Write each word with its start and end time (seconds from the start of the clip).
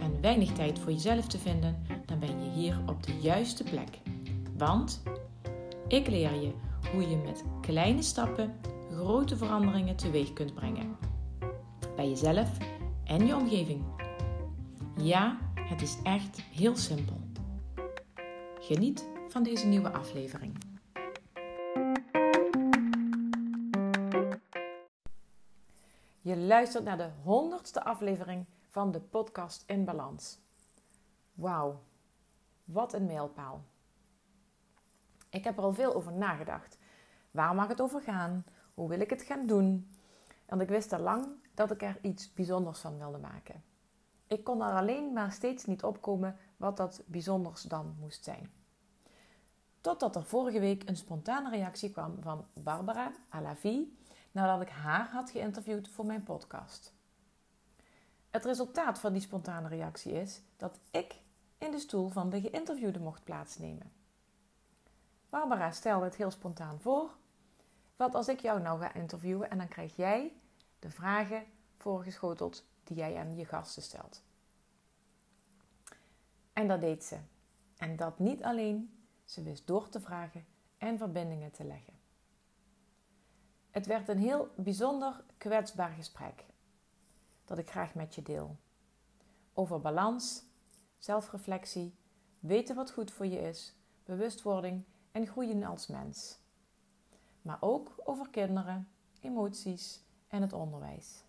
en 0.00 0.20
weinig 0.20 0.52
tijd 0.52 0.78
voor 0.78 0.92
jezelf 0.92 1.26
te 1.26 1.38
vinden, 1.38 1.82
dan 2.06 2.18
ben 2.18 2.44
je 2.44 2.50
hier 2.50 2.78
op 2.86 3.02
de 3.02 3.18
juiste 3.20 3.64
plek. 3.64 3.98
Want 4.56 5.02
ik 5.88 6.06
leer 6.06 6.34
je 6.34 6.52
hoe 6.92 7.08
je 7.08 7.16
met 7.16 7.44
kleine 7.60 8.02
stappen 8.02 8.54
grote 8.92 9.36
veranderingen 9.36 9.96
teweeg 9.96 10.32
kunt 10.32 10.54
brengen. 10.54 10.96
Bij 11.96 12.08
jezelf 12.08 12.56
en 13.04 13.26
je 13.26 13.36
omgeving. 13.36 13.84
Ja, 14.96 15.38
het 15.54 15.82
is 15.82 15.96
echt 16.02 16.40
heel 16.40 16.76
simpel. 16.76 17.16
Geniet 18.60 19.08
van 19.28 19.42
deze 19.42 19.66
nieuwe 19.66 19.92
aflevering. 19.92 20.58
Je 26.20 26.36
luistert 26.36 26.84
naar 26.84 26.96
de 26.96 27.10
honderdste 27.22 27.84
aflevering 27.84 28.44
van 28.68 28.90
de 28.90 29.00
podcast 29.00 29.64
In 29.66 29.84
Balans. 29.84 30.38
Wauw, 31.34 31.80
wat 32.64 32.92
een 32.92 33.06
mijlpaal. 33.06 33.64
Ik 35.30 35.44
heb 35.44 35.56
er 35.56 35.62
al 35.62 35.74
veel 35.74 35.94
over 35.94 36.12
nagedacht. 36.12 36.78
Waar 37.30 37.54
mag 37.54 37.68
het 37.68 37.80
over 37.80 38.00
gaan? 38.00 38.44
Hoe 38.74 38.88
wil 38.88 39.00
ik 39.00 39.10
het 39.10 39.22
gaan 39.22 39.46
doen? 39.46 39.90
Want 40.46 40.62
ik 40.62 40.68
wist 40.68 40.92
al 40.92 41.00
lang 41.00 41.26
dat 41.54 41.70
ik 41.70 41.82
er 41.82 41.98
iets 42.02 42.32
bijzonders 42.32 42.78
van 42.78 42.98
wilde 42.98 43.18
maken. 43.18 43.62
Ik 44.26 44.44
kon 44.44 44.62
er 44.62 44.72
alleen 44.72 45.12
maar 45.12 45.32
steeds 45.32 45.64
niet 45.64 45.84
opkomen 45.84 46.36
wat 46.56 46.76
dat 46.76 47.02
bijzonders 47.06 47.62
dan 47.62 47.96
moest 48.00 48.24
zijn. 48.24 48.50
Totdat 49.80 50.16
er 50.16 50.24
vorige 50.24 50.60
week 50.60 50.88
een 50.88 50.96
spontane 50.96 51.50
reactie 51.50 51.90
kwam 51.90 52.16
van 52.20 52.46
Barbara 52.52 53.12
Alavi 53.28 53.98
nadat 54.32 54.60
ik 54.60 54.68
haar 54.68 55.08
had 55.10 55.30
geïnterviewd 55.30 55.88
voor 55.88 56.06
mijn 56.06 56.22
podcast. 56.22 56.97
Het 58.30 58.44
resultaat 58.44 58.98
van 58.98 59.12
die 59.12 59.22
spontane 59.22 59.68
reactie 59.68 60.12
is 60.12 60.40
dat 60.56 60.78
ik 60.90 61.20
in 61.58 61.70
de 61.70 61.78
stoel 61.78 62.08
van 62.08 62.30
de 62.30 62.40
geïnterviewde 62.40 62.98
mocht 62.98 63.24
plaatsnemen. 63.24 63.92
Barbara 65.28 65.70
stelde 65.70 66.04
het 66.04 66.16
heel 66.16 66.30
spontaan 66.30 66.80
voor. 66.80 67.16
Wat 67.96 68.14
als 68.14 68.28
ik 68.28 68.40
jou 68.40 68.60
nou 68.60 68.80
ga 68.80 68.94
interviewen 68.94 69.50
en 69.50 69.58
dan 69.58 69.68
krijg 69.68 69.96
jij 69.96 70.32
de 70.78 70.90
vragen 70.90 71.44
voorgeschoteld 71.76 72.64
die 72.84 72.96
jij 72.96 73.16
aan 73.16 73.36
je 73.36 73.44
gasten 73.44 73.82
stelt. 73.82 74.22
En 76.52 76.68
dat 76.68 76.80
deed 76.80 77.04
ze. 77.04 77.18
En 77.76 77.96
dat 77.96 78.18
niet 78.18 78.42
alleen, 78.42 79.04
ze 79.24 79.42
wist 79.42 79.66
door 79.66 79.88
te 79.88 80.00
vragen 80.00 80.46
en 80.78 80.98
verbindingen 80.98 81.50
te 81.50 81.64
leggen. 81.64 81.94
Het 83.70 83.86
werd 83.86 84.08
een 84.08 84.18
heel 84.18 84.48
bijzonder 84.56 85.24
kwetsbaar 85.36 85.90
gesprek 85.90 86.44
dat 87.48 87.58
ik 87.58 87.70
graag 87.70 87.94
met 87.94 88.14
je 88.14 88.22
deel. 88.22 88.56
Over 89.52 89.80
balans, 89.80 90.42
zelfreflectie, 90.98 91.94
weten 92.40 92.76
wat 92.76 92.90
goed 92.90 93.10
voor 93.10 93.26
je 93.26 93.40
is, 93.40 93.74
bewustwording 94.04 94.84
en 95.12 95.26
groeien 95.26 95.62
als 95.62 95.86
mens. 95.86 96.38
Maar 97.42 97.58
ook 97.60 97.94
over 98.04 98.28
kinderen, 98.30 98.88
emoties 99.20 100.02
en 100.28 100.42
het 100.42 100.52
onderwijs. 100.52 101.22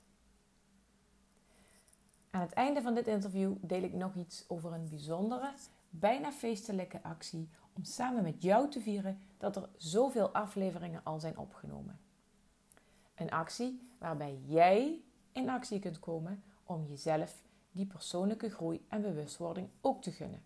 Aan 2.29 2.41
het 2.41 2.53
einde 2.53 2.81
van 2.81 2.93
dit 2.93 3.07
interview 3.07 3.53
deel 3.61 3.83
ik 3.83 3.93
nog 3.93 4.15
iets 4.15 4.45
over 4.47 4.73
een 4.73 4.89
bijzondere, 4.89 5.53
bijna 5.89 6.31
feestelijke 6.31 7.03
actie 7.03 7.49
om 7.73 7.83
samen 7.83 8.23
met 8.23 8.41
jou 8.41 8.69
te 8.69 8.81
vieren 8.81 9.21
dat 9.37 9.55
er 9.55 9.69
zoveel 9.77 10.29
afleveringen 10.29 11.03
al 11.03 11.19
zijn 11.19 11.37
opgenomen. 11.37 11.99
Een 13.15 13.31
actie 13.31 13.89
waarbij 13.99 14.39
jij 14.45 15.01
in 15.31 15.49
actie 15.49 15.79
kunt 15.79 15.99
komen 15.99 16.43
om 16.63 16.85
jezelf 16.85 17.43
die 17.71 17.85
persoonlijke 17.85 18.49
groei 18.49 18.85
en 18.87 19.01
bewustwording 19.01 19.69
ook 19.81 20.01
te 20.01 20.11
gunnen. 20.11 20.43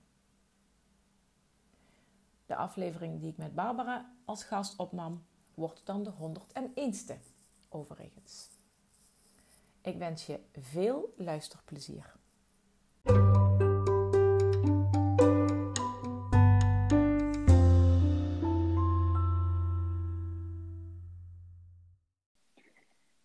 De 2.45 2.55
aflevering 2.55 3.19
die 3.19 3.29
ik 3.29 3.37
met 3.37 3.55
Barbara 3.55 4.13
als 4.25 4.43
gast 4.43 4.79
opnam, 4.79 5.25
wordt 5.53 5.85
dan 5.85 6.03
de 6.03 6.11
101ste 6.11 7.15
overigens. 7.69 8.49
Ik 9.81 9.97
wens 9.97 10.25
je 10.25 10.39
veel 10.51 11.13
luisterplezier. 11.17 12.13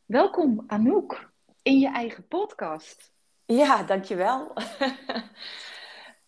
Welkom 0.06 0.64
Anouk 0.66 1.28
in 1.68 1.78
je 1.78 1.88
eigen 1.88 2.26
podcast. 2.26 3.12
Ja, 3.44 3.82
dankjewel. 3.82 4.52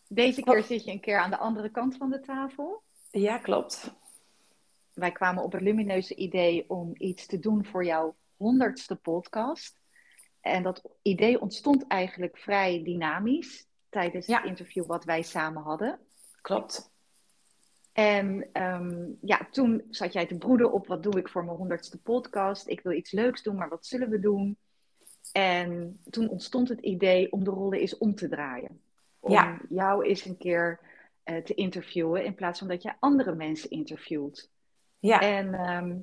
Deze 0.08 0.42
keer 0.42 0.62
zit 0.62 0.84
je 0.84 0.90
een 0.90 1.00
keer 1.00 1.18
aan 1.18 1.30
de 1.30 1.38
andere 1.38 1.70
kant 1.70 1.96
van 1.96 2.10
de 2.10 2.20
tafel. 2.20 2.82
Ja, 3.10 3.38
klopt. 3.38 3.94
Wij 4.92 5.12
kwamen 5.12 5.42
op 5.42 5.52
het 5.52 5.60
lumineuze 5.60 6.14
idee 6.14 6.70
om 6.70 6.92
iets 6.96 7.26
te 7.26 7.38
doen 7.38 7.64
voor 7.64 7.84
jouw 7.84 8.16
honderdste 8.36 8.96
podcast. 8.96 9.80
En 10.40 10.62
dat 10.62 10.82
idee 11.02 11.40
ontstond 11.40 11.86
eigenlijk 11.86 12.38
vrij 12.38 12.82
dynamisch 12.84 13.66
tijdens 13.88 14.26
het 14.26 14.44
interview 14.44 14.86
wat 14.86 15.04
wij 15.04 15.22
samen 15.22 15.62
hadden. 15.62 15.98
Klopt. 16.40 16.90
En 17.92 18.48
ehm, 18.52 19.08
ja, 19.20 19.48
toen 19.50 19.84
zat 19.90 20.12
jij 20.12 20.26
te 20.26 20.38
broeden 20.38 20.72
op 20.72 20.86
wat 20.86 21.02
doe 21.02 21.18
ik 21.18 21.28
voor 21.28 21.44
mijn 21.44 21.56
honderdste 21.56 22.00
podcast. 22.00 22.68
Ik 22.68 22.80
wil 22.80 22.92
iets 22.92 23.12
leuks 23.12 23.42
doen, 23.42 23.56
maar 23.56 23.68
wat 23.68 23.86
zullen 23.86 24.10
we 24.10 24.18
doen? 24.18 24.58
En 25.32 26.00
toen 26.10 26.28
ontstond 26.28 26.68
het 26.68 26.80
idee 26.80 27.32
om 27.32 27.44
de 27.44 27.50
rollen 27.50 27.78
eens 27.78 27.98
om 27.98 28.14
te 28.14 28.28
draaien. 28.28 28.80
Om 29.20 29.60
jou 29.68 30.04
eens 30.04 30.24
een 30.24 30.36
keer 30.36 30.80
uh, 31.24 31.36
te 31.36 31.54
interviewen 31.54 32.24
in 32.24 32.34
plaats 32.34 32.58
van 32.58 32.68
dat 32.68 32.82
je 32.82 32.92
andere 32.98 33.34
mensen 33.34 33.70
interviewt. 33.70 34.50
Ja. 34.98 35.20
En 35.20 35.54
ehm, 35.54 35.96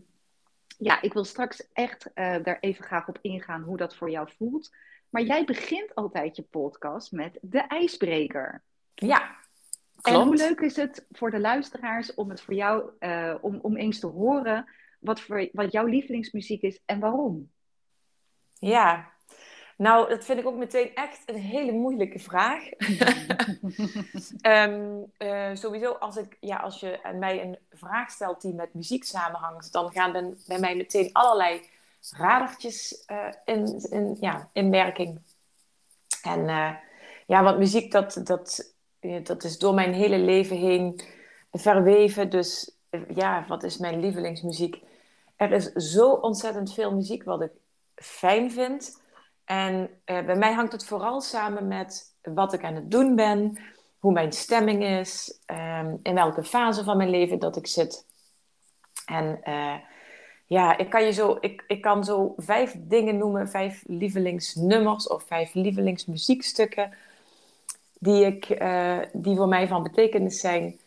ja, 0.77 1.01
ik 1.01 1.13
wil 1.13 1.23
straks 1.23 1.67
echt 1.73 2.05
uh, 2.15 2.43
daar 2.43 2.57
even 2.59 2.83
graag 2.83 3.07
op 3.07 3.19
ingaan 3.21 3.61
hoe 3.61 3.77
dat 3.77 3.95
voor 3.95 4.09
jou 4.09 4.29
voelt. 4.37 4.75
Maar 5.09 5.21
jij 5.21 5.45
begint 5.45 5.95
altijd 5.95 6.35
je 6.35 6.41
podcast 6.41 7.11
met 7.11 7.37
de 7.41 7.59
ijsbreker. 7.59 8.63
Ja, 8.93 9.35
Klopt. 10.01 10.19
En 10.19 10.27
hoe 10.27 10.35
leuk 10.35 10.59
is 10.59 10.75
het 10.75 11.05
voor 11.11 11.31
de 11.31 11.39
luisteraars 11.39 12.13
om 12.13 12.29
het 12.29 12.41
voor 12.41 12.53
jou, 12.53 12.91
uh, 12.99 13.35
om, 13.41 13.59
om 13.61 13.77
eens 13.77 13.99
te 13.99 14.07
horen 14.07 14.69
wat, 14.99 15.21
voor, 15.21 15.49
wat 15.51 15.71
jouw 15.71 15.85
lievelingsmuziek 15.85 16.61
is 16.61 16.81
en 16.85 16.99
waarom? 16.99 17.51
Ja, 18.53 19.13
nou, 19.77 20.09
dat 20.09 20.25
vind 20.25 20.39
ik 20.39 20.47
ook 20.47 20.57
meteen 20.57 20.95
echt 20.95 21.21
een 21.25 21.35
hele 21.35 21.71
moeilijke 21.71 22.19
vraag. 22.19 22.63
um, 24.41 25.11
uh, 25.17 25.49
sowieso, 25.53 25.91
als, 25.91 26.17
ik, 26.17 26.37
ja, 26.39 26.57
als 26.57 26.79
je 26.79 26.99
mij 27.19 27.41
een 27.41 27.57
vraag 27.71 28.11
stelt 28.11 28.41
die 28.41 28.53
met 28.53 28.73
muziek 28.73 29.03
samenhangt, 29.03 29.71
dan 29.71 29.91
gaan 29.91 30.11
ben, 30.11 30.37
bij 30.47 30.59
mij 30.59 30.75
meteen 30.75 31.09
allerlei 31.13 31.61
radertjes 32.11 33.03
uh, 33.11 33.27
in, 33.45 33.85
in, 33.89 34.17
ja, 34.19 34.49
in 34.53 34.71
werking. 34.71 35.21
En 36.21 36.39
uh, 36.39 36.71
ja, 37.27 37.43
want 37.43 37.57
muziek, 37.57 37.91
dat, 37.91 38.21
dat, 38.23 38.73
dat 39.23 39.43
is 39.43 39.57
door 39.57 39.73
mijn 39.73 39.93
hele 39.93 40.17
leven 40.17 40.57
heen 40.57 41.01
verweven. 41.51 42.29
Dus 42.29 42.71
ja, 43.13 43.45
wat 43.47 43.63
is 43.63 43.77
mijn 43.77 43.99
lievelingsmuziek? 43.99 44.81
Er 45.35 45.51
is 45.51 45.71
zo 45.71 46.11
ontzettend 46.11 46.73
veel 46.73 46.93
muziek 46.93 47.23
wat 47.23 47.41
ik 47.41 47.51
fijn 47.95 48.51
vind. 48.51 49.05
En 49.47 49.89
uh, 50.05 50.25
bij 50.25 50.35
mij 50.35 50.53
hangt 50.53 50.71
het 50.71 50.85
vooral 50.85 51.21
samen 51.21 51.67
met 51.67 52.15
wat 52.21 52.53
ik 52.53 52.63
aan 52.63 52.75
het 52.75 52.91
doen 52.91 53.15
ben, 53.15 53.59
hoe 53.99 54.11
mijn 54.11 54.31
stemming 54.31 54.83
is, 54.83 55.39
um, 55.51 55.99
in 56.03 56.13
welke 56.13 56.43
fase 56.43 56.83
van 56.83 56.97
mijn 56.97 57.09
leven 57.09 57.39
dat 57.39 57.55
ik 57.55 57.67
zit. 57.67 58.05
En 59.05 59.39
uh, 59.43 59.73
ja, 60.45 60.77
ik 60.77 60.89
kan, 60.89 61.03
je 61.03 61.11
zo, 61.11 61.37
ik, 61.39 61.63
ik 61.67 61.81
kan 61.81 62.03
zo 62.03 62.33
vijf 62.37 62.75
dingen 62.77 63.17
noemen, 63.17 63.49
vijf 63.49 63.83
lievelingsnummers 63.85 65.07
of 65.07 65.23
vijf 65.23 65.53
lievelingsmuziekstukken 65.53 66.93
die, 67.99 68.25
ik, 68.25 68.49
uh, 68.61 68.99
die 69.13 69.35
voor 69.35 69.47
mij 69.47 69.67
van 69.67 69.83
betekenis 69.83 70.39
zijn. 70.39 70.79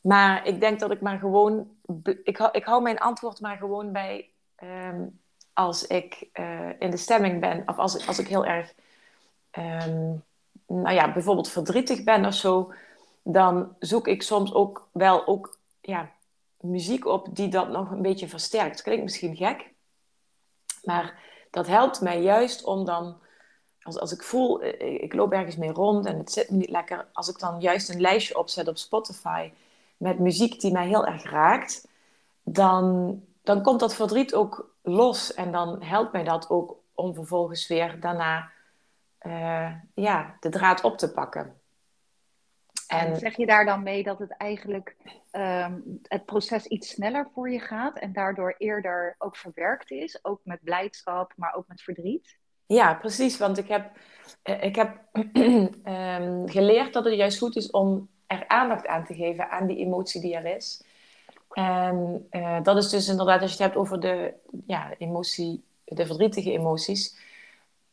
Maar 0.00 0.46
ik 0.46 0.60
denk 0.60 0.80
dat 0.80 0.90
ik 0.90 1.00
maar 1.00 1.18
gewoon, 1.18 1.68
ik, 2.24 2.38
ik 2.52 2.64
hou 2.64 2.82
mijn 2.82 2.98
antwoord 2.98 3.40
maar 3.40 3.56
gewoon 3.56 3.92
bij 3.92 4.28
um, 4.62 5.18
als 5.56 5.86
ik 5.86 6.28
uh, 6.34 6.68
in 6.78 6.90
de 6.90 6.96
stemming 6.96 7.40
ben, 7.40 7.62
of 7.66 7.78
als, 7.78 8.06
als 8.06 8.18
ik 8.18 8.28
heel 8.28 8.44
erg, 8.46 8.72
um, 9.58 10.22
nou 10.66 10.94
ja, 10.94 11.12
bijvoorbeeld 11.12 11.48
verdrietig 11.48 12.04
ben 12.04 12.24
of 12.24 12.34
zo, 12.34 12.72
dan 13.22 13.76
zoek 13.78 14.08
ik 14.08 14.22
soms 14.22 14.54
ook 14.54 14.88
wel 14.92 15.26
ook, 15.26 15.58
ja, 15.80 16.10
muziek 16.60 17.06
op 17.06 17.28
die 17.30 17.48
dat 17.48 17.68
nog 17.68 17.90
een 17.90 18.02
beetje 18.02 18.28
versterkt. 18.28 18.82
Klinkt 18.82 19.02
misschien 19.02 19.36
gek, 19.36 19.70
maar 20.82 21.18
dat 21.50 21.66
helpt 21.66 22.00
mij 22.00 22.22
juist 22.22 22.64
om 22.64 22.84
dan, 22.84 23.16
als, 23.82 23.98
als 23.98 24.12
ik 24.12 24.22
voel, 24.22 24.62
eh, 24.62 25.02
ik 25.02 25.14
loop 25.14 25.32
ergens 25.32 25.56
mee 25.56 25.72
rond 25.72 26.06
en 26.06 26.18
het 26.18 26.32
zit 26.32 26.50
me 26.50 26.56
niet 26.56 26.70
lekker, 26.70 27.06
als 27.12 27.28
ik 27.28 27.38
dan 27.38 27.60
juist 27.60 27.88
een 27.88 28.00
lijstje 28.00 28.38
opzet 28.38 28.68
op 28.68 28.76
Spotify 28.76 29.50
met 29.96 30.18
muziek 30.18 30.60
die 30.60 30.72
mij 30.72 30.86
heel 30.86 31.06
erg 31.06 31.22
raakt, 31.22 31.88
dan, 32.42 33.22
dan 33.42 33.62
komt 33.62 33.80
dat 33.80 33.94
verdriet 33.94 34.34
ook 34.34 34.74
los 34.88 35.34
en 35.34 35.52
dan 35.52 35.82
helpt 35.82 36.12
mij 36.12 36.24
dat 36.24 36.50
ook 36.50 36.76
om 36.94 37.14
vervolgens 37.14 37.66
weer 37.66 38.00
daarna 38.00 38.50
uh, 39.26 39.72
ja, 39.94 40.36
de 40.40 40.48
draad 40.48 40.84
op 40.84 40.98
te 40.98 41.12
pakken. 41.12 41.60
En 42.86 43.16
zeg 43.16 43.36
je 43.36 43.46
daar 43.46 43.64
dan 43.64 43.82
mee 43.82 44.02
dat 44.02 44.18
het 44.18 44.30
eigenlijk 44.36 44.96
um, 45.32 46.00
het 46.02 46.24
proces 46.24 46.66
iets 46.66 46.88
sneller 46.88 47.28
voor 47.34 47.50
je 47.50 47.60
gaat 47.60 47.98
en 47.98 48.12
daardoor 48.12 48.54
eerder 48.58 49.14
ook 49.18 49.36
verwerkt 49.36 49.90
is, 49.90 50.24
ook 50.24 50.40
met 50.42 50.60
blijdschap, 50.62 51.32
maar 51.36 51.54
ook 51.54 51.68
met 51.68 51.82
verdriet? 51.82 52.38
Ja, 52.66 52.94
precies. 52.94 53.38
Want 53.38 53.58
ik 53.58 53.68
heb, 53.68 53.90
uh, 54.44 54.62
ik 54.62 54.76
heb 54.76 55.00
um, 55.32 56.48
geleerd 56.56 56.92
dat 56.92 57.04
het 57.04 57.14
juist 57.14 57.38
goed 57.38 57.56
is 57.56 57.70
om 57.70 58.08
er 58.26 58.48
aandacht 58.48 58.86
aan 58.86 59.04
te 59.04 59.14
geven 59.14 59.50
aan 59.50 59.66
die 59.66 59.76
emotie 59.76 60.20
die 60.20 60.36
er 60.36 60.56
is. 60.56 60.84
En 61.56 62.26
uh, 62.30 62.62
dat 62.62 62.76
is 62.76 62.88
dus 62.88 63.08
inderdaad, 63.08 63.40
als 63.40 63.50
je 63.50 63.56
het 63.56 63.66
hebt 63.66 63.76
over 63.76 64.00
de 64.00 64.34
ja, 64.66 64.94
emotie, 64.98 65.64
de 65.84 66.06
verdrietige 66.06 66.52
emoties. 66.52 67.16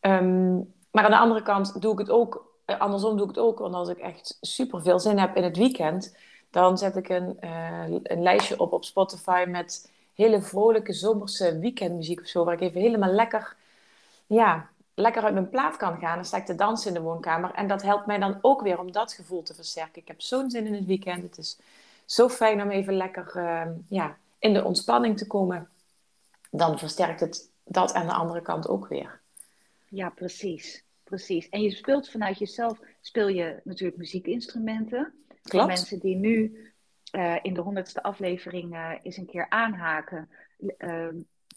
Um, 0.01 0.73
maar 0.91 1.03
aan 1.03 1.11
de 1.11 1.17
andere 1.17 1.41
kant 1.41 1.81
doe 1.81 1.93
ik 1.93 1.99
het 1.99 2.09
ook 2.09 2.53
eh, 2.65 2.79
andersom 2.79 3.17
doe 3.17 3.29
ik 3.29 3.35
het 3.35 3.43
ook. 3.43 3.59
Want 3.59 3.73
als 3.73 3.89
ik 3.89 3.97
echt 3.97 4.37
super 4.41 4.81
veel 4.81 4.99
zin 4.99 5.17
heb 5.17 5.35
in 5.35 5.43
het 5.43 5.57
weekend, 5.57 6.17
dan 6.49 6.77
zet 6.77 6.95
ik 6.95 7.09
een, 7.09 7.37
uh, 7.41 7.99
een 8.03 8.21
lijstje 8.21 8.59
op 8.59 8.73
op 8.73 8.85
Spotify 8.85 9.45
met 9.47 9.91
hele 10.13 10.41
vrolijke 10.41 10.93
zomerse 10.93 11.59
weekendmuziek 11.59 12.19
of 12.19 12.27
zo. 12.27 12.43
Waar 12.43 12.53
ik 12.53 12.61
even 12.61 12.81
helemaal 12.81 13.11
lekker, 13.11 13.55
ja, 14.27 14.69
lekker 14.93 15.23
uit 15.23 15.33
mijn 15.33 15.49
plaat 15.49 15.77
kan 15.77 15.97
gaan. 15.97 16.15
Dan 16.15 16.25
sta 16.25 16.37
ik 16.37 16.45
te 16.45 16.55
dansen 16.55 16.87
in 16.87 16.93
de 16.93 17.01
woonkamer. 17.01 17.51
En 17.51 17.67
dat 17.67 17.81
helpt 17.81 18.05
mij 18.05 18.19
dan 18.19 18.37
ook 18.41 18.61
weer 18.61 18.79
om 18.79 18.91
dat 18.91 19.13
gevoel 19.13 19.43
te 19.43 19.53
versterken. 19.53 20.01
Ik 20.01 20.07
heb 20.07 20.21
zo'n 20.21 20.49
zin 20.49 20.65
in 20.65 20.73
het 20.73 20.85
weekend. 20.85 21.23
Het 21.23 21.37
is 21.37 21.59
zo 22.05 22.29
fijn 22.29 22.61
om 22.61 22.69
even 22.69 22.97
lekker 22.97 23.33
uh, 23.35 23.67
ja, 23.87 24.17
in 24.39 24.53
de 24.53 24.63
ontspanning 24.63 25.17
te 25.17 25.27
komen. 25.27 25.69
Dan 26.51 26.79
versterkt 26.79 27.19
het 27.19 27.49
dat 27.63 27.93
aan 27.93 28.07
de 28.07 28.13
andere 28.13 28.41
kant 28.41 28.67
ook 28.67 28.87
weer. 28.87 29.19
Ja, 29.89 30.09
precies 30.09 30.83
precies. 31.13 31.49
En 31.49 31.61
je 31.61 31.71
speelt 31.71 32.09
vanuit 32.09 32.37
jezelf, 32.37 32.79
speel 33.01 33.27
je 33.27 33.59
natuurlijk 33.63 33.97
muziekinstrumenten. 33.97 35.13
Klopt. 35.43 35.67
Mensen 35.67 35.99
die 35.99 36.15
nu 36.15 36.71
uh, 37.15 37.35
in 37.41 37.53
de 37.53 37.61
honderdste 37.61 38.03
aflevering 38.03 38.73
uh, 38.73 38.91
eens 39.03 39.17
een 39.17 39.25
keer 39.25 39.45
aanhaken, 39.49 40.29
uh, 40.77 41.07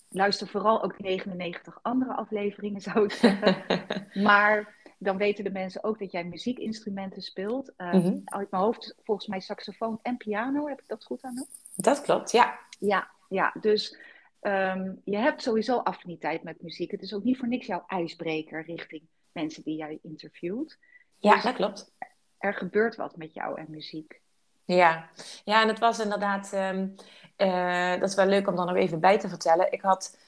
luister 0.09 0.49
vooral 0.49 0.83
ook 0.83 0.99
99 0.99 1.79
andere 1.83 2.15
afleveringen, 2.15 2.81
zou 2.81 3.05
ik 3.05 3.13
zeggen. 3.13 3.65
maar 4.29 4.75
dan 4.99 5.17
weten 5.17 5.45
de 5.45 5.51
mensen 5.51 5.85
ook 5.85 5.99
dat 5.99 6.13
jij 6.13 6.25
muziekinstrumenten 6.25 7.23
speelt. 7.23 7.73
Mm 7.77 7.91
-hmm. 7.91 8.23
Uit 8.25 8.51
mijn 8.51 8.63
hoofd 8.63 8.95
volgens 9.03 9.27
mij 9.27 9.41
saxofoon 9.41 9.99
en 10.03 10.17
piano, 10.17 10.69
heb 10.69 10.81
ik 10.81 10.89
dat 10.89 11.05
goed 11.05 11.23
aan? 11.23 11.47
Dat 11.75 12.01
klopt, 12.01 12.31
ja. 12.31 12.59
Ja, 12.79 13.11
ja 13.29 13.55
dus 13.61 13.97
um, 14.41 15.01
je 15.05 15.17
hebt 15.17 15.43
sowieso 15.43 15.79
affiniteit 15.79 16.43
met 16.43 16.63
muziek. 16.63 16.91
Het 16.91 17.03
is 17.03 17.15
ook 17.15 17.25
niet 17.25 17.39
voor 17.39 17.49
niks 17.49 17.67
jouw 17.67 17.85
ijsbreker 17.87 18.65
richting 18.65 19.03
mensen 19.33 19.63
die 19.63 19.77
jij 19.77 19.99
interviewt. 20.03 20.79
Ja, 21.19 21.35
dus 21.35 21.43
dat 21.43 21.55
klopt. 21.55 21.93
Er 22.39 22.55
gebeurt 22.55 22.97
wat 22.97 23.17
met 23.17 23.35
jou 23.35 23.59
en 23.59 23.67
muziek. 23.69 24.21
Ja, 24.65 25.09
ja 25.45 25.63
en 25.63 25.69
het 25.69 25.79
was 25.79 25.99
inderdaad, 25.99 26.53
um, 26.55 26.95
uh, 27.37 28.01
dat 28.01 28.09
is 28.09 28.15
wel 28.15 28.27
leuk 28.27 28.49
om 28.49 28.57
dan 28.57 28.67
nog 28.67 28.77
even 28.77 29.01
bij 29.01 29.19
te 29.19 29.29
vertellen. 29.29 29.73
Ik 29.73 29.81
had, 29.81 30.19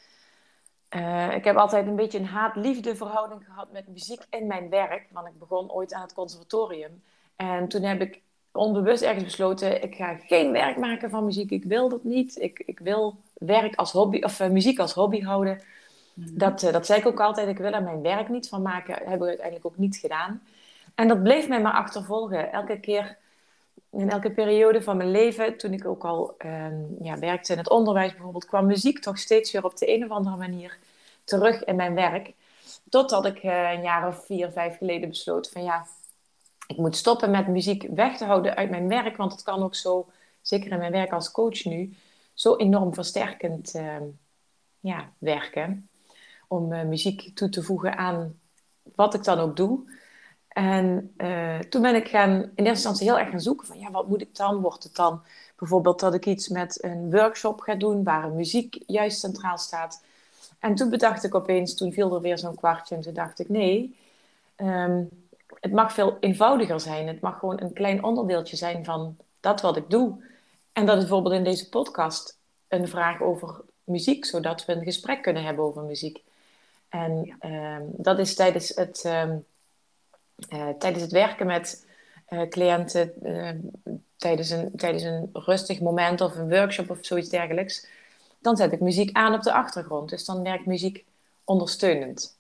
uh, 0.97 1.35
ik 1.35 1.45
heb 1.45 1.57
altijd 1.57 1.87
een 1.87 1.97
beetje 1.97 2.19
een 2.19 2.27
haat-liefde 2.27 2.97
verhouding 2.97 3.45
gehad 3.45 3.73
met 3.73 3.89
muziek 3.89 4.23
in 4.31 4.47
mijn 4.47 4.69
werk. 4.69 5.07
Want 5.13 5.27
ik 5.27 5.39
begon 5.39 5.71
ooit 5.71 5.93
aan 5.93 6.03
het 6.03 6.15
conservatorium. 6.15 7.03
En 7.37 7.69
toen 7.69 7.83
heb 7.83 8.01
ik 8.01 8.21
onbewust 8.53 9.03
ergens 9.03 9.25
besloten, 9.25 9.83
ik 9.83 9.95
ga 9.95 10.15
geen 10.15 10.53
werk 10.53 10.77
maken 10.77 11.11
van 11.11 11.25
muziek. 11.25 11.51
Ik 11.51 11.65
wil 11.65 11.89
dat 11.89 12.05
niet. 12.05 12.39
Ik, 12.41 12.63
ik 12.67 12.79
wil 12.79 13.17
werk 13.35 13.75
als 13.75 13.93
hobby, 13.93 14.23
of 14.23 14.41
uh, 14.41 14.49
muziek 14.49 14.79
als 14.79 14.93
hobby 14.93 15.21
houden. 15.21 15.61
Mhm. 16.15 16.39
Dat, 16.39 16.63
uh, 16.63 16.73
dat 16.73 16.87
zei 16.87 17.01
ik 17.01 17.07
ook 17.07 17.21
altijd. 17.21 17.49
Ik 17.49 17.59
wil 17.59 17.73
er 17.73 17.83
mijn 17.83 18.03
werk 18.03 18.29
niet 18.29 18.49
van 18.49 18.63
maken. 18.63 18.99
Dat 18.99 19.09
hebben 19.09 19.21
we 19.21 19.27
uiteindelijk 19.27 19.67
ook 19.67 19.77
niet 19.77 19.97
gedaan. 19.97 20.43
En 20.95 21.09
dat 21.09 21.23
bleef 21.23 21.49
mij 21.49 21.61
maar 21.61 21.73
achtervolgen. 21.73 22.53
Elke 22.53 22.81
keer, 22.81 23.17
in 23.91 24.11
elke 24.11 24.31
periode 24.31 24.83
van 24.83 24.97
mijn 24.97 25.11
leven, 25.11 25.57
toen 25.57 25.73
ik 25.73 25.87
ook 25.87 26.05
al 26.05 26.35
uh, 26.45 26.67
ja, 27.01 27.19
werkte 27.19 27.53
in 27.53 27.59
het 27.59 27.71
onderwijs 27.71 28.13
bijvoorbeeld, 28.13 28.47
kwam 28.47 28.67
muziek 28.67 28.99
toch 28.99 29.19
steeds 29.19 29.53
weer 29.53 29.65
op 29.65 29.77
de 29.77 29.95
een 29.95 30.05
of 30.05 30.11
andere 30.11 30.37
manier 30.37 30.79
terug 31.25 31.65
in 31.65 31.77
mijn 31.77 31.95
werk. 31.95 32.33
Totdat 32.89 33.25
ik 33.27 33.43
uh, 33.43 33.73
een 33.73 33.83
jaar 33.83 34.09
of 34.09 34.25
vier, 34.25 34.51
vijf 34.51 34.77
geleden 34.77 35.09
besloot 35.09 35.51
van 35.51 35.63
ja, 35.63 35.87
ik 36.67 36.77
moet 36.77 36.97
stoppen 36.97 37.31
met 37.31 37.49
muziek 37.49 37.87
weg 37.95 38.17
te 38.17 38.25
houden 38.25 38.57
uit 38.57 38.71
mijn 38.71 38.89
werk. 38.89 39.17
Want 39.17 39.33
het 39.33 39.43
kan 39.43 39.63
ook 39.63 39.75
zo, 39.75 40.09
zeker 40.43 40.71
in 40.71 40.79
mijn 40.79 40.93
werk 40.93 41.13
als 41.13 41.31
coach 41.31 41.65
nu, 41.65 41.97
zo 42.35 42.57
enorm 42.57 42.95
versterkend 42.95 43.75
ehm, 43.75 44.05
ja, 44.81 45.13
werken 45.19 45.89
om 46.49 46.73
uh, 46.73 46.83
muziek 46.83 47.37
toe 47.37 47.49
te 47.49 47.63
voegen 47.63 47.97
aan 47.97 48.41
wat 48.95 49.15
ik 49.15 49.25
dan 49.25 49.39
ook 49.39 49.57
doe. 49.57 49.97
En 50.59 51.15
uh, 51.17 51.59
toen 51.59 51.83
ben 51.83 51.95
ik 51.95 52.09
gaan, 52.09 52.31
in 52.31 52.51
eerste 52.55 52.71
instantie 52.71 53.07
heel 53.07 53.19
erg 53.19 53.31
gaan 53.31 53.41
zoeken 53.41 53.67
van 53.67 53.79
ja, 53.79 53.91
wat 53.91 54.09
moet 54.09 54.21
ik 54.21 54.37
dan? 54.37 54.61
Wordt 54.61 54.85
het 54.85 54.97
dan 54.97 55.23
bijvoorbeeld 55.57 56.01
dat 56.01 56.15
ik 56.15 56.27
iets 56.27 56.49
met 56.49 56.85
een 56.85 57.11
workshop 57.11 57.61
ga 57.61 57.75
doen 57.75 58.05
waar 58.05 58.31
muziek 58.31 58.83
juist 58.87 59.19
centraal 59.19 59.59
staat? 59.59 60.05
En 60.59 60.75
toen 60.75 60.91
bedacht 60.91 61.25
ik 61.25 61.35
opeens, 61.35 61.75
toen 61.75 61.93
viel 61.93 62.15
er 62.15 62.21
weer 62.21 62.39
zo'n 62.39 62.55
kwartje 62.55 62.95
en 62.95 63.01
toen 63.01 63.15
dacht 63.15 63.39
ik 63.39 63.49
nee, 63.49 63.97
um, 64.57 65.09
het 65.61 65.73
mag 65.73 65.93
veel 65.93 66.17
eenvoudiger 66.21 66.81
zijn. 66.81 67.07
Het 67.07 67.21
mag 67.21 67.39
gewoon 67.39 67.61
een 67.61 67.73
klein 67.73 68.05
onderdeeltje 68.05 68.57
zijn 68.57 68.85
van 68.85 69.17
dat 69.41 69.61
wat 69.61 69.77
ik 69.77 69.91
doe. 69.91 70.25
En 70.73 70.87
dat 70.87 70.97
is 70.97 71.03
bijvoorbeeld 71.03 71.35
in 71.35 71.45
deze 71.45 71.69
podcast 71.69 72.39
een 72.69 72.89
vraag 72.89 73.21
over 73.21 73.61
muziek, 73.85 74.25
zodat 74.25 74.65
we 74.65 74.73
een 74.73 74.85
gesprek 74.85 75.23
kunnen 75.23 75.45
hebben 75.45 75.65
over 75.65 75.83
muziek. 75.83 76.23
En 76.89 77.37
um, 77.41 77.91
dat 77.97 78.19
is 78.19 78.35
tijdens 78.35 78.69
het, 78.75 79.05
um, 79.05 79.13
uh, 79.13 79.37
tijdens 80.79 81.03
het 81.03 81.13
werken 81.13 81.47
met 81.47 81.87
uh, 82.29 82.49
cliënten, 82.49 83.13
uh, 83.23 83.51
tijdens, 84.17 84.51
een, 84.51 84.71
tijdens 84.77 85.03
een 85.03 85.31
rustig 85.33 85.81
moment 85.81 86.21
of 86.21 86.37
een 86.37 86.49
workshop 86.49 86.91
of 86.91 86.99
zoiets 87.01 87.29
dergelijks, 87.29 87.87
dan 88.39 88.57
zet 88.57 88.73
ik 88.73 88.81
muziek 88.81 89.17
aan 89.17 89.35
op 89.35 89.43
de 89.43 89.53
achtergrond. 89.53 90.11
Dus 90.11 90.25
dan 90.25 90.43
werkt 90.43 90.67
muziek 90.67 91.05
ondersteunend. 91.45 92.39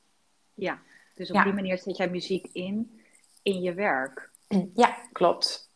Ja, 0.54 0.78
dus 1.14 1.28
op 1.28 1.36
ja. 1.36 1.44
die 1.44 1.52
manier 1.52 1.78
zet 1.78 1.96
jij 1.96 2.10
muziek 2.10 2.48
in, 2.52 3.00
in 3.42 3.60
je 3.60 3.74
werk. 3.74 4.30
Ja, 4.74 4.96
klopt. 5.12 5.70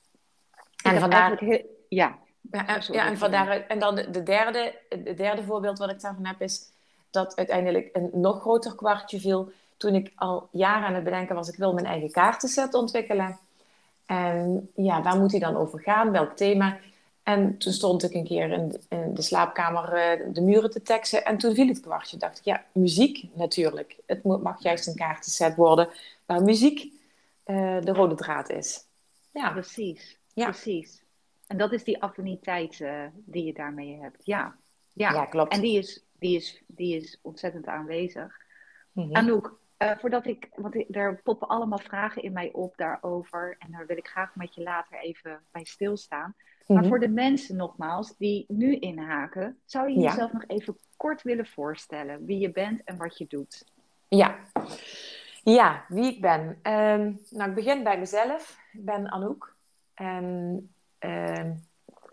En, 0.83 0.95
en 0.95 1.01
vandaar... 1.01 1.39
Heel... 1.39 1.71
Ja, 1.89 2.19
ja, 2.51 2.81
ja, 2.91 3.07
en, 3.07 3.19
vandaar, 3.19 3.67
en 3.67 3.79
dan 3.79 3.95
de, 3.95 4.11
de, 4.11 4.23
derde, 4.23 4.75
het 4.89 5.17
derde 5.17 5.43
voorbeeld 5.43 5.79
wat 5.79 5.91
ik 5.91 6.01
daarvan 6.01 6.27
heb 6.27 6.41
is 6.41 6.71
dat 7.11 7.37
uiteindelijk 7.37 7.89
een 7.93 8.11
nog 8.13 8.41
groter 8.41 8.75
kwartje 8.75 9.21
viel 9.21 9.53
toen 9.83 9.95
ik 9.95 10.13
al 10.15 10.49
jaren 10.53 10.87
aan 10.87 10.95
het 10.95 11.05
bedenken 11.05 11.35
was, 11.35 11.49
ik 11.49 11.59
wil 11.59 11.73
mijn 11.73 11.87
eigen 11.87 12.11
kaartenset 12.11 12.75
ontwikkelen. 12.75 13.39
En 14.07 14.71
ja, 14.75 15.03
waar 15.03 15.19
moet 15.19 15.31
hij 15.31 15.41
dan 15.41 15.57
over 15.57 15.81
gaan? 15.81 16.11
Welk 16.11 16.37
thema? 16.37 16.79
En 17.23 17.59
toen 17.59 17.73
stond 17.73 18.03
ik 18.03 18.15
een 18.15 18.25
keer 18.25 18.51
in, 18.51 18.81
in 18.89 19.15
de 19.15 19.23
slaapkamer 19.23 19.85
uh, 19.85 20.35
de 20.35 20.41
muren 20.41 20.71
te 20.71 20.83
teksten. 20.83 21.25
En 21.25 21.39
toen 21.39 21.55
viel 21.55 21.67
het 21.67 21.81
kwartje. 21.81 22.17
Dacht 22.17 22.39
ik, 22.39 22.45
ja, 22.45 22.65
muziek 22.73 23.29
natuurlijk. 23.35 23.97
Het 24.07 24.23
moet, 24.23 24.43
mag 24.43 24.63
juist 24.63 24.87
een 24.87 24.95
kaartenset 24.95 25.55
worden 25.55 25.89
waar 26.27 26.43
muziek 26.43 26.81
uh, 27.47 27.81
de 27.81 27.93
rode 27.93 28.15
draad 28.15 28.51
is. 28.51 28.87
Ja, 29.33 29.51
precies. 29.51 30.19
Ja. 30.35 30.45
precies. 30.45 31.03
En 31.47 31.59
dat 31.59 31.73
is 31.73 31.85
die 31.85 32.03
affiniteit 32.03 32.79
uh, 32.79 33.05
die 33.15 33.45
je 33.45 33.53
daarmee 33.53 33.99
hebt. 34.01 34.27
Ja. 34.27 34.57
ja. 34.93 35.13
Ja. 35.13 35.25
klopt. 35.25 35.53
En 35.53 35.61
die 35.61 35.79
is 35.79 36.03
die 36.23 36.37
is, 36.37 36.63
die 36.67 36.97
is 36.97 37.19
ontzettend 37.23 37.67
aanwezig. 37.67 38.37
Mm-hmm. 38.93 39.17
Anouk, 39.17 39.59
uh, 39.83 39.99
voordat 39.99 40.27
ik, 40.27 40.49
want 40.55 40.97
er 40.97 41.21
poppen 41.23 41.49
allemaal 41.49 41.79
vragen 41.79 42.23
in 42.23 42.33
mij 42.33 42.53
op 42.53 42.77
daarover. 42.77 43.57
En 43.59 43.71
daar 43.71 43.87
wil 43.87 43.97
ik 43.97 44.07
graag 44.07 44.35
met 44.35 44.55
je 44.55 44.63
later 44.63 44.99
even 44.99 45.41
bij 45.51 45.65
stilstaan. 45.65 46.35
Mm-hmm. 46.37 46.77
Maar 46.77 46.85
voor 46.85 47.01
de 47.01 47.09
mensen 47.09 47.57
nogmaals 47.57 48.17
die 48.17 48.45
nu 48.49 48.77
inhaken, 48.77 49.59
zou 49.65 49.91
je 49.91 50.01
jezelf 50.01 50.33
nog 50.33 50.45
even 50.47 50.77
kort 50.97 51.23
willen 51.23 51.47
voorstellen 51.47 52.25
wie 52.25 52.39
je 52.39 52.51
bent 52.51 52.81
en 52.85 52.97
wat 52.97 53.19
je 53.19 53.27
doet? 53.29 53.65
Ja, 54.09 54.37
ja 55.43 55.85
wie 55.89 56.15
ik 56.15 56.21
ben. 56.21 56.41
Um, 56.41 57.21
nou, 57.31 57.49
ik 57.49 57.55
begin 57.55 57.83
bij 57.83 57.99
mezelf. 57.99 58.59
Ik 58.73 58.85
ben 58.85 59.11
Anouk. 59.11 59.55
En 59.95 60.25
um, 60.99 61.63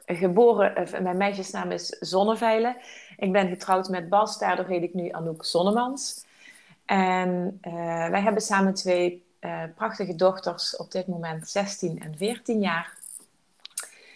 geboren, 0.05 0.81
uh, 0.81 0.99
mijn 0.99 1.17
meisjesnaam 1.17 1.71
is 1.71 1.88
Zonneveilen. 1.88 2.75
Ik 3.17 3.31
ben 3.31 3.47
getrouwd 3.47 3.89
met 3.89 4.09
Bas, 4.09 4.39
daardoor 4.39 4.65
heet 4.65 4.83
ik 4.83 4.93
nu 4.93 5.09
Anouk 5.09 5.45
Zonnemans. 5.45 6.25
En 6.89 7.60
uh, 7.62 7.74
wij 8.10 8.22
hebben 8.22 8.41
samen 8.41 8.74
twee 8.74 9.25
uh, 9.41 9.63
prachtige 9.75 10.15
dochters, 10.15 10.77
op 10.77 10.91
dit 10.91 11.08
moment 11.08 11.50
16 11.50 12.01
en 12.01 12.17
14 12.17 12.62
jaar. 12.62 12.98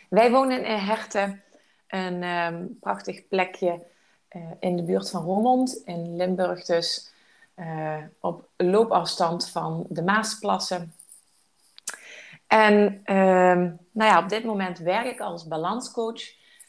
wij 0.10 0.32
wonen 0.32 0.66
in 0.66 0.78
Herten, 0.78 1.44
een 1.88 2.24
ehm, 2.24 2.66
prachtig 2.80 3.28
plekje 3.28 3.82
uh, 4.32 4.42
in 4.60 4.76
de 4.76 4.84
buurt 4.84 5.10
van 5.10 5.24
Roermond, 5.24 5.82
in 5.86 6.16
Limburg 6.16 6.66
dus. 6.66 7.12
Op 8.20 8.48
loopafstand 8.58 9.50
van 9.50 9.86
de 9.90 10.04
Maasplassen. 10.04 10.94
En 12.48 13.02
ehm, 13.04 13.72
nou 13.92 14.12
ja, 14.12 14.20
op 14.20 14.30
dit 14.30 14.44
moment 14.44 14.78
werk 14.78 15.06
ik 15.06 15.20
als 15.20 15.48
balanscoach. 15.48 16.22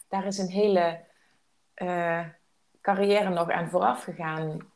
Daar 0.08 0.26
is 0.26 0.38
een 0.38 0.50
hele 0.50 1.00
carrière 2.80 3.28
nog 3.28 3.50
aan 3.50 3.68
vooraf 3.68 4.04
gegaan, 4.04 4.72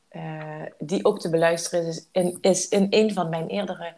die 0.79 1.05
ook 1.05 1.21
te 1.21 1.31
beluisteren 1.31 1.87
is 1.87 2.09
in, 2.13 2.39
is 2.41 2.69
in 2.69 2.87
een 2.91 3.13
van 3.13 3.29
mijn 3.29 3.49
eerdere 3.49 3.95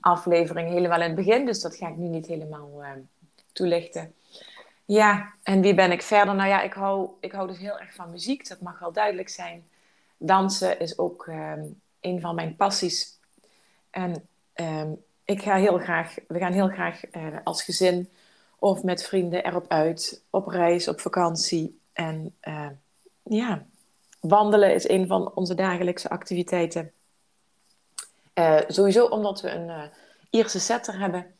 afleveringen, 0.00 0.72
helemaal 0.72 1.00
in 1.00 1.06
het 1.06 1.14
begin. 1.14 1.46
Dus 1.46 1.60
dat 1.60 1.76
ga 1.76 1.88
ik 1.88 1.96
nu 1.96 2.06
niet 2.06 2.26
helemaal 2.26 2.70
toelichten. 3.52 4.14
Ja, 4.84 5.34
en 5.42 5.60
wie 5.60 5.74
ben 5.74 5.92
ik 5.92 6.02
verder? 6.02 6.34
Nou 6.34 6.48
ja, 6.48 6.62
ik 6.62 6.72
hou, 6.72 7.10
ik 7.20 7.32
hou 7.32 7.46
dus 7.46 7.58
heel 7.58 7.78
erg 7.78 7.94
van 7.94 8.10
muziek, 8.10 8.48
dat 8.48 8.60
mag 8.60 8.78
wel 8.78 8.92
duidelijk 8.92 9.28
zijn. 9.28 9.68
Dansen 10.16 10.80
is 10.80 10.98
ook 10.98 11.26
um, 11.26 11.80
een 12.00 12.20
van 12.20 12.34
mijn 12.34 12.56
passies. 12.56 13.18
En 13.90 14.28
um, 14.54 15.04
ik 15.24 15.42
ga 15.42 15.56
heel 15.56 15.78
graag, 15.78 16.14
we 16.28 16.38
gaan 16.38 16.52
heel 16.52 16.68
graag 16.68 17.00
uh, 17.12 17.36
als 17.44 17.62
gezin 17.62 18.08
of 18.58 18.82
met 18.82 19.04
vrienden 19.04 19.44
erop 19.44 19.68
uit, 19.68 20.22
op 20.30 20.46
reis, 20.46 20.88
op 20.88 21.00
vakantie. 21.00 21.80
En 21.92 22.34
uh, 22.42 22.68
ja, 23.22 23.66
wandelen 24.28 24.74
is 24.74 24.88
een 24.88 25.06
van 25.06 25.32
onze 25.34 25.54
dagelijkse 25.54 26.08
activiteiten. 26.08 26.92
Uh, 28.34 28.60
sowieso 28.68 29.06
omdat 29.06 29.40
we 29.40 29.50
een 29.50 29.90
Ierse 30.30 30.60
setter 30.60 30.98
hebben. 30.98 31.34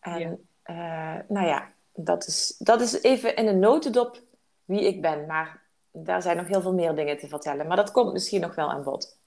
En 0.00 0.46
ja. 0.64 1.24
nou 1.28 1.46
ja, 1.46 1.72
dat 1.94 2.26
is, 2.26 2.54
dat 2.58 2.80
is 2.80 3.02
even 3.02 3.36
in 3.36 3.46
een 3.46 3.58
notendop 3.58 4.22
wie 4.64 4.86
ik 4.86 5.00
ben. 5.00 5.26
Maar 5.26 5.62
daar 5.90 6.22
zijn 6.22 6.36
nog 6.36 6.46
heel 6.46 6.60
veel 6.60 6.74
meer 6.74 6.94
dingen 6.94 7.18
te 7.18 7.28
vertellen. 7.28 7.66
Maar 7.66 7.76
dat 7.76 7.90
komt 7.90 8.12
misschien 8.12 8.40
nog 8.40 8.54
wel 8.54 8.70
aan 8.70 8.82
bod. 8.82 9.18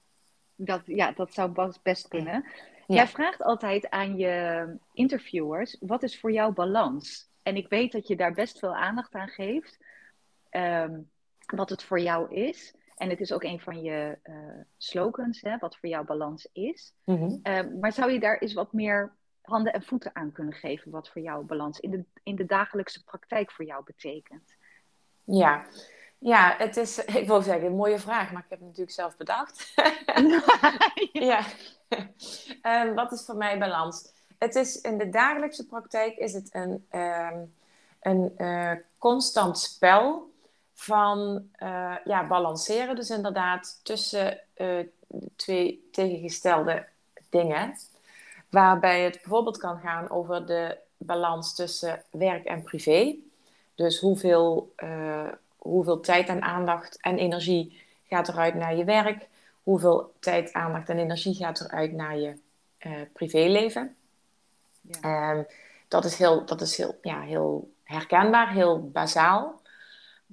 Dat, 0.56 0.80
ja, 0.84 1.12
dat 1.12 1.32
zou 1.32 1.72
best 1.82 2.08
kunnen. 2.08 2.44
Jij 2.86 3.08
vraagt 3.08 3.42
altijd 3.42 3.90
aan 3.90 4.16
je 4.16 4.66
interviewers: 4.92 5.76
wat 5.80 6.02
is 6.02 6.20
voor 6.20 6.32
jou 6.32 6.52
balans? 6.52 7.28
En 7.42 7.56
ik 7.56 7.68
weet 7.68 7.92
dat 7.92 8.08
je 8.08 8.16
daar 8.16 8.32
best 8.32 8.58
veel 8.58 8.74
aandacht 8.74 9.14
aan 9.14 9.28
geeft. 9.28 9.78
Um, 10.50 11.10
wat 11.46 11.70
het 11.70 11.82
voor 11.82 12.00
jou 12.00 12.34
is. 12.34 12.74
En 12.96 13.10
het 13.10 13.20
is 13.20 13.32
ook 13.32 13.42
een 13.42 13.60
van 13.60 13.82
je 13.82 14.18
uh, 14.24 14.34
slogans, 14.76 15.40
hè, 15.40 15.58
wat 15.58 15.76
voor 15.76 15.88
jou 15.88 16.04
balans 16.04 16.48
is. 16.52 16.94
Mm 17.04 17.16
-hmm. 17.16 17.40
um, 17.42 17.78
maar 17.78 17.92
zou 17.92 18.12
je 18.12 18.20
daar 18.20 18.38
eens 18.38 18.52
wat 18.52 18.72
meer 18.72 19.12
handen 19.42 19.72
en 19.72 19.82
voeten 19.82 20.10
aan 20.14 20.32
kunnen 20.32 20.54
geven 20.54 20.90
wat 20.90 21.08
voor 21.08 21.22
jou 21.22 21.44
balans 21.44 21.80
in 21.80 21.90
de, 21.90 22.04
in 22.22 22.36
de 22.36 22.46
dagelijkse 22.46 23.04
praktijk 23.04 23.50
voor 23.50 23.64
jou 23.64 23.84
betekent? 23.84 24.54
Ja. 25.24 25.66
ja, 26.18 26.54
het 26.58 26.76
is, 26.76 27.04
ik 27.20 27.26
wil 27.26 27.42
zeggen, 27.42 27.66
een 27.66 27.76
mooie 27.76 27.98
vraag, 27.98 28.32
maar 28.32 28.42
ik 28.42 28.50
heb 28.50 28.58
het 28.58 28.68
natuurlijk 28.68 28.96
zelf 28.96 29.16
bedacht. 29.16 29.74
ja. 31.12 31.44
um, 32.62 32.94
wat 33.00 33.12
is 33.12 33.24
voor 33.24 33.36
mij 33.36 33.58
balans? 33.58 34.12
Het 34.38 34.54
is 34.54 34.80
in 34.80 34.98
de 34.98 35.08
dagelijkse 35.08 35.66
praktijk 35.66 36.16
is 36.16 36.32
het 36.32 36.54
een, 36.54 36.86
um, 36.92 37.54
een 38.00 38.34
uh, 38.38 38.72
constant 38.98 39.58
spel 39.58 40.32
van 40.84 41.48
uh, 41.62 41.96
ja, 42.04 42.26
balanceren, 42.26 42.96
dus 42.96 43.10
inderdaad 43.10 43.80
tussen 43.82 44.40
uh, 44.56 44.78
twee 45.36 45.88
tegengestelde 45.92 46.86
dingen. 47.30 47.74
Waarbij 48.50 49.02
het 49.02 49.12
bijvoorbeeld 49.12 49.56
kan 49.56 49.78
gaan 49.78 50.10
over 50.10 50.46
de 50.46 50.78
balans 50.96 51.54
tussen 51.54 52.02
werk 52.10 52.44
en 52.44 52.62
privé. 52.62 53.14
Dus 53.74 54.00
hoeveel, 54.00 54.72
uh, 54.76 55.28
hoeveel 55.56 56.00
tijd 56.00 56.28
en 56.28 56.42
aandacht 56.42 57.00
en 57.00 57.18
energie 57.18 57.82
gaat 58.08 58.28
eruit 58.28 58.54
naar 58.54 58.76
je 58.76 58.84
werk? 58.84 59.28
Hoeveel 59.62 60.12
tijd, 60.20 60.52
aandacht 60.52 60.88
en 60.88 60.98
energie 60.98 61.34
gaat 61.34 61.60
eruit 61.60 61.92
naar 61.92 62.18
je 62.18 62.36
privéleven? 63.12 63.96
Ja. 64.80 65.30
Um, 65.30 65.46
dat 65.88 66.04
is, 66.04 66.16
heel, 66.16 66.44
dat 66.44 66.60
is 66.60 66.76
heel, 66.76 66.98
ja, 67.02 67.20
heel 67.20 67.72
herkenbaar, 67.82 68.52
heel 68.52 68.90
bazaal. 68.90 69.62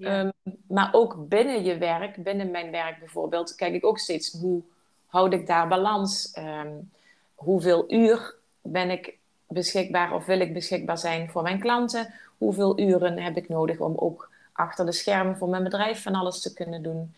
Um, 0.02 0.32
maar 0.68 0.90
ook 0.92 1.28
binnen 1.28 1.64
je 1.64 1.78
werk, 1.78 2.24
binnen 2.24 2.52
mijn 2.52 2.72
werk 2.72 3.00
bijvoorbeeld, 3.00 3.56
kijk 3.56 3.74
ik 3.74 3.86
ook 3.86 4.00
steeds 4.00 4.32
hoe 4.32 4.62
houd 5.06 5.34
ik 5.34 5.48
daar 5.48 5.68
balans. 5.68 6.38
Um, 6.38 6.92
hoeveel 7.36 7.94
uur 7.94 8.36
ben 8.62 8.90
ik 8.90 9.18
beschikbaar 9.48 10.14
of 10.14 10.26
wil 10.26 10.40
ik 10.40 10.54
beschikbaar 10.54 10.98
zijn 10.98 11.30
voor 11.30 11.42
mijn 11.42 11.60
klanten? 11.60 12.14
Hoeveel 12.38 12.80
uren 12.80 13.18
heb 13.18 13.38
ik 13.38 13.50
nodig 13.50 13.80
om 13.80 13.94
ook 13.96 14.30
achter 14.52 14.86
de 14.86 14.92
schermen 14.92 15.38
voor 15.38 15.50
mijn 15.50 15.64
bedrijf 15.64 16.02
van 16.02 16.16
alles 16.16 16.42
te 16.42 16.54
kunnen 16.54 16.84
doen? 16.84 17.16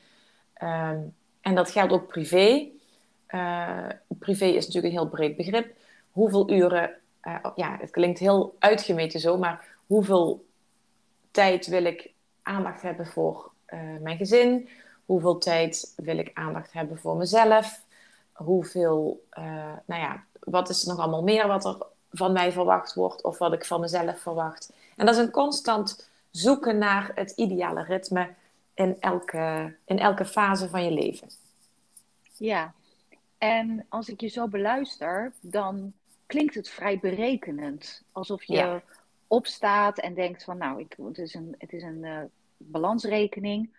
Um, 0.62 1.16
en 1.42 1.56
dat 1.56 1.72
geldt 1.72 1.94
ook 1.94 2.08
privé. 2.08 2.68
Uh, 3.30 3.88
privé 4.08 4.46
is 4.46 4.66
natuurlijk 4.66 4.94
een 4.94 5.00
heel 5.00 5.10
breed 5.10 5.36
begrip. 5.36 5.76
Hoeveel 6.12 6.52
uren, 6.52 6.92
uh, 7.24 7.46
ja, 7.56 7.78
het 7.80 7.92
klinkt 7.92 8.20
heel 8.20 8.56
uitgemeten 8.60 9.20
zo, 9.20 9.38
maar 9.38 9.66
hoeveel 9.88 10.46
tijd 11.32 11.68
wil 11.68 11.84
ik 11.84 12.13
aandacht 12.44 12.82
hebben 12.82 13.08
voor 13.08 13.52
uh, 13.74 13.80
mijn 14.02 14.18
gezin? 14.18 14.70
Hoeveel 15.06 15.38
tijd 15.38 15.94
wil 15.96 16.18
ik 16.18 16.32
aandacht 16.34 16.74
hebben 16.74 16.98
voor 16.98 17.18
mezelf? 17.18 17.82
hoeveel, 18.34 19.26
uh, 19.40 19.46
nou 19.86 20.02
ja, 20.02 20.24
wat 20.40 20.70
is 20.70 20.82
er 20.82 20.88
nog 20.88 21.00
allemaal 21.00 21.24
meer 21.24 21.48
wat 21.48 21.66
er 21.66 21.78
van 22.12 22.32
mij 22.32 22.52
verwacht 22.52 22.94
wordt 22.94 23.24
of 23.24 23.38
wat 23.38 23.54
ik 23.54 23.66
van 23.66 23.80
mezelf 23.80 24.20
verwacht. 24.20 24.74
En 24.96 25.06
dat 25.06 25.16
is 25.16 25.22
een 25.22 25.32
constant 25.32 26.10
zoeken 26.32 26.78
naar 26.78 27.12
het 27.16 27.32
ideale 27.32 27.84
ritme 27.84 28.30
in 28.74 28.98
elke, 29.00 29.76
in 29.86 30.00
elke 30.00 30.26
fase 30.26 30.70
van 30.70 30.84
je 30.84 30.92
leven. 30.92 31.28
Ja, 32.38 32.74
en 33.38 33.86
als 33.90 34.10
ik 34.10 34.22
je 34.22 34.28
zo 34.28 34.48
beluister, 34.48 35.32
dan 35.42 35.94
klinkt 36.26 36.56
het 36.56 36.70
vrij 36.70 37.00
berekenend. 37.00 38.04
Alsof 38.12 38.44
je 38.44 38.54
ja. 38.54 38.82
Opstaat 39.34 40.00
en 40.00 40.14
denkt 40.14 40.44
van 40.44 40.58
nou, 40.58 40.80
ik, 40.80 40.96
het 41.08 41.18
is 41.18 41.34
een, 41.34 41.56
het 41.58 41.74
is 41.74 41.84
een 41.84 42.04
uh, 42.04 42.20
balansrekening, 42.58 43.70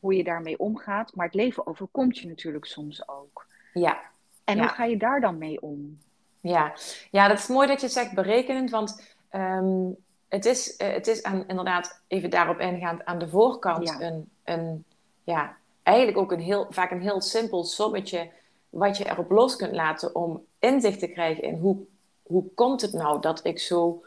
hoe 0.00 0.14
je 0.14 0.24
daarmee 0.24 0.58
omgaat. 0.58 1.14
Maar 1.14 1.26
het 1.26 1.34
leven 1.34 1.66
overkomt 1.66 2.18
je 2.18 2.28
natuurlijk 2.28 2.64
soms 2.64 3.08
ook. 3.08 3.46
Ja. 3.72 4.00
En 4.44 4.56
ja. 4.56 4.62
hoe 4.62 4.70
ga 4.70 4.84
je 4.84 4.96
daar 4.96 5.20
dan 5.20 5.38
mee 5.38 5.60
om? 5.62 5.98
Ja, 6.40 6.74
ja 7.10 7.28
dat 7.28 7.38
is 7.38 7.46
mooi 7.46 7.66
dat 7.66 7.80
je 7.80 7.88
zegt 7.88 8.14
berekenend, 8.14 8.70
want 8.70 9.16
um, 9.32 9.96
het 10.28 10.44
is, 10.44 10.74
uh, 10.78 10.92
het 10.92 11.06
is 11.06 11.22
aan, 11.22 11.44
inderdaad, 11.48 12.02
even 12.08 12.30
daarop 12.30 12.58
ingaand, 12.60 13.04
aan 13.04 13.18
de 13.18 13.28
voorkant 13.28 13.88
ja. 13.88 14.00
een, 14.00 14.30
een, 14.44 14.84
ja, 15.24 15.56
eigenlijk 15.82 16.18
ook 16.18 16.32
een 16.32 16.40
heel, 16.40 16.66
vaak 16.70 16.90
een 16.90 17.00
heel 17.00 17.20
simpel 17.20 17.64
sommetje 17.64 18.30
wat 18.68 18.96
je 18.96 19.10
erop 19.10 19.30
los 19.30 19.56
kunt 19.56 19.72
laten 19.72 20.14
om 20.14 20.44
inzicht 20.58 20.98
te 20.98 21.08
krijgen 21.08 21.42
in 21.42 21.58
hoe, 21.58 21.76
hoe 22.22 22.44
komt 22.54 22.80
het 22.80 22.92
nou 22.92 23.20
dat 23.20 23.44
ik 23.44 23.58
zo, 23.58 24.04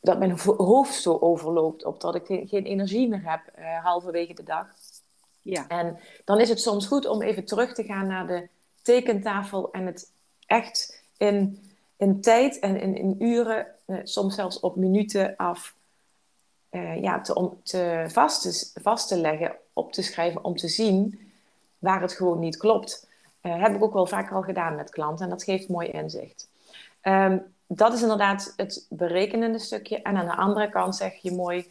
dat 0.00 0.18
mijn 0.18 0.38
hoofd 0.56 0.94
zo 0.94 1.18
overloopt 1.20 1.84
op 1.84 2.00
dat 2.00 2.14
ik 2.14 2.26
geen, 2.26 2.48
geen 2.48 2.64
energie 2.64 3.08
meer 3.08 3.30
heb 3.30 3.40
uh, 3.58 3.84
halverwege 3.84 4.34
de 4.34 4.42
dag. 4.42 4.66
Ja. 5.40 5.68
En 5.68 5.98
dan 6.24 6.40
is 6.40 6.48
het 6.48 6.60
soms 6.60 6.86
goed 6.86 7.06
om 7.06 7.22
even 7.22 7.44
terug 7.44 7.74
te 7.74 7.84
gaan 7.84 8.06
naar 8.06 8.26
de 8.26 8.48
tekentafel 8.82 9.70
en 9.70 9.86
het 9.86 10.12
echt 10.46 11.04
in, 11.16 11.62
in 11.96 12.20
tijd 12.20 12.58
en 12.58 12.80
in, 12.80 12.96
in 12.96 13.16
uren, 13.18 13.66
eh, 13.84 13.96
soms 14.02 14.34
zelfs 14.34 14.60
op 14.60 14.76
minuten 14.76 15.36
af, 15.36 15.74
uh, 16.70 17.02
ja, 17.02 17.20
te, 17.20 17.34
om, 17.34 17.60
te 17.62 18.04
vast, 18.08 18.42
te, 18.42 18.80
vast 18.80 19.08
te 19.08 19.16
leggen, 19.16 19.56
op 19.72 19.92
te 19.92 20.02
schrijven, 20.02 20.44
om 20.44 20.56
te 20.56 20.68
zien 20.68 21.32
waar 21.78 22.00
het 22.00 22.12
gewoon 22.12 22.38
niet 22.38 22.56
klopt. 22.56 23.06
Heb 23.40 23.74
ik 23.74 23.82
ook 23.82 23.92
wel 23.92 24.06
vaker 24.06 24.36
al 24.36 24.42
gedaan 24.42 24.74
met 24.74 24.90
klanten 24.90 25.24
en 25.24 25.30
dat 25.30 25.44
geeft 25.44 25.68
mooi 25.68 25.88
inzicht. 25.88 26.48
Um, 27.02 27.54
dat 27.68 27.92
is 27.92 28.02
inderdaad 28.02 28.52
het 28.56 28.86
berekenende 28.88 29.58
stukje. 29.58 30.02
En 30.02 30.16
aan 30.16 30.26
de 30.26 30.36
andere 30.36 30.68
kant 30.68 30.96
zeg 30.96 31.14
je 31.14 31.32
mooi, 31.32 31.70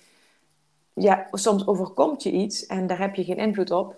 ja, 0.93 1.27
soms 1.31 1.67
overkomt 1.67 2.23
je 2.23 2.31
iets 2.31 2.65
en 2.65 2.87
daar 2.87 2.99
heb 2.99 3.15
je 3.15 3.23
geen 3.23 3.37
invloed 3.37 3.71
op. 3.71 3.95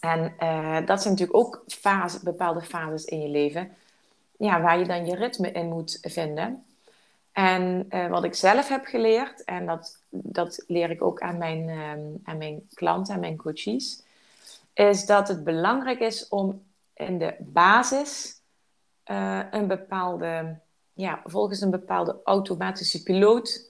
En 0.00 0.34
uh, 0.38 0.86
dat 0.86 1.02
zijn 1.02 1.14
natuurlijk 1.14 1.38
ook 1.38 1.64
fase, 1.66 2.20
bepaalde 2.24 2.62
fases 2.62 3.04
in 3.04 3.20
je 3.20 3.28
leven, 3.28 3.76
ja, 4.36 4.60
waar 4.60 4.78
je 4.78 4.86
dan 4.86 5.06
je 5.06 5.14
ritme 5.16 5.52
in 5.52 5.68
moet 5.68 5.98
vinden. 6.02 6.64
En 7.32 7.86
uh, 7.90 8.08
wat 8.08 8.24
ik 8.24 8.34
zelf 8.34 8.68
heb 8.68 8.84
geleerd, 8.84 9.44
en 9.44 9.66
dat, 9.66 9.98
dat 10.10 10.64
leer 10.66 10.90
ik 10.90 11.02
ook 11.02 11.20
aan 11.20 11.38
mijn, 11.38 11.68
um, 11.68 12.20
aan 12.24 12.38
mijn 12.38 12.68
klanten, 12.74 13.14
aan 13.14 13.20
mijn 13.20 13.36
coaches, 13.36 14.02
is 14.72 15.06
dat 15.06 15.28
het 15.28 15.44
belangrijk 15.44 15.98
is 16.00 16.28
om 16.28 16.62
in 16.94 17.18
de 17.18 17.34
basis 17.38 18.40
uh, 19.10 19.40
een 19.50 19.66
bepaalde, 19.66 20.58
ja, 20.96 21.20
volgens 21.24 21.60
een 21.60 21.70
bepaalde 21.70 22.16
automatische 22.24 23.02
piloot 23.02 23.64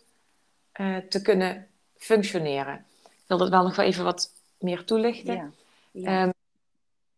te 1.08 1.22
kunnen 1.22 1.66
functioneren. 1.96 2.84
Ik 3.02 3.24
wil 3.26 3.38
dat 3.38 3.48
wel 3.48 3.62
nog 3.62 3.76
wel 3.76 3.86
even 3.86 4.04
wat 4.04 4.30
meer 4.58 4.84
toelichten. 4.84 5.34
Ja. 5.34 5.50
Ja. 5.90 6.22
Um, 6.22 6.32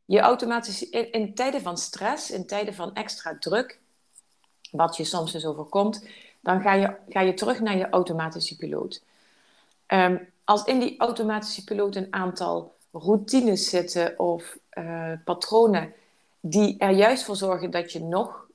je 0.05 0.21
automatisch 0.21 0.89
in, 0.89 1.13
in, 1.13 1.35
tijden 1.35 1.61
van 1.61 1.79
stress, 1.79 2.31
in 2.31 2.47
tijden 2.47 2.75
van 2.75 2.95
extra 2.95 3.37
druk, 3.39 3.79
wat 4.71 4.97
je 4.97 5.05
soms 5.05 5.33
dus 5.33 5.45
overkomt, 5.45 6.07
dan 6.41 6.61
ga 6.61 6.73
je, 6.73 6.95
ga 7.09 7.21
je 7.21 7.35
terug 7.35 7.61
naar 7.61 7.77
je 7.77 7.89
automatische 7.89 8.57
piloot. 8.57 9.03
Ehm, 9.87 10.17
als 10.45 10.65
in 10.65 10.79
die 10.79 10.99
automatische 10.99 11.65
piloot 11.65 11.97
een 11.97 12.07
aantal 12.11 12.75
routines 12.93 13.69
zitten 13.69 14.19
of 14.19 14.59
uh, 14.79 15.13
patronen 15.25 15.93
die 16.41 16.79
er 16.79 16.91
juist 16.91 17.25
voor 17.25 17.37
zorgen 17.37 17.71
dat 17.71 17.93
je 17.93 18.01
nog, 18.01 18.47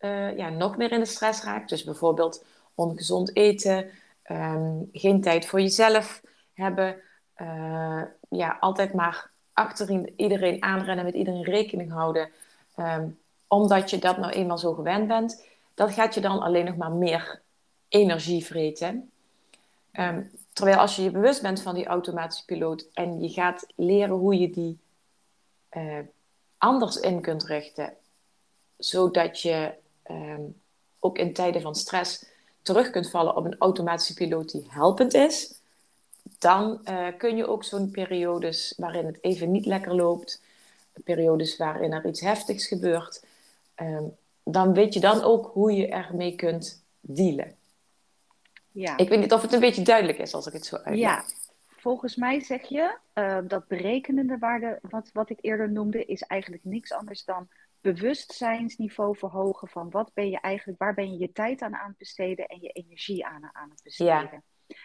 uh, 0.00 0.36
ja, 0.36 0.48
nog 0.48 0.76
meer 0.76 0.92
in 0.92 1.00
de 1.00 1.06
stress 1.06 1.42
raakt. 1.42 1.68
Dus 1.68 1.84
bijvoorbeeld 1.84 2.44
ongezond 2.74 3.36
eten, 3.36 3.90
um, 4.30 4.88
geen 4.92 5.20
tijd 5.20 5.46
voor 5.46 5.60
jezelf 5.60 6.22
hebben, 6.54 6.96
uh, 7.36 8.02
ja, 8.28 8.56
altijd 8.60 8.94
maar 8.94 9.30
achter 9.52 10.10
iedereen 10.16 10.62
aanrennen, 10.62 11.04
met 11.04 11.14
iedereen 11.14 11.44
rekening 11.44 11.92
houden, 11.92 12.30
um, 12.76 13.18
omdat 13.46 13.90
je 13.90 13.98
dat 13.98 14.16
nou 14.16 14.32
eenmaal 14.32 14.58
zo 14.58 14.74
gewend 14.74 15.08
bent, 15.08 15.46
dat 15.74 15.92
gaat 15.92 16.14
je 16.14 16.20
dan 16.20 16.40
alleen 16.40 16.64
nog 16.64 16.76
maar 16.76 16.92
meer 16.92 17.40
energie 17.88 18.44
vreten. 18.44 19.10
Um, 19.92 20.30
terwijl 20.52 20.78
als 20.78 20.96
je 20.96 21.02
je 21.02 21.10
bewust 21.10 21.42
bent 21.42 21.62
van 21.62 21.74
die 21.74 21.86
automatische 21.86 22.44
piloot 22.44 22.86
en 22.92 23.20
je 23.20 23.28
gaat 23.28 23.66
leren 23.74 24.16
hoe 24.16 24.38
je 24.38 24.50
die 24.50 24.78
uh, 25.76 25.98
anders 26.58 26.96
in 26.96 27.20
kunt 27.20 27.44
richten, 27.44 27.94
zodat 28.76 29.40
je 29.40 29.74
um, 30.10 30.60
ook 30.98 31.18
in 31.18 31.32
tijden 31.32 31.62
van 31.62 31.74
stress 31.74 32.24
terug 32.62 32.90
kunt 32.90 33.10
vallen 33.10 33.36
op 33.36 33.44
een 33.44 33.58
automatische 33.58 34.14
piloot 34.14 34.50
die 34.50 34.66
helpend 34.68 35.14
is, 35.14 35.60
dan 36.38 36.80
uh, 36.88 37.06
kun 37.18 37.36
je 37.36 37.46
ook 37.46 37.64
zo'n 37.64 37.90
periodes 37.90 38.74
waarin 38.76 39.06
het 39.06 39.18
even 39.20 39.50
niet 39.50 39.66
lekker 39.66 39.94
loopt, 39.94 40.42
periodes 41.04 41.56
waarin 41.56 41.92
er 41.92 42.06
iets 42.06 42.20
heftigs 42.20 42.66
gebeurt, 42.66 43.24
um, 43.76 44.16
dan 44.42 44.72
weet 44.72 44.94
je 44.94 45.00
dan 45.00 45.22
ook 45.22 45.50
hoe 45.52 45.72
je 45.72 45.88
ermee 45.88 46.34
kunt 46.34 46.82
dealen. 47.00 47.54
Ja. 48.72 48.96
Ik 48.96 49.08
weet 49.08 49.20
niet 49.20 49.32
of 49.32 49.42
het 49.42 49.52
een 49.52 49.60
beetje 49.60 49.82
duidelijk 49.82 50.18
is 50.18 50.34
als 50.34 50.46
ik 50.46 50.52
het 50.52 50.66
zo 50.66 50.76
uitleg. 50.76 50.98
Ja, 50.98 51.24
volgens 51.68 52.16
mij 52.16 52.40
zeg 52.40 52.68
je 52.68 52.96
uh, 53.14 53.38
dat 53.44 53.68
berekenende 53.68 54.38
waarde, 54.38 54.78
wat, 54.82 55.10
wat 55.12 55.30
ik 55.30 55.38
eerder 55.40 55.70
noemde, 55.70 56.04
is 56.04 56.22
eigenlijk 56.22 56.64
niks 56.64 56.92
anders 56.92 57.24
dan 57.24 57.48
bewustzijnsniveau 57.92 59.16
verhogen 59.16 59.68
van 59.68 59.90
wat 59.90 60.10
ben 60.14 60.30
je 60.30 60.40
eigenlijk, 60.40 60.78
waar 60.78 60.94
ben 60.94 61.12
je 61.12 61.18
je 61.18 61.32
tijd 61.32 61.62
aan 61.62 61.74
aan 61.74 61.88
het 61.88 61.98
besteden 61.98 62.46
en 62.46 62.60
je 62.60 62.68
energie 62.68 63.26
aan, 63.26 63.50
aan 63.52 63.70
het 63.70 63.82
besteden. 63.82 64.30
Ja. 64.32 64.42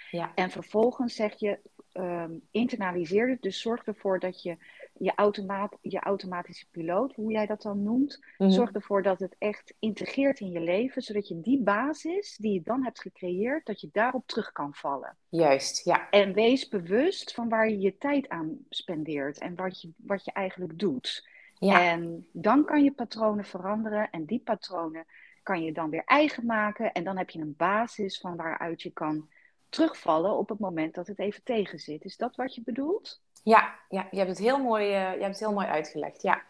Ja. 0.10 0.32
En 0.36 0.50
vervolgens 0.50 1.16
zeg 1.16 1.40
je, 1.40 1.60
um, 1.94 2.42
internaliseer 2.52 3.30
het, 3.30 3.42
dus 3.42 3.62
zorg 3.62 3.86
ervoor 3.86 4.20
dat 4.20 4.44
je 4.44 4.58
je, 4.94 5.12
automaat, 5.16 5.78
je 5.82 6.00
automatische 6.00 6.66
piloot, 6.72 7.16
hoe 7.16 7.32
jij 7.32 7.46
dat 7.46 7.62
dan 7.62 7.84
noemt, 7.84 8.20
mhm. 8.38 8.50
zorg 8.50 8.72
ervoor 8.72 9.04
dat 9.04 9.20
het 9.20 9.36
echt 9.38 9.74
integreert 9.80 10.40
in 10.40 10.52
je 10.52 10.60
leven, 10.60 11.02
zodat 11.02 11.28
je 11.28 11.42
die 11.42 11.64
basis 11.64 12.38
die 12.38 12.54
je 12.54 12.62
dan 12.64 12.84
hebt 12.84 13.02
gecreëerd, 13.02 13.66
dat 13.66 13.82
je 13.82 13.90
daarop 13.92 14.28
terug 14.28 14.52
kan 14.52 14.74
vallen. 14.74 15.18
Juist, 15.30 15.86
ja. 15.86 16.10
En 16.10 16.34
wees 16.34 16.68
bewust 16.68 17.34
van 17.34 17.50
waar 17.50 17.70
je 17.70 17.80
je 17.80 17.98
tijd 17.98 18.30
aan 18.30 18.58
spendeert 18.70 19.40
en 19.40 19.56
wat 19.56 19.82
je, 19.82 19.90
wat 19.98 20.26
je 20.26 20.32
eigenlijk 20.32 20.80
doet. 20.80 21.30
Ja. 21.68 21.82
En 21.82 22.28
dan 22.32 22.66
kan 22.66 22.84
je 22.84 22.92
patronen 22.92 23.46
veranderen 23.46 24.10
en 24.12 24.26
die 24.26 24.40
patronen 24.40 25.06
kan 25.44 25.64
je 25.64 25.74
dan 25.74 25.90
weer 25.90 26.04
eigen 26.06 26.46
maken 26.46 26.92
en 26.92 27.04
dan 27.04 27.18
heb 27.18 27.30
je 27.30 27.40
een 27.40 27.56
basis 27.58 28.20
van 28.20 28.36
waaruit 28.36 28.82
je 28.82 28.92
kan 28.92 29.30
terugvallen 29.70 30.38
op 30.38 30.50
het 30.50 30.60
moment 30.60 30.96
dat 30.96 31.08
het 31.08 31.20
even 31.20 31.44
tegen 31.44 31.80
zit. 31.80 32.06
Is 32.06 32.18
dat 32.18 32.36
wat 32.36 32.56
je 32.56 32.62
bedoelt? 32.66 33.22
Ja, 33.44 33.76
ja 33.90 34.08
je, 34.12 34.18
hebt 34.18 34.30
het 34.30 34.40
heel 34.40 34.58
mooi, 34.58 34.86
uh, 34.86 34.92
je 34.92 34.98
hebt 34.98 35.26
het 35.26 35.40
heel 35.40 35.54
mooi 35.54 35.68
uitgelegd. 35.68 36.22
Ja, 36.22 36.42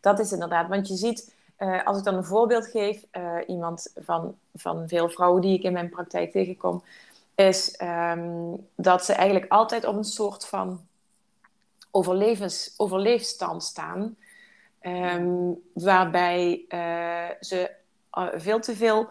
dat 0.00 0.18
is 0.18 0.32
inderdaad. 0.32 0.68
Want 0.68 0.88
je 0.88 0.96
ziet, 0.96 1.34
uh, 1.58 1.86
als 1.86 1.98
ik 1.98 2.04
dan 2.04 2.14
een 2.14 2.24
voorbeeld 2.24 2.66
geef, 2.66 3.04
uh, 3.12 3.36
iemand 3.46 3.92
van, 3.96 4.36
van 4.54 4.88
veel 4.88 5.08
vrouwen 5.08 5.42
die 5.42 5.58
ik 5.58 5.62
in 5.62 5.72
mijn 5.72 5.90
praktijk 5.90 6.30
tegenkom, 6.30 6.82
is 7.34 7.80
um, 7.82 8.68
dat 8.74 9.04
ze 9.04 9.12
eigenlijk 9.12 9.52
altijd 9.52 9.84
op 9.84 9.96
een 9.96 10.04
soort 10.04 10.46
van 10.46 10.80
overlevens, 11.90 12.74
overleefstand 12.76 13.62
staan. 13.62 14.16
Um, 14.82 15.62
waarbij 15.72 16.64
ze 17.40 17.70
veel 18.34 18.60
te 18.60 18.76
veel 18.76 19.08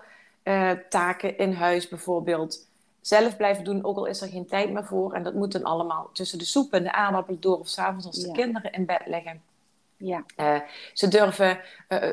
taken 0.89 1.37
in 1.37 1.53
huis 1.53 1.87
bijvoorbeeld 1.87 2.67
zelf 3.01 3.37
blijven 3.37 3.63
doen, 3.63 3.85
ook 3.85 3.97
al 3.97 4.05
is 4.05 4.21
er 4.21 4.27
geen 4.27 4.45
tijd 4.45 4.71
meer 4.71 4.85
voor. 4.85 5.13
En 5.13 5.23
dat 5.23 5.33
moet 5.33 5.51
dan 5.51 5.63
allemaal 5.63 6.09
tussen 6.13 6.37
de 6.37 6.45
soep 6.45 6.73
en 6.73 6.83
de 6.83 6.91
aardappelen 6.91 7.41
door 7.41 7.59
of 7.59 7.67
s'avonds 7.67 8.05
als 8.05 8.19
de 8.19 8.31
kinderen 8.31 8.71
in 8.71 8.85
bed 8.85 9.01
liggen. 9.05 9.41
Ja. 9.97 10.23
Uh, 10.37 10.59
ze, 10.93 11.07
durven, 11.07 11.59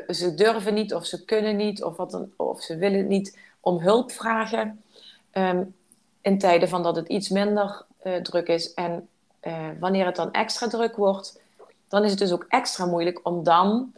ze 0.07 0.33
durven 0.35 0.73
niet 0.73 0.93
of 0.93 1.05
ze 1.05 1.25
kunnen 1.25 1.55
niet 1.55 1.83
of, 1.83 1.97
wat 1.97 2.11
dan, 2.11 2.31
of 2.35 2.61
ze 2.61 2.77
willen 2.77 3.07
niet 3.07 3.39
om 3.59 3.79
hulp 3.79 4.11
vragen. 4.11 4.83
Um, 5.33 5.75
in 6.21 6.37
tijden 6.37 6.69
van 6.69 6.83
dat 6.83 6.95
het 6.95 7.07
iets 7.07 7.29
minder 7.29 7.85
druk 8.21 8.47
is. 8.47 8.73
En 8.73 9.09
wanneer 9.79 10.05
het 10.05 10.15
dan 10.15 10.31
extra 10.31 10.67
druk 10.67 10.95
wordt, 10.95 11.41
dan 11.87 12.03
is 12.03 12.09
het 12.09 12.19
dus 12.19 12.31
ook 12.31 12.45
extra 12.49 12.85
moeilijk 12.85 13.19
om 13.23 13.43
dan, 13.43 13.93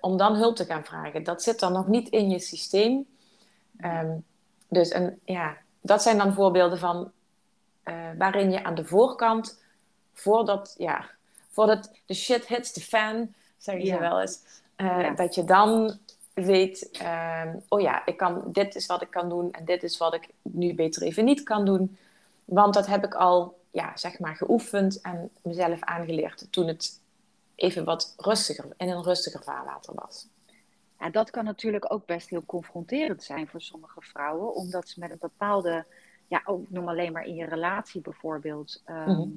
om 0.00 0.16
dan 0.16 0.34
hulp 0.34 0.56
te 0.56 0.64
gaan 0.64 0.84
vragen. 0.84 1.24
Dat 1.24 1.42
zit 1.42 1.60
dan 1.60 1.72
nog 1.72 1.86
niet 1.86 2.08
in 2.08 2.30
je 2.30 2.38
systeem. 2.38 3.06
Um, 3.84 4.24
dus 4.68 4.88
en, 4.88 5.20
ja, 5.24 5.56
dat 5.80 6.02
zijn 6.02 6.18
dan 6.18 6.32
voorbeelden 6.32 6.78
van 6.78 7.10
uh, 7.84 7.94
waarin 8.18 8.50
je 8.50 8.64
aan 8.64 8.74
de 8.74 8.84
voorkant, 8.84 9.62
voordat, 10.12 10.74
ja, 10.78 11.10
voordat 11.50 11.90
de 12.06 12.14
shit 12.14 12.46
hits 12.46 12.72
the 12.72 12.80
fan, 12.80 13.34
zeggen 13.56 13.86
ze 13.86 13.98
wel 13.98 14.20
eens, 14.20 14.42
uh, 14.76 15.16
dat 15.16 15.34
je 15.34 15.44
dan 15.44 15.98
weet, 16.34 16.98
uh, 17.02 17.42
oh 17.68 17.80
ja, 17.80 18.06
ik 18.06 18.16
kan, 18.16 18.42
dit 18.52 18.74
is 18.74 18.86
wat 18.86 19.02
ik 19.02 19.10
kan 19.10 19.28
doen 19.28 19.52
en 19.52 19.64
dit 19.64 19.82
is 19.82 19.98
wat 19.98 20.14
ik 20.14 20.28
nu 20.42 20.74
beter 20.74 21.02
even 21.02 21.24
niet 21.24 21.42
kan 21.42 21.64
doen. 21.64 21.98
Want 22.44 22.74
dat 22.74 22.86
heb 22.86 23.04
ik 23.04 23.14
al, 23.14 23.57
ja, 23.70 23.96
zeg 23.96 24.18
maar, 24.18 24.36
geoefend 24.36 25.00
en 25.00 25.30
mezelf 25.42 25.80
aangeleerd 25.80 26.52
toen 26.52 26.66
het 26.66 27.00
even 27.54 27.84
wat 27.84 28.14
rustiger, 28.16 28.64
in 28.76 28.88
een 28.88 29.02
rustiger 29.02 29.42
vaarwater 29.42 29.94
was. 29.94 30.28
Ja, 30.98 31.10
dat 31.10 31.30
kan 31.30 31.44
natuurlijk 31.44 31.92
ook 31.92 32.06
best 32.06 32.28
heel 32.28 32.44
confronterend 32.46 33.22
zijn 33.22 33.48
voor 33.48 33.60
sommige 33.60 34.00
vrouwen, 34.00 34.54
omdat 34.54 34.88
ze 34.88 35.00
met 35.00 35.10
een 35.10 35.18
bepaalde, 35.20 35.86
ja, 36.26 36.42
ook 36.44 36.70
noem 36.70 36.88
alleen 36.88 37.12
maar 37.12 37.24
in 37.24 37.34
je 37.34 37.44
relatie 37.44 38.00
bijvoorbeeld, 38.00 38.82
ehm, 38.84 39.10
mhm. 39.10 39.28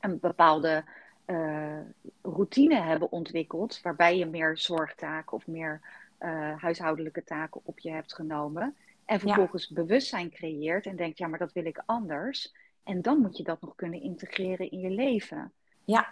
een 0.00 0.18
bepaalde 0.20 0.84
uh, 1.26 1.80
routine 2.22 2.80
hebben 2.80 3.12
ontwikkeld, 3.12 3.80
waarbij 3.82 4.18
je 4.18 4.26
meer 4.26 4.58
zorgtaken 4.58 5.32
of 5.32 5.46
meer 5.46 5.80
uh, 6.20 6.60
huishoudelijke 6.60 7.24
taken 7.24 7.60
op 7.64 7.78
je 7.78 7.90
hebt 7.90 8.14
genomen. 8.14 8.76
En 9.04 9.20
vervolgens 9.20 9.68
bewustzijn 9.68 10.30
creëert 10.30 10.86
en 10.86 10.96
denkt, 10.96 11.18
ja, 11.18 11.26
maar 11.26 11.38
dat 11.38 11.52
wil 11.52 11.64
ik 11.64 11.82
anders. 11.86 12.54
En 12.84 13.02
dan 13.02 13.18
moet 13.18 13.36
je 13.36 13.42
dat 13.42 13.60
nog 13.60 13.74
kunnen 13.74 14.00
integreren 14.00 14.70
in 14.70 14.78
je 14.78 14.90
leven. 14.90 15.52
Ja, 15.84 16.08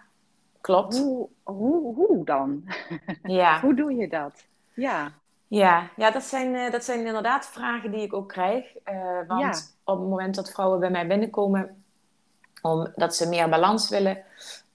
klopt. 0.60 0.98
Hoe, 0.98 1.28
hoe, 1.42 1.94
hoe 1.94 2.24
dan? 2.24 2.64
Ja. 3.22 3.60
hoe 3.60 3.74
doe 3.74 3.94
je 3.94 4.08
dat? 4.08 4.44
Ja. 4.74 5.12
Ja, 5.46 5.90
ja 5.96 6.10
dat, 6.10 6.22
zijn, 6.22 6.54
uh, 6.54 6.70
dat 6.70 6.84
zijn 6.84 7.06
inderdaad 7.06 7.46
vragen 7.46 7.90
die 7.90 8.02
ik 8.02 8.12
ook 8.12 8.28
krijg. 8.28 8.74
Uh, 8.84 9.18
want 9.26 9.76
op 9.84 9.98
het 9.98 10.08
moment 10.08 10.34
dat 10.34 10.50
vrouwen 10.50 10.80
bij 10.80 10.90
mij 10.90 11.06
binnenkomen, 11.06 11.84
omdat 12.62 13.16
ze 13.16 13.28
meer 13.28 13.48
balans 13.48 13.88
willen, 13.88 14.24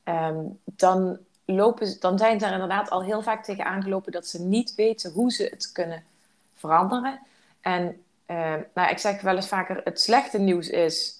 um, 0.04 0.60
dan, 0.64 1.18
lopen, 1.46 2.00
dan 2.00 2.18
zijn 2.18 2.40
ze 2.40 2.46
er 2.46 2.52
inderdaad 2.52 2.90
al 2.90 3.04
heel 3.04 3.22
vaak 3.22 3.44
tegen 3.44 3.66
aangelopen 3.66 4.12
dat 4.12 4.28
ze 4.28 4.42
niet 4.42 4.76
weten 4.76 5.12
hoe 5.12 5.32
ze 5.32 5.44
het 5.44 5.72
kunnen 5.72 6.04
veranderen. 6.54 7.20
En 7.62 8.04
uh, 8.28 8.56
nou, 8.74 8.90
ik 8.90 8.98
zeg 8.98 9.22
wel 9.22 9.36
eens 9.36 9.48
vaker, 9.48 9.82
het 9.84 10.02
slechte 10.02 10.40
nieuws 10.40 10.70
is, 10.70 11.17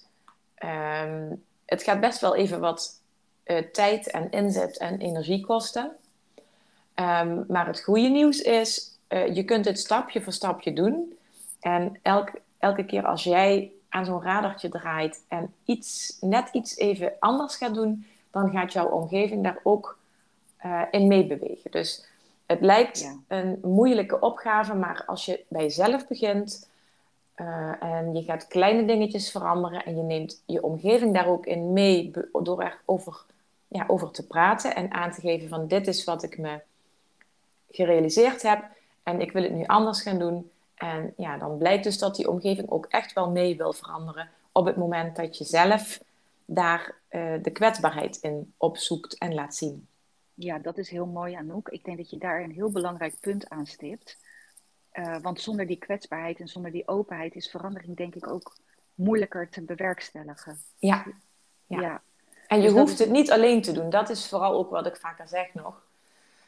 um, 0.64 1.44
het 1.64 1.82
gaat 1.82 2.00
best 2.00 2.20
wel 2.20 2.36
even 2.36 2.60
wat 2.60 3.00
tijd 3.72 4.10
en 4.10 4.30
inzet 4.30 4.78
en 4.78 4.98
energie 4.98 5.46
kosten. 5.46 5.96
Um, 6.94 7.44
maar 7.48 7.66
het 7.66 7.82
goede 7.82 8.08
nieuws 8.08 8.40
is, 8.40 8.98
uh, 9.08 9.34
je 9.34 9.44
kunt 9.44 9.64
het 9.64 9.78
stapje 9.78 10.22
voor 10.22 10.32
stapje 10.32 10.72
doen. 10.72 11.18
En 11.60 11.98
elk, 12.02 12.30
elke 12.58 12.84
keer 12.84 13.06
als 13.06 13.24
jij 13.24 13.72
aan 13.88 14.04
zo'n 14.04 14.22
radartje 14.22 14.68
draait 14.68 15.24
en 15.28 15.54
iets, 15.64 16.16
net 16.20 16.48
iets 16.52 16.76
even 16.76 17.12
anders 17.18 17.56
gaat 17.56 17.74
doen, 17.74 18.06
dan 18.30 18.50
gaat 18.50 18.72
jouw 18.72 18.88
omgeving 18.88 19.42
daar 19.42 19.58
ook 19.62 19.98
uh, 20.64 20.82
in 20.90 21.06
meebewegen. 21.06 21.70
Dus 21.70 22.06
het 22.46 22.60
lijkt 22.60 23.18
een 23.28 23.58
moeilijke 23.62 24.20
opgave, 24.20 24.74
maar 24.74 25.02
als 25.06 25.24
je 25.24 25.44
bij 25.48 25.62
jezelf 25.62 26.06
begint 26.06 26.68
uh, 27.40 27.82
en 27.82 28.14
je 28.14 28.22
gaat 28.22 28.46
kleine 28.46 28.84
dingetjes 28.84 29.30
veranderen 29.30 29.84
en 29.84 29.96
je 29.96 30.02
neemt 30.02 30.42
je 30.46 30.62
omgeving 30.62 31.14
daar 31.14 31.26
ook 31.26 31.46
in 31.46 31.72
mee 31.72 32.10
door 32.32 32.62
erover 32.62 33.24
ja, 33.68 33.84
over 33.86 34.10
te 34.10 34.26
praten 34.26 34.74
en 34.74 34.92
aan 34.92 35.10
te 35.10 35.20
geven 35.20 35.48
van 35.48 35.66
dit 35.66 35.86
is 35.86 36.04
wat 36.04 36.22
ik 36.22 36.38
me 36.38 36.60
gerealiseerd 37.70 38.42
heb 38.42 38.64
en 39.02 39.20
ik 39.20 39.32
wil 39.32 39.42
het 39.42 39.52
nu 39.52 39.64
anders 39.64 40.02
gaan 40.02 40.18
doen. 40.18 40.50
En 40.74 41.14
ja, 41.16 41.38
dan 41.38 41.58
blijkt 41.58 41.84
dus 41.84 41.98
dat 41.98 42.16
die 42.16 42.28
omgeving 42.28 42.70
ook 42.70 42.86
echt 42.86 43.12
wel 43.12 43.30
mee 43.30 43.56
wil 43.56 43.72
veranderen 43.72 44.30
op 44.52 44.66
het 44.66 44.76
moment 44.76 45.16
dat 45.16 45.38
je 45.38 45.44
zelf 45.44 46.00
daar 46.44 46.94
uh, 47.10 47.32
de 47.42 47.50
kwetsbaarheid 47.50 48.16
in 48.16 48.52
opzoekt 48.56 49.18
en 49.18 49.34
laat 49.34 49.54
zien. 49.54 49.86
Ja, 50.34 50.58
dat 50.58 50.78
is 50.78 50.90
heel 50.90 51.06
mooi, 51.06 51.34
Anouk. 51.34 51.68
Ik 51.68 51.84
denk 51.84 51.96
dat 51.96 52.10
je 52.10 52.18
daar 52.18 52.42
een 52.42 52.50
heel 52.50 52.70
belangrijk 52.70 53.14
punt 53.20 53.48
aan 53.48 53.66
stipt. 54.90 55.22
want 55.22 55.40
zonder 55.40 55.66
die 55.66 55.78
kwetsbaarheid 55.78 56.40
en 56.40 56.48
zonder 56.48 56.70
die 56.70 56.88
openheid 56.88 57.34
is 57.34 57.50
verandering 57.50 57.96
denk 57.96 58.14
ik 58.14 58.26
ook 58.26 58.56
moeilijker 58.94 59.48
te 59.48 59.62
bewerkstelligen. 59.62 60.58
Ja. 60.78 61.04
ja. 61.66 62.02
En 62.46 62.60
je 62.60 62.68
dus 62.68 62.78
hoeft 62.78 62.98
het 62.98 63.10
niet 63.10 63.30
alleen 63.30 63.62
te 63.62 63.72
doen. 63.72 63.90
Dat 63.90 64.10
is 64.10 64.28
vooral 64.28 64.52
ook 64.52 64.70
wat 64.70 64.86
ik 64.86 64.96
vaker 64.96 65.28
zeg 65.28 65.54
nog. 65.54 65.82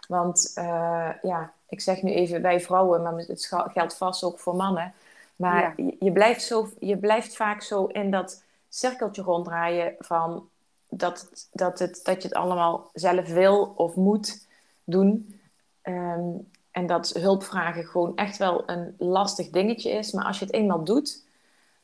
Want 0.09 0.53
uh, 0.59 1.11
ja, 1.22 1.53
ik 1.68 1.81
zeg 1.81 2.03
nu 2.03 2.12
even 2.12 2.42
bij 2.42 2.61
vrouwen, 2.61 3.03
maar 3.03 3.14
het 3.14 3.46
geldt 3.72 3.96
vast 3.96 4.24
ook 4.24 4.38
voor 4.38 4.57
mannen. 4.57 4.94
Maar 5.37 5.74
je, 5.98 6.12
blijft 6.12 6.42
zo, 6.42 6.68
je 6.79 6.96
blijft 6.96 7.37
vaak 7.37 7.62
zo 7.62 7.87
in 7.87 8.11
dat 8.11 8.42
cirkeltje 8.68 9.22
ronddraaien 9.22 9.94
van 9.98 10.48
dat, 10.88 11.20
het, 11.20 11.48
dat, 11.53 11.79
het, 11.79 12.00
dat 12.03 12.22
je 12.22 12.29
het 12.29 12.37
allemaal 12.37 12.90
zelf 12.92 13.29
wil 13.29 13.72
of 13.76 13.94
moet 13.94 14.46
doen. 14.85 15.40
Ehm, 15.83 16.29
en 16.70 16.87
dat 16.87 17.09
hulpvragen 17.09 17.85
gewoon 17.85 18.16
echt 18.16 18.37
wel 18.37 18.70
een 18.70 18.94
lastig 18.98 19.50
dingetje 19.50 19.90
is. 19.90 20.12
Maar 20.12 20.24
als 20.24 20.38
je 20.38 20.44
het 20.44 20.54
eenmaal 20.54 20.85
doet, 20.85 21.26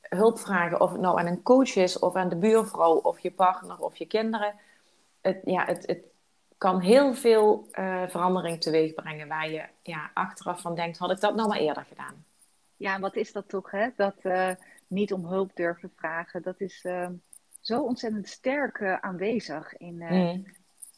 hulpvragen, 0.00 0.80
of 0.80 0.92
het 0.92 1.00
nou 1.00 1.18
aan 1.18 1.26
een 1.26 1.42
coach 1.42 1.76
is, 1.76 1.98
of 1.98 2.14
aan 2.14 2.28
de 2.28 2.36
buurvrouw, 2.36 2.94
of 2.94 3.18
je 3.18 3.30
partner, 3.30 3.78
of 3.78 3.96
je 3.96 4.06
kinderen. 4.06 4.54
Het, 5.20 5.40
ja, 5.44 5.64
het, 5.64 5.86
het 5.86 6.04
kan 6.58 6.80
heel 6.80 7.14
veel 7.14 7.68
uh, 7.72 8.02
verandering 8.08 8.60
teweeg 8.60 8.94
brengen 8.94 9.28
waar 9.28 9.50
je 9.50 9.64
ja, 9.82 10.10
achteraf 10.14 10.60
van 10.60 10.74
denkt, 10.74 10.98
had 10.98 11.10
ik 11.10 11.20
dat 11.20 11.34
nou 11.34 11.48
maar 11.48 11.58
eerder 11.58 11.84
gedaan. 11.84 12.24
Ja, 12.76 12.94
en 12.94 13.00
wat 13.00 13.16
is 13.16 13.32
dat 13.32 13.48
toch, 13.48 13.70
hè? 13.70 13.88
Dat 13.96 14.16
uh, 14.22 14.50
niet 14.86 15.12
om 15.12 15.26
hulp 15.26 15.50
durven 15.54 15.92
vragen, 15.96 16.42
dat 16.42 16.60
is 16.60 16.84
uh, 16.84 17.08
zo 17.60 17.82
ontzettend 17.82 18.28
sterk 18.28 18.82
aanwezig 19.00 19.76
in, 19.76 19.96
mm. 19.96 20.46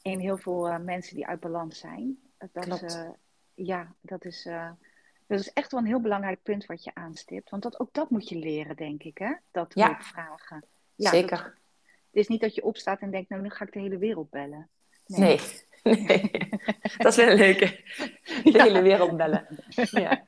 in 0.03 0.18
heel 0.18 0.37
veel 0.37 0.79
mensen 0.79 1.14
die 1.14 1.27
uit 1.27 1.40
balans 1.40 1.79
zijn. 1.79 2.18
Dat, 2.53 2.64
Klopt. 2.64 3.16
Ja, 3.66 3.94
dat 4.01 4.25
is, 4.25 4.49
dat 5.27 5.40
is 5.40 5.53
echt 5.53 5.71
wel 5.71 5.81
een 5.81 5.87
heel 5.87 6.01
belangrijk 6.01 6.42
punt 6.42 6.66
wat 6.66 6.85
je 6.85 6.94
aanstipt. 6.94 7.51
Want 7.51 7.62
dat, 7.62 7.81
ook 7.81 7.92
dat 7.92 8.11
moet 8.11 8.29
je 8.29 8.37
leren, 8.37 8.77
denk 8.77 9.03
ik, 9.03 9.18
hè? 9.18 9.35
Dat 9.51 9.75
ja. 9.75 9.87
hulp 9.87 10.03
vragen. 10.03 10.64
Ja, 10.94 11.11
Zeker. 11.11 11.38
het 11.38 11.57
is 12.11 12.29
niet 12.29 12.40
dat 12.40 12.55
je 12.55 12.64
opstaat 12.64 13.01
en 13.01 13.11
denkt, 13.11 13.29
nou, 13.29 13.42
nu 13.42 13.51
ga 13.51 13.64
ik 13.64 13.73
de 13.73 13.81
hele 13.81 13.99
wereld 13.99 14.31
bellen. 14.31 14.68
Nee. 15.07 15.40
nee. 15.83 16.31
dat 16.99 17.07
is 17.07 17.16
wel 17.16 17.29
een 17.29 17.37
leuke. 17.37 17.81
De 18.44 18.62
hele 18.62 18.83
wereld 18.83 19.16
bellen. 19.16 19.47
Ja. 19.90 20.25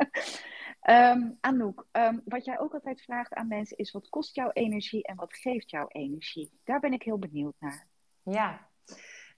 Um, 1.12 1.36
Anouk, 1.40 1.86
ehm, 1.90 2.18
wat 2.24 2.44
jij 2.44 2.58
ook 2.58 2.72
altijd 2.72 3.02
vraagt 3.02 3.34
aan 3.34 3.48
mensen 3.48 3.76
is: 3.76 3.90
wat 3.90 4.08
kost 4.08 4.34
jouw 4.34 4.50
energie 4.52 5.02
en 5.02 5.16
wat 5.16 5.34
geeft 5.34 5.70
jouw 5.70 5.86
energie? 5.88 6.60
Daar 6.64 6.80
ben 6.80 6.92
ik 6.92 7.02
heel 7.02 7.18
benieuwd 7.18 7.54
naar. 7.58 7.86
Ja, 8.22 8.68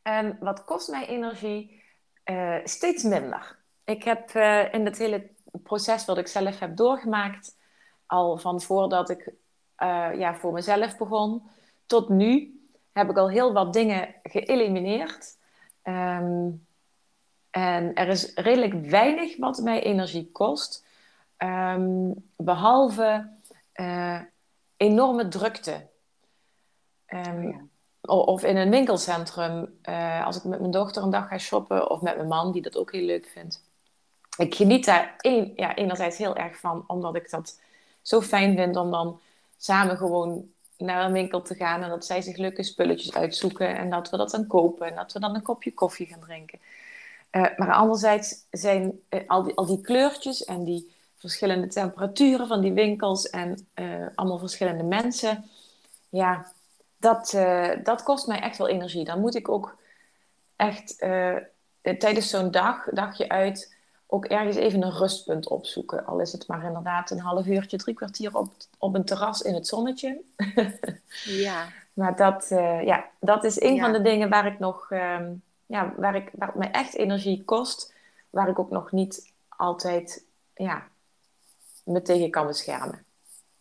um, 0.03 0.37
wat 0.41 0.65
kost 0.65 0.89
mij 0.89 1.07
energie? 1.07 1.83
Uh, 2.25 2.59
steeds 2.65 3.03
minder. 3.03 3.62
Ik 3.85 4.03
heb 4.03 4.35
uh, 4.35 4.75
in 4.75 4.85
het 4.85 4.99
hele 4.99 5.31
proces 5.63 6.05
wat 6.05 6.19
ik 6.19 6.27
zelf 6.27 6.59
heb 6.59 6.77
doorgemaakt, 6.77 7.57
al 8.07 8.39
van 8.39 8.61
voordat 8.61 9.11
ik 9.11 9.27
uh, 9.79 10.11
ja, 10.19 10.35
voor 10.35 10.53
mezelf 10.53 10.97
begon 10.97 11.43
tot 11.87 12.09
nu, 12.09 12.61
heb 12.93 13.11
ik 13.11 13.17
al 13.17 13.31
heel 13.31 13.53
wat 13.53 13.73
dingen 13.73 14.15
geëlimineerd. 14.23 15.37
Um, 15.83 16.67
en 17.51 17.95
er 17.95 18.09
is 18.09 18.35
redelijk 18.35 18.87
weinig 18.87 19.37
wat 19.37 19.59
mij 19.59 19.83
energie 19.83 20.31
kost, 20.33 20.85
um, 21.39 22.31
behalve 22.37 23.31
uh, 23.75 24.21
enorme 24.77 25.29
drukte. 25.29 25.89
Um, 27.07 27.71
Of 28.07 28.43
in 28.43 28.57
een 28.57 28.71
winkelcentrum, 28.71 29.79
uh, 29.89 30.27
als 30.27 30.37
ik 30.37 30.45
met 30.45 30.59
mijn 30.59 30.71
dochter 30.71 31.03
een 31.03 31.11
dag 31.11 31.29
ga 31.29 31.39
shoppen, 31.39 31.91
of 31.91 32.01
met 32.01 32.17
mijn 32.17 32.29
man, 32.29 32.53
die 32.53 32.63
dat 32.63 32.77
ook 32.77 32.93
heel 32.93 33.05
leuk 33.05 33.27
vindt. 33.27 33.63
Ik 34.37 34.55
geniet 34.55 34.85
daar 34.85 35.15
een, 35.19 35.53
ja, 35.57 35.75
enerzijds 35.75 36.19
heel 36.19 36.37
erg 36.37 36.57
van, 36.57 36.85
omdat 36.87 37.15
ik 37.15 37.31
dat 37.31 37.61
zo 38.03 38.21
fijn 38.21 38.57
vind 38.57 38.77
om 38.77 38.91
dan 38.91 39.21
samen 39.57 39.97
gewoon 39.97 40.51
naar 40.77 41.05
een 41.05 41.13
winkel 41.13 41.43
te 41.43 41.55
gaan 41.55 41.83
en 41.83 41.89
dat 41.89 42.07
zij 42.07 42.23
zich 42.23 42.37
leuke 42.37 42.63
spulletjes 42.63 43.15
uitzoeken 43.15 43.77
en 43.77 43.91
dat 43.91 44.11
we 44.11 44.17
dat 44.17 44.31
dan 44.31 44.47
kopen 44.47 44.87
en 44.87 44.95
dat 44.95 45.13
we 45.13 45.21
dan 45.21 45.35
een 45.35 45.43
kopje 45.43 45.75
koffie 45.75 46.07
gaan 46.07 46.21
drinken. 46.21 46.61
Uh, 47.33 47.47
maar 47.57 47.73
anderzijds 47.73 48.47
zijn 48.51 49.01
uh, 49.11 49.21
al, 49.27 49.43
die, 49.43 49.55
al 49.55 49.67
die 49.67 49.81
kleurtjes 49.81 50.45
en 50.45 50.65
die 50.65 50.95
verschillende 51.17 51.67
temperaturen 51.67 52.47
van 52.47 52.61
die 52.61 52.73
winkels 52.73 53.31
en 53.31 53.67
uh, 53.75 54.07
allemaal 54.15 54.39
verschillende 54.39 54.83
mensen, 54.83 55.45
ja, 56.09 56.53
dat, 56.97 57.37
dat 57.83 58.03
kost 58.03 58.27
mij 58.27 58.41
echt 58.41 58.59
wel 58.59 58.69
energie. 58.69 59.05
Dan 59.05 59.21
moet 59.21 59.35
ik 59.35 59.49
ook 59.49 59.77
echt 60.57 60.99
tijdens 61.81 62.31
zo'n 62.31 62.51
dag, 62.51 62.85
dagje 62.91 63.29
uit, 63.29 63.75
ook 64.13 64.25
ergens 64.25 64.57
even 64.57 64.83
een 64.83 64.93
rustpunt 64.93 65.49
opzoeken. 65.49 66.07
Al 66.07 66.21
is 66.21 66.33
het 66.33 66.47
maar 66.47 66.65
inderdaad 66.65 67.11
een 67.11 67.21
half 67.21 67.47
uurtje, 67.47 67.77
drie 67.77 67.95
kwartier 67.95 68.37
op, 68.37 68.53
op 68.79 68.95
een 68.95 69.05
terras 69.05 69.43
in 69.43 69.55
het 69.55 69.67
zonnetje. 69.67 70.21
ja. 71.45 71.69
Maar 71.93 72.17
dat, 72.17 72.51
uh, 72.51 72.83
ja, 72.83 73.09
dat 73.21 73.45
is 73.45 73.61
een 73.61 73.81
van 73.81 73.93
de 73.93 74.03
dingen 74.03 74.29
waar 74.29 74.47
ik 74.47 74.59
nog, 74.59 74.91
um, 74.91 75.43
ja, 75.67 75.95
waar, 75.97 76.15
ik, 76.15 76.31
waar 76.33 76.49
het 76.49 76.57
mij 76.57 76.71
echt 76.71 76.95
energie 76.95 77.45
kost. 77.45 77.95
Waar 78.31 78.49
ik 78.49 78.59
ook 78.59 78.71
nog 78.71 78.93
niet 78.93 79.33
altijd 79.49 80.25
ja, 80.55 80.89
me 81.85 82.03
tegen 82.03 82.31
kan 82.31 82.47
beschermen. 82.47 83.05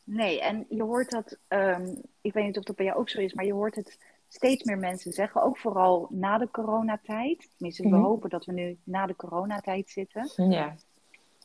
Nee, 0.04 0.42
en 0.42 0.66
je 0.70 0.84
hoort 0.84 1.10
dat, 1.10 1.38
um, 1.48 2.02
ik 2.22 2.34
weet 2.34 2.46
niet 2.46 2.58
of 2.58 2.64
dat 2.64 2.76
bij 2.76 2.86
jou 2.86 2.98
ook 2.98 3.10
zo 3.10 3.20
is, 3.20 3.34
maar 3.34 3.46
je 3.46 3.54
hoort 3.54 3.76
het 3.76 3.98
steeds 4.34 4.64
meer 4.64 4.78
mensen 4.78 5.12
zeggen, 5.12 5.42
ook 5.42 5.58
vooral 5.58 6.08
na 6.10 6.38
de 6.38 6.52
coronatijd. 6.52 7.50
Tenminste, 7.58 7.84
we 7.84 7.90
mhm. 7.90 8.02
hopen 8.02 8.30
dat 8.30 8.46
we 8.46 8.52
nu 8.52 8.80
na 8.84 9.06
de 9.06 9.16
coronatijd 9.16 9.90
zitten. 9.90 10.50
Ja. 10.50 10.76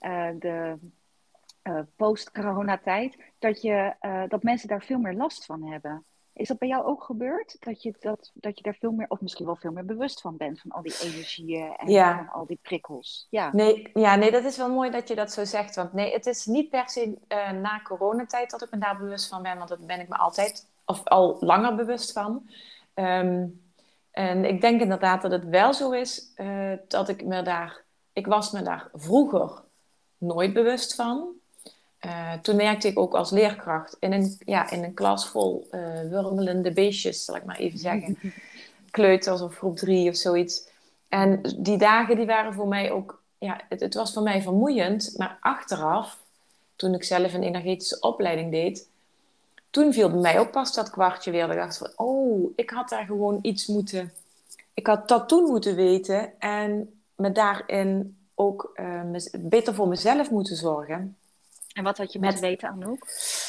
Uh, 0.01 0.40
de 0.40 0.79
uh, 1.62 1.81
post-coronatijd, 1.96 3.16
dat, 3.38 3.62
je, 3.62 3.94
uh, 4.01 4.22
dat 4.29 4.42
mensen 4.42 4.68
daar 4.68 4.83
veel 4.83 4.99
meer 4.99 5.14
last 5.14 5.44
van 5.44 5.62
hebben. 5.62 6.05
Is 6.33 6.49
dat 6.49 6.59
bij 6.59 6.68
jou 6.68 6.85
ook 6.85 7.03
gebeurd? 7.03 7.57
Dat 7.61 7.83
je, 7.83 7.94
dat, 8.01 8.31
dat 8.35 8.57
je 8.57 8.62
daar 8.62 8.77
veel 8.81 8.92
meer, 8.92 9.07
of 9.09 9.20
misschien 9.20 9.46
wel 9.46 9.57
veel 9.57 9.72
meer 9.72 9.85
bewust 9.85 10.20
van 10.20 10.37
bent, 10.37 10.61
van 10.61 10.70
al 10.70 10.83
die 10.83 10.96
energieën 11.03 11.77
en 11.77 12.16
van 12.16 12.29
al 12.29 12.46
die 12.46 12.59
prikkels? 12.62 13.27
Ja. 13.31 13.53
Nee, 13.53 13.90
ja, 13.94 14.16
nee, 14.16 14.31
dat 14.31 14.44
is 14.44 14.57
wel 14.57 14.70
mooi 14.70 14.90
dat 14.90 15.09
je 15.09 15.14
dat 15.14 15.33
zo 15.33 15.44
zegt. 15.44 15.77
Want 15.77 15.92
nee, 15.92 16.12
het 16.12 16.27
is 16.27 16.46
niet 16.46 16.70
per 16.70 16.88
se 16.88 17.18
na 17.61 17.83
coronatijd 17.83 18.51
dat 18.51 18.62
ik 18.62 18.70
me 18.70 18.79
daar 18.79 18.99
bewust 18.99 19.29
van 19.29 19.42
ben, 19.42 19.57
want 19.57 19.68
dat 19.68 19.87
ben 19.87 20.01
ik 20.01 20.09
me 20.09 20.16
altijd, 20.16 20.68
of 20.85 21.05
al 21.05 21.37
langer 21.40 21.75
bewust 21.75 22.12
van. 22.12 22.49
Um, 22.98 23.64
en 24.16 24.44
ik 24.44 24.61
denk 24.61 24.80
inderdaad 24.80 25.22
dat 25.22 25.30
het 25.30 25.44
wel 25.44 25.74
zo 25.74 25.90
is 25.90 26.32
uh, 26.37 26.72
dat 26.88 27.09
ik 27.09 27.24
me 27.24 27.42
daar... 27.42 27.82
Ik 28.12 28.26
was 28.26 28.50
me 28.50 28.62
daar 28.62 28.88
vroeger 28.94 29.62
nooit 30.18 30.52
bewust 30.52 30.94
van. 30.94 31.28
Uh, 32.06 32.32
toen 32.32 32.56
merkte 32.56 32.88
ik 32.88 32.98
ook 32.98 33.14
als 33.14 33.30
leerkracht 33.30 33.96
in 34.00 34.12
een, 34.12 34.37
ja, 34.44 34.70
in 34.70 34.85
een 34.85 34.94
klas 34.94 35.28
vol 35.28 35.68
uh, 35.70 36.00
wurmelende 36.00 36.72
beestjes, 36.72 37.24
zal 37.24 37.37
ik 37.37 37.44
maar 37.44 37.56
even 37.56 37.78
zeggen. 37.78 38.18
Kleuters 38.90 39.40
of 39.40 39.56
groep 39.56 39.76
drie 39.76 40.11
of 40.11 40.16
zoiets. 40.16 40.68
En 41.09 41.40
die 41.59 41.78
dagen 41.78 42.16
die 42.16 42.26
waren 42.26 42.54
voor 42.54 42.68
mij 42.68 42.90
ook... 42.90 43.22
Ja, 43.38 43.61
het, 43.68 43.80
het 43.80 43.94
was 43.94 44.12
voor 44.12 44.22
mij 44.22 44.42
vermoeiend. 44.42 45.14
Maar 45.16 45.38
achteraf, 45.40 46.18
toen 46.76 46.94
ik 46.94 47.04
zelf 47.04 47.35
een 47.35 47.42
energetische 47.42 48.00
opleiding 48.00 48.50
deed 48.50 48.88
toen 49.70 49.92
viel 49.92 50.11
bij 50.11 50.20
mij 50.20 50.38
ook 50.38 50.50
pas 50.50 50.74
dat 50.74 50.90
kwartje 50.90 51.31
weer. 51.31 51.50
Ik 51.50 51.57
dacht 51.57 51.79
van, 51.79 51.90
oh, 51.96 52.52
ik 52.57 52.70
had 52.70 52.88
daar 52.88 53.05
gewoon 53.05 53.38
iets 53.42 53.66
moeten... 53.66 54.12
Ik 54.74 54.87
had 54.87 55.09
dat 55.09 55.29
toen 55.29 55.44
moeten 55.50 55.74
weten 55.74 56.40
en 56.40 57.00
me 57.14 57.33
daarin 57.33 58.18
ook 58.35 58.70
uh, 58.74 59.00
beter 59.38 59.74
voor 59.74 59.88
mezelf 59.88 60.31
moeten 60.31 60.57
zorgen. 60.57 61.16
En 61.72 61.85
wat 61.85 61.98
had 61.98 62.12
je 62.12 62.20
moeten 62.20 62.40
weten, 62.40 62.68
Anouk? 62.68 63.07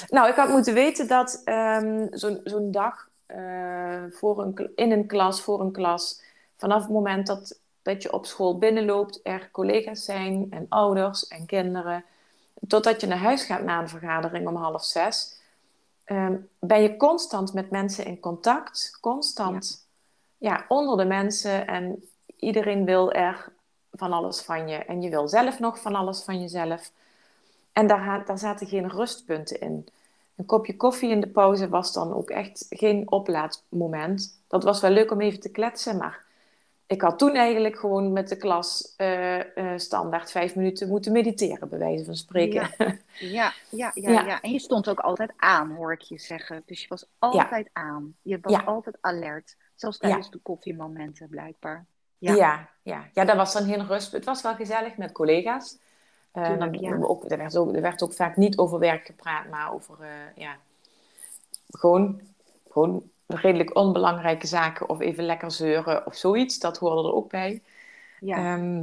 Nou, 0.09 0.29
ik 0.29 0.35
had 0.35 0.49
moeten 0.49 0.73
weten 0.73 1.07
dat 1.07 1.41
um, 1.45 2.09
zo'n 2.43 2.71
dag 2.71 3.09
uh, 3.27 4.03
voor 4.09 4.41
een, 4.41 4.71
in 4.75 4.91
een 4.91 5.05
klas, 5.05 5.41
voor 5.41 5.61
een 5.61 5.71
klas, 5.71 6.21
vanaf 6.57 6.81
het 6.81 6.91
moment 6.91 7.27
dat, 7.27 7.59
dat 7.81 8.01
je 8.03 8.13
op 8.13 8.25
school 8.25 8.57
binnenloopt, 8.57 9.19
er 9.23 9.49
collega's 9.51 10.05
zijn 10.05 10.47
en 10.49 10.65
ouders 10.69 11.27
en 11.27 11.45
kinderen, 11.45 12.03
totdat 12.67 13.01
je 13.01 13.07
naar 13.07 13.17
huis 13.17 13.43
gaat 13.43 13.63
na 13.63 13.81
een 13.81 13.89
vergadering 13.89 14.47
om 14.47 14.55
half 14.55 14.85
zes, 14.85 15.36
um, 16.11 16.49
ben 16.59 16.81
je 16.81 16.97
constant 16.97 17.53
met 17.53 17.69
mensen 17.71 18.05
in 18.05 18.19
contact, 18.19 18.97
constant 19.01 19.87
ja. 20.37 20.65
onder 20.67 20.97
de 20.97 21.05
mensen 21.05 21.67
en 21.67 22.09
iedereen 22.35 22.85
wil 22.85 23.11
er 23.11 23.53
van 23.91 24.13
alles 24.13 24.41
van 24.41 24.67
je 24.67 24.75
en 24.75 25.01
je 25.01 25.09
wil 25.09 25.27
zelf 25.27 25.59
nog 25.59 25.81
van 25.81 25.95
alles 25.95 26.21
van 26.23 26.41
jezelf. 26.41 26.91
En 27.71 27.87
daar, 27.87 28.25
daar 28.25 28.37
zaten 28.37 28.67
geen 28.67 28.89
rustpunten 28.89 29.59
in. 29.59 29.87
Een 30.35 30.45
kopje 30.45 30.75
koffie 30.75 31.09
in 31.09 31.19
de 31.19 31.27
pauze 31.27 31.69
was 31.69 31.93
dan 31.93 32.13
ook 32.13 32.29
echt 32.29 32.65
geen 32.69 33.11
oplaadmoment. 33.11 34.39
Dat 34.47 34.63
was 34.63 34.81
wel 34.81 34.91
leuk 34.91 35.11
om 35.11 35.21
even 35.21 35.39
te 35.39 35.49
kletsen, 35.49 35.97
maar 35.97 36.25
ik 36.87 37.01
had 37.01 37.17
toen 37.17 37.35
eigenlijk 37.35 37.79
gewoon 37.79 38.11
met 38.11 38.29
de 38.29 38.35
klas 38.35 38.93
uh, 38.97 39.37
uh, 39.37 39.43
standaard 39.75 40.31
vijf 40.31 40.55
minuten 40.55 40.87
moeten 40.87 41.11
mediteren, 41.11 41.69
bij 41.69 41.79
wijze 41.79 42.05
van 42.05 42.15
spreken. 42.15 42.69
Ja. 43.19 43.53
Ja, 43.69 43.91
ja, 43.93 44.11
ja, 44.11 44.41
En 44.41 44.51
je 44.51 44.59
stond 44.59 44.89
ook 44.89 44.99
altijd 44.99 45.31
aan, 45.37 45.71
hoor 45.71 45.93
ik 45.93 46.01
je 46.01 46.19
zeggen. 46.19 46.63
Dus 46.65 46.81
je 46.81 46.87
was 46.87 47.05
altijd 47.19 47.69
aan. 47.73 48.15
Je 48.21 48.39
was 48.41 48.65
altijd 48.65 48.97
alert. 49.01 49.55
Zelfs 49.75 49.97
tijdens 49.97 50.31
de 50.31 50.37
koffiemomenten, 50.37 51.27
blijkbaar. 51.29 51.85
Ja. 52.17 52.33
Ja, 52.33 52.69
ja. 52.81 53.09
ja, 53.13 53.25
dat 53.25 53.35
was 53.35 53.53
dan 53.53 53.63
heel 53.63 53.81
rust. 53.81 54.11
Het 54.11 54.25
was 54.25 54.41
wel 54.41 54.55
gezellig 54.55 54.97
met 54.97 55.11
collega's. 55.11 55.77
Uh, 56.33 56.59
dan, 56.59 56.73
ja. 56.73 56.97
ook, 57.01 57.29
er, 57.29 57.37
werd 57.37 57.57
ook, 57.57 57.75
er 57.75 57.81
werd 57.81 58.03
ook 58.03 58.13
vaak 58.13 58.35
niet 58.35 58.57
over 58.57 58.79
werk 58.79 59.05
gepraat, 59.05 59.49
maar 59.49 59.73
over 59.73 59.97
ja, 60.35 60.55
gewoon, 61.69 62.21
gewoon 62.69 63.03
redelijk 63.27 63.75
onbelangrijke 63.75 64.47
zaken 64.47 64.89
of 64.89 64.99
even 64.99 65.23
lekker 65.23 65.51
zeuren 65.51 66.05
of 66.05 66.15
zoiets. 66.15 66.59
Dat 66.59 66.77
hoorde 66.77 67.09
er 67.09 67.15
ook 67.15 67.29
bij. 67.29 67.61
Ja. 68.19 68.37
Ehm, 68.37 68.77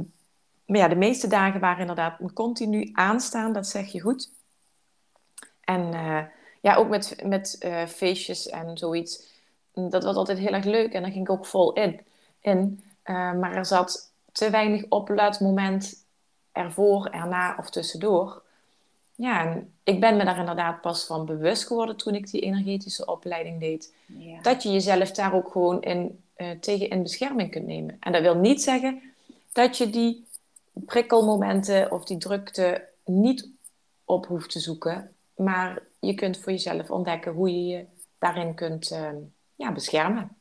maar 0.65 0.77
ja, 0.77 0.87
de 0.87 0.95
meeste 0.95 1.27
dagen 1.27 1.59
waren 1.59 1.79
inderdaad 1.79 2.19
continu 2.33 2.89
aanstaan, 2.93 3.53
dat 3.53 3.67
zeg 3.67 3.91
je 3.91 4.01
goed. 4.01 4.31
En 5.63 5.93
uh, 5.93 6.21
ja, 6.61 6.75
ook 6.75 6.89
met, 6.89 7.15
met 7.25 7.57
uh, 7.65 7.85
feestjes 7.85 8.49
en 8.49 8.77
zoiets. 8.77 9.33
Dat 9.73 10.03
was 10.03 10.15
altijd 10.15 10.37
heel 10.37 10.53
erg 10.53 10.65
leuk 10.65 10.93
en 10.93 11.01
daar 11.01 11.11
ging 11.11 11.25
ik 11.25 11.31
ook 11.31 11.45
vol 11.45 11.73
in. 11.73 12.01
in. 12.41 12.83
Uh, 13.05 13.33
maar 13.33 13.55
er 13.55 13.65
zat 13.65 14.11
te 14.31 14.49
weinig 14.49 14.85
opluidmoment 14.89 16.05
ervoor, 16.51 17.05
erna 17.05 17.55
of 17.59 17.69
tussendoor. 17.69 18.41
Ja, 19.15 19.45
en 19.45 19.73
ik 19.83 19.99
ben 19.99 20.17
me 20.17 20.25
daar 20.25 20.39
inderdaad 20.39 20.81
pas 20.81 21.05
van 21.05 21.25
bewust 21.25 21.67
geworden 21.67 21.97
toen 21.97 22.15
ik 22.15 22.31
die 22.31 22.41
energetische 22.41 23.05
opleiding 23.05 23.59
deed. 23.59 23.93
Ja. 24.05 24.41
Dat 24.41 24.63
je 24.63 24.71
jezelf 24.71 25.11
daar 25.11 25.33
ook 25.33 25.51
gewoon 25.51 25.81
in, 25.81 26.23
tegen 26.59 26.89
in 26.89 27.03
bescherming 27.03 27.51
kunt 27.51 27.65
nemen. 27.65 27.97
En 27.99 28.11
dat 28.11 28.21
wil 28.21 28.35
niet 28.35 28.61
zeggen 28.61 29.01
dat 29.51 29.77
je 29.77 29.89
die 29.89 30.27
prikkelmomenten 30.73 31.91
of 31.91 32.05
die 32.05 32.17
drukte 32.17 32.87
niet 33.05 33.49
op 34.05 34.25
hoeft 34.25 34.51
te 34.51 34.59
zoeken. 34.59 35.15
Maar 35.35 35.83
je 35.99 36.13
kunt 36.13 36.37
voor 36.37 36.51
jezelf 36.51 36.91
ontdekken 36.91 37.31
hoe 37.31 37.49
je 37.49 37.65
je 37.65 37.85
daarin 38.19 38.55
kunt 38.55 38.91
uh, 38.91 39.09
ja, 39.55 39.71
beschermen. 39.71 40.37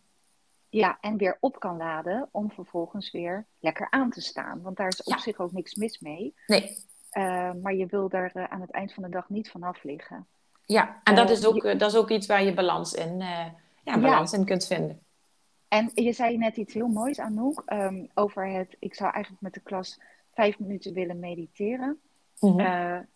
Ja, 0.68 0.98
en 1.00 1.16
weer 1.16 1.36
op 1.40 1.60
kan 1.60 1.76
laden 1.76 2.28
om 2.30 2.50
vervolgens 2.50 3.10
weer 3.10 3.44
lekker 3.58 3.86
aan 3.90 4.10
te 4.10 4.20
staan. 4.20 4.62
Want 4.62 4.76
daar 4.76 4.88
is 4.88 5.02
op 5.02 5.18
zich 5.18 5.38
ook 5.38 5.52
niks 5.52 5.74
mis 5.74 5.98
mee. 5.98 6.34
Nee. 6.46 6.76
Uh, 7.14 7.50
maar 7.62 7.74
je 7.74 7.86
wil 7.86 8.08
daar 8.08 8.32
uh, 8.34 8.44
aan 8.44 8.60
het 8.60 8.70
eind 8.70 8.92
van 8.92 9.02
de 9.02 9.08
dag 9.08 9.28
niet 9.28 9.50
vanaf 9.50 9.82
liggen. 9.82 10.26
Ja, 10.64 11.00
en 11.04 11.14
dat, 11.14 11.30
is 11.30 11.46
ook, 11.46 11.62
dat 11.62 11.90
is 11.90 11.96
ook 11.96 12.10
iets 12.10 12.26
waar 12.26 12.42
je 12.42 12.54
balans 12.54 12.94
in, 12.94 13.18
ja, 13.84 13.98
balans 13.98 14.32
in 14.32 14.44
kunt 14.44 14.66
vinden. 14.66 15.00
En 15.68 15.90
je 15.94 16.12
zei 16.12 16.36
net 16.36 16.56
iets 16.56 16.74
heel 16.74 16.88
moois, 16.88 17.20
Anouk, 17.20 17.62
um, 17.66 18.10
over 18.14 18.46
het... 18.46 18.76
Ik 18.78 18.94
zou 18.94 19.12
eigenlijk 19.12 19.42
met 19.42 19.54
de 19.54 19.60
klas 19.60 20.00
vijf 20.32 20.58
minuten 20.58 20.92
willen 20.92 21.18
mediteren. 21.18 22.00
Mm 22.40 23.06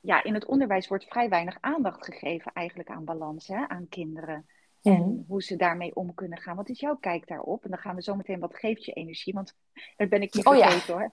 ja, 0.00 0.22
in 0.22 0.34
het 0.34 0.46
onderwijs 0.46 0.88
wordt 0.88 1.04
vrij 1.04 1.28
weinig 1.28 1.56
aandacht 1.60 2.04
gegeven 2.04 2.52
eigenlijk 2.54 2.88
aan 2.88 3.04
balans, 3.04 3.46
hè, 3.46 3.68
aan 3.68 3.88
kinderen. 3.88 4.46
En 4.82 4.92
mhm. 4.92 5.22
hoe 5.26 5.42
ze 5.42 5.56
daarmee 5.56 5.94
om 5.94 6.14
kunnen 6.14 6.38
gaan. 6.38 6.56
Wat 6.56 6.68
is 6.68 6.80
jouw 6.80 6.96
kijk 6.96 7.26
daarop? 7.26 7.64
En 7.64 7.70
dan 7.70 7.78
gaan 7.78 7.94
we 7.94 8.02
zo 8.02 8.14
meteen, 8.14 8.40
wat 8.40 8.56
geeft 8.56 8.84
je 8.84 8.92
energie? 8.92 9.34
Want 9.34 9.56
daar 9.96 10.08
ben 10.08 10.22
ik 10.22 10.34
niet 10.34 10.46
oh, 10.46 10.58
vergeten 10.58 10.94
hoor. 10.94 11.12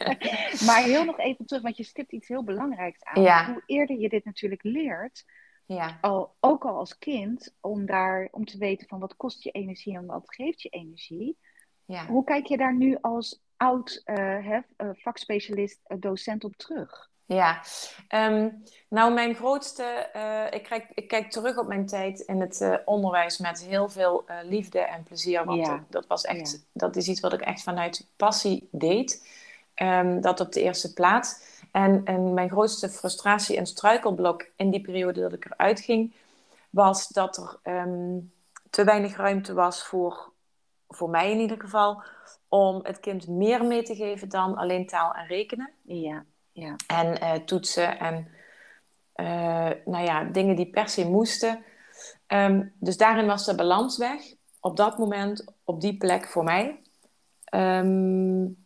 maar 0.66 0.82
heel 0.82 1.04
nog 1.04 1.18
even 1.18 1.46
terug, 1.46 1.62
want 1.62 1.76
je 1.76 1.84
stipt 1.84 2.12
iets 2.12 2.28
heel 2.28 2.44
belangrijks 2.44 3.04
aan. 3.04 3.52
Hoe 3.52 3.62
eerder 3.66 3.98
je 3.98 4.08
dit 4.08 4.24
natuurlijk 4.24 4.62
leert, 4.62 5.24
ja. 5.66 5.98
al, 6.00 6.36
ook 6.40 6.64
al 6.64 6.76
als 6.76 6.98
kind, 6.98 7.56
om, 7.60 7.86
daar, 7.86 8.28
om 8.30 8.44
te 8.44 8.58
weten 8.58 8.88
van 8.88 9.00
wat 9.00 9.16
kost 9.16 9.42
je 9.42 9.50
energie 9.50 9.96
en 9.96 10.06
wat 10.06 10.34
geeft 10.34 10.62
je 10.62 10.68
energie. 10.68 11.38
Ja. 11.84 12.06
Hoe 12.06 12.24
kijk 12.24 12.46
je 12.46 12.56
daar 12.56 12.76
nu 12.76 12.98
als 13.00 13.42
oud 13.56 14.02
uh, 14.04 14.58
vakspecialist, 14.92 15.80
uh, 15.86 16.00
docent 16.00 16.44
op 16.44 16.56
terug? 16.56 17.10
Ja, 17.34 17.60
ehm, 18.08 18.48
nou 18.88 19.12
mijn 19.12 19.34
grootste, 19.34 20.10
uh, 20.16 20.44
ik, 20.50 20.62
kijk, 20.62 20.86
ik 20.94 21.08
kijk 21.08 21.30
terug 21.30 21.58
op 21.58 21.66
mijn 21.66 21.86
tijd 21.86 22.20
in 22.20 22.40
het 22.40 22.60
uh, 22.60 22.74
onderwijs 22.84 23.38
met 23.38 23.64
heel 23.64 23.88
veel 23.88 24.24
uh, 24.28 24.36
liefde 24.42 24.78
en 24.78 25.02
plezier. 25.02 25.44
Want 25.44 25.66
ja. 25.66 25.84
dat, 25.88 26.06
was 26.06 26.22
echt, 26.22 26.50
ja. 26.52 26.58
dat 26.72 26.96
is 26.96 27.08
iets 27.08 27.20
wat 27.20 27.32
ik 27.32 27.40
echt 27.40 27.62
vanuit 27.62 28.06
passie 28.16 28.68
deed. 28.70 29.28
Um, 29.74 30.20
dat 30.20 30.40
op 30.40 30.52
de 30.52 30.62
eerste 30.62 30.92
plaats. 30.92 31.40
En, 31.70 32.00
en 32.04 32.34
mijn 32.34 32.50
grootste 32.50 32.88
frustratie 32.88 33.56
en 33.56 33.66
struikelblok 33.66 34.46
in 34.56 34.70
die 34.70 34.80
periode 34.80 35.20
dat 35.20 35.32
ik 35.32 35.44
eruit 35.44 35.80
ging, 35.80 36.14
was 36.70 37.08
dat 37.08 37.36
er 37.36 37.72
um, 37.72 38.32
te 38.70 38.84
weinig 38.84 39.16
ruimte 39.16 39.54
was 39.54 39.84
voor, 39.84 40.30
voor 40.88 41.10
mij 41.10 41.30
in 41.30 41.38
ieder 41.38 41.60
geval, 41.60 42.02
om 42.48 42.80
het 42.82 43.00
kind 43.00 43.28
meer 43.28 43.64
mee 43.64 43.82
te 43.82 43.94
geven 43.94 44.28
dan 44.28 44.56
alleen 44.56 44.86
taal 44.86 45.14
en 45.14 45.26
rekenen. 45.26 45.70
Ja. 45.82 46.24
Ja. 46.52 46.76
En 46.86 47.22
uh, 47.22 47.32
toetsen 47.32 47.98
en 47.98 48.28
uh, 49.16 49.70
nou 49.84 50.04
ja, 50.04 50.24
dingen 50.24 50.56
die 50.56 50.66
per 50.66 50.88
se 50.88 51.08
moesten. 51.08 51.64
Um, 52.26 52.72
dus 52.78 52.96
daarin 52.96 53.26
was 53.26 53.44
de 53.44 53.54
balans 53.54 53.98
weg. 53.98 54.20
Op 54.60 54.76
dat 54.76 54.98
moment, 54.98 55.44
op 55.64 55.80
die 55.80 55.96
plek 55.96 56.26
voor 56.26 56.44
mij. 56.44 56.80
Um, 57.54 58.64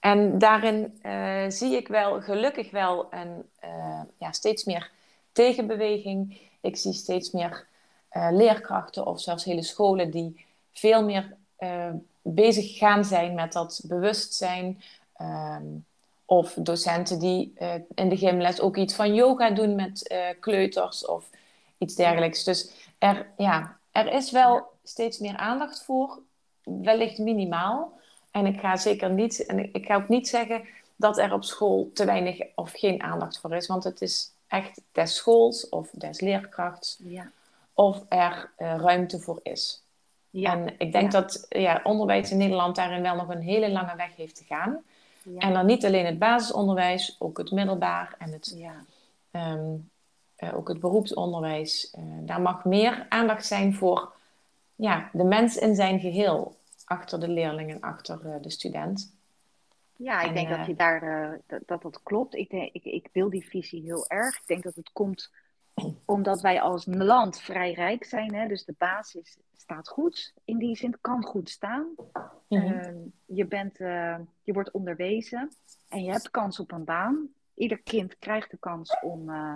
en 0.00 0.38
daarin 0.38 1.00
uh, 1.02 1.44
zie 1.48 1.76
ik 1.76 1.88
wel, 1.88 2.20
gelukkig 2.20 2.70
wel, 2.70 3.06
een, 3.10 3.44
ja, 4.18 4.32
steeds 4.32 4.64
meer 4.64 4.90
tegenbeweging. 5.32 6.40
Ik 6.60 6.76
zie 6.76 6.92
steeds 6.92 7.30
meer 7.30 7.66
leerkrachten 8.30 9.06
of 9.06 9.20
zelfs 9.20 9.44
hele 9.44 9.62
scholen 9.62 10.10
die 10.10 10.46
veel 10.72 11.04
meer 11.04 11.36
bezig 12.22 12.78
gaan 12.78 13.04
zijn 13.04 13.34
met 13.34 13.52
dat 13.52 13.80
bewustzijn. 13.84 14.82
Um, 15.20 15.86
of 16.30 16.54
docenten 16.54 17.18
die 17.18 17.52
uh, 17.58 17.74
in 17.94 18.08
de 18.08 18.16
gymles 18.16 18.60
ook 18.60 18.76
iets 18.76 18.94
van 18.94 19.14
yoga 19.14 19.50
doen 19.50 19.74
met 19.74 20.10
uh, 20.12 20.18
kleuters 20.40 21.06
of 21.06 21.30
iets 21.78 21.94
dergelijks. 21.94 22.44
Dus 22.44 22.70
er, 22.98 23.26
ja, 23.36 23.76
er 23.92 24.12
is 24.12 24.30
wel 24.30 24.66
steeds 24.84 25.18
meer 25.18 25.36
aandacht 25.36 25.82
voor, 25.82 26.18
wellicht 26.62 27.18
minimaal. 27.18 27.98
En 28.30 28.46
ik 28.46 28.60
ga 28.60 28.76
zeker 28.76 29.10
niet, 29.10 29.46
en 29.46 29.74
ik 29.74 29.86
ga 29.86 29.94
ook 29.94 30.08
niet 30.08 30.28
zeggen 30.28 30.64
dat 30.96 31.18
er 31.18 31.32
op 31.32 31.44
school 31.44 31.90
te 31.94 32.04
weinig 32.04 32.40
of 32.54 32.72
geen 32.72 33.02
aandacht 33.02 33.40
voor 33.40 33.54
is, 33.54 33.66
want 33.66 33.84
het 33.84 34.00
is 34.00 34.32
echt 34.46 34.80
des 34.92 35.16
schools 35.16 35.68
of 35.68 35.90
des 35.92 36.20
leerkrachts 36.20 36.98
ja. 37.04 37.30
of 37.74 38.04
er 38.08 38.50
uh, 38.58 38.76
ruimte 38.76 39.18
voor 39.18 39.40
is. 39.42 39.82
Ja. 40.30 40.52
En 40.52 40.74
ik 40.78 40.92
denk 40.92 41.12
dat 41.12 41.46
ja, 41.48 41.80
onderwijs 41.84 42.30
in 42.30 42.36
Nederland 42.36 42.76
daarin 42.76 43.02
wel 43.02 43.14
nog 43.14 43.28
een 43.28 43.42
hele 43.42 43.70
lange 43.70 43.96
weg 43.96 44.16
heeft 44.16 44.36
te 44.36 44.44
gaan. 44.44 44.82
En 45.36 45.52
dan 45.52 45.66
niet 45.66 45.84
alleen 45.84 46.06
het 46.06 46.18
basisonderwijs, 46.18 47.16
ook 47.18 47.38
het 47.38 47.50
middelbaar 47.50 48.14
en 48.18 48.32
het, 48.32 48.54
ja. 48.56 48.84
Ehm, 49.30 49.74
eh, 50.36 50.56
ook 50.56 50.68
het 50.68 50.80
beroepsonderwijs. 50.80 51.94
Uh, 51.98 52.04
daar 52.20 52.40
mag 52.40 52.64
meer 52.64 53.06
aandacht 53.08 53.46
zijn 53.46 53.74
voor 53.74 54.12
ja, 54.74 55.10
de 55.12 55.24
mens 55.24 55.56
in 55.56 55.74
zijn 55.74 56.00
geheel, 56.00 56.56
achter 56.84 57.20
de 57.20 57.28
leerling 57.28 57.70
en 57.70 57.80
achter 57.80 58.20
uh, 58.24 58.34
de 58.42 58.50
student. 58.50 59.12
Ja, 59.96 60.22
ik 60.22 60.34
denk 60.34 60.48
dat 60.48 60.66
je 60.66 60.74
daar 60.74 61.00
dat, 61.46 61.60
dat, 61.66 61.82
dat 61.82 62.00
klopt. 62.02 62.34
Ik, 62.34 62.50
denk, 62.50 62.72
ik, 62.72 62.84
ik 62.84 63.08
deel 63.12 63.30
die 63.30 63.48
visie 63.48 63.82
heel 63.82 64.08
erg. 64.08 64.36
Ik 64.36 64.46
denk 64.46 64.62
dat 64.62 64.74
het 64.74 64.90
komt 64.92 65.30
omdat 66.04 66.40
wij 66.40 66.60
als 66.60 66.86
land 66.86 67.40
vrij 67.40 67.72
rijk 67.72 68.04
zijn. 68.04 68.34
Hè? 68.34 68.48
Dus 68.48 68.64
de 68.64 68.74
basis 68.78 69.36
staat 69.68 69.88
goed. 69.88 70.34
In 70.44 70.58
die 70.58 70.76
zin 70.76 70.98
kan 71.00 71.22
goed 71.24 71.50
staan. 71.50 71.94
Mm 72.48 73.12
je, 73.26 73.46
bent, 73.46 73.80
uh, 73.80 74.18
je 74.42 74.52
wordt 74.52 74.70
onderwezen 74.70 75.50
en 75.88 76.04
je 76.04 76.10
hebt 76.10 76.30
kans 76.30 76.60
op 76.60 76.72
een 76.72 76.84
baan. 76.84 77.28
Ieder 77.54 77.78
kind 77.78 78.18
krijgt 78.18 78.50
de 78.50 78.56
kans 78.56 78.98
om, 79.00 79.30
uh, 79.30 79.54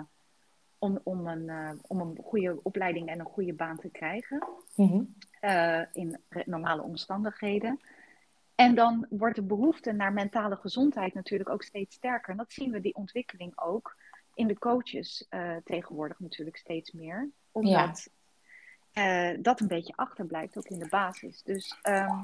om, 0.77 0.99
om, 1.03 1.27
een, 1.27 1.43
uh, 1.43 1.71
om 1.87 1.99
een 1.99 2.17
goede 2.23 2.59
opleiding 2.63 3.07
en 3.09 3.19
een 3.19 3.25
goede 3.25 3.53
baan 3.53 3.77
te 3.77 3.89
krijgen. 3.89 4.47
Mm 4.75 5.15
in 5.93 6.19
normale 6.45 6.81
omstandigheden. 6.81 7.79
En 8.55 8.75
dan 8.75 9.05
wordt 9.09 9.35
de 9.35 9.43
behoefte 9.43 9.91
naar 9.91 10.13
mentale 10.13 10.55
gezondheid 10.55 11.13
natuurlijk 11.13 11.49
ook 11.49 11.63
steeds 11.63 11.95
sterker. 11.95 12.31
En 12.31 12.37
dat 12.37 12.53
zien 12.53 12.71
we, 12.71 12.81
die 12.81 12.95
ontwikkeling 12.95 13.59
ook 13.59 13.97
in 14.33 14.47
de 14.47 14.59
coaches 14.59 15.27
tegenwoordig 15.63 16.19
natuurlijk 16.19 16.57
steeds 16.57 16.91
meer. 16.91 17.29
Omdat 17.51 18.03
ja. 18.03 18.11
Dat 19.39 19.59
een 19.59 19.67
beetje 19.67 19.93
achterblijft, 19.95 20.57
ook 20.57 20.67
in 20.67 20.79
de 20.79 20.87
basis. 20.89 21.41
Dus 21.43 21.79
um, 21.83 22.23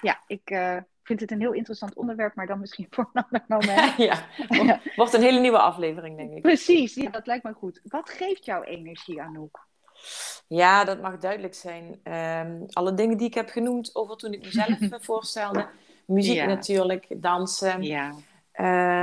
ja, 0.00 0.20
ik 0.26 0.50
uh, 0.50 0.76
vind 1.02 1.20
het 1.20 1.30
een 1.30 1.40
heel 1.40 1.52
interessant 1.52 1.94
onderwerp, 1.94 2.34
maar 2.34 2.46
dan 2.46 2.60
misschien 2.60 2.86
voor 2.90 3.10
een 3.12 3.22
ander 3.22 3.44
moment. 3.48 3.96
ja, 4.10 4.18
wordt, 4.48 4.96
wordt 4.96 5.12
een 5.12 5.22
hele 5.22 5.40
nieuwe 5.40 5.58
aflevering, 5.58 6.16
denk 6.16 6.32
ik. 6.32 6.42
Precies, 6.42 6.94
ja, 6.94 7.10
dat 7.10 7.26
lijkt 7.26 7.44
me 7.44 7.52
goed. 7.52 7.80
Wat 7.84 8.10
geeft 8.10 8.44
jouw 8.44 8.62
energie, 8.62 9.22
Anouk? 9.22 9.66
Ja, 10.46 10.84
dat 10.84 11.00
mag 11.00 11.18
duidelijk 11.18 11.54
zijn. 11.54 12.00
Um, 12.04 12.66
alle 12.70 12.94
dingen 12.94 13.16
die 13.16 13.26
ik 13.26 13.34
heb 13.34 13.48
genoemd 13.48 13.94
over 13.94 14.16
toen 14.16 14.32
ik 14.32 14.42
mezelf 14.42 14.78
voorstelde. 15.04 15.68
Muziek 16.06 16.36
ja. 16.36 16.46
natuurlijk, 16.46 17.06
dansen. 17.16 17.82
Ja, 17.82 18.14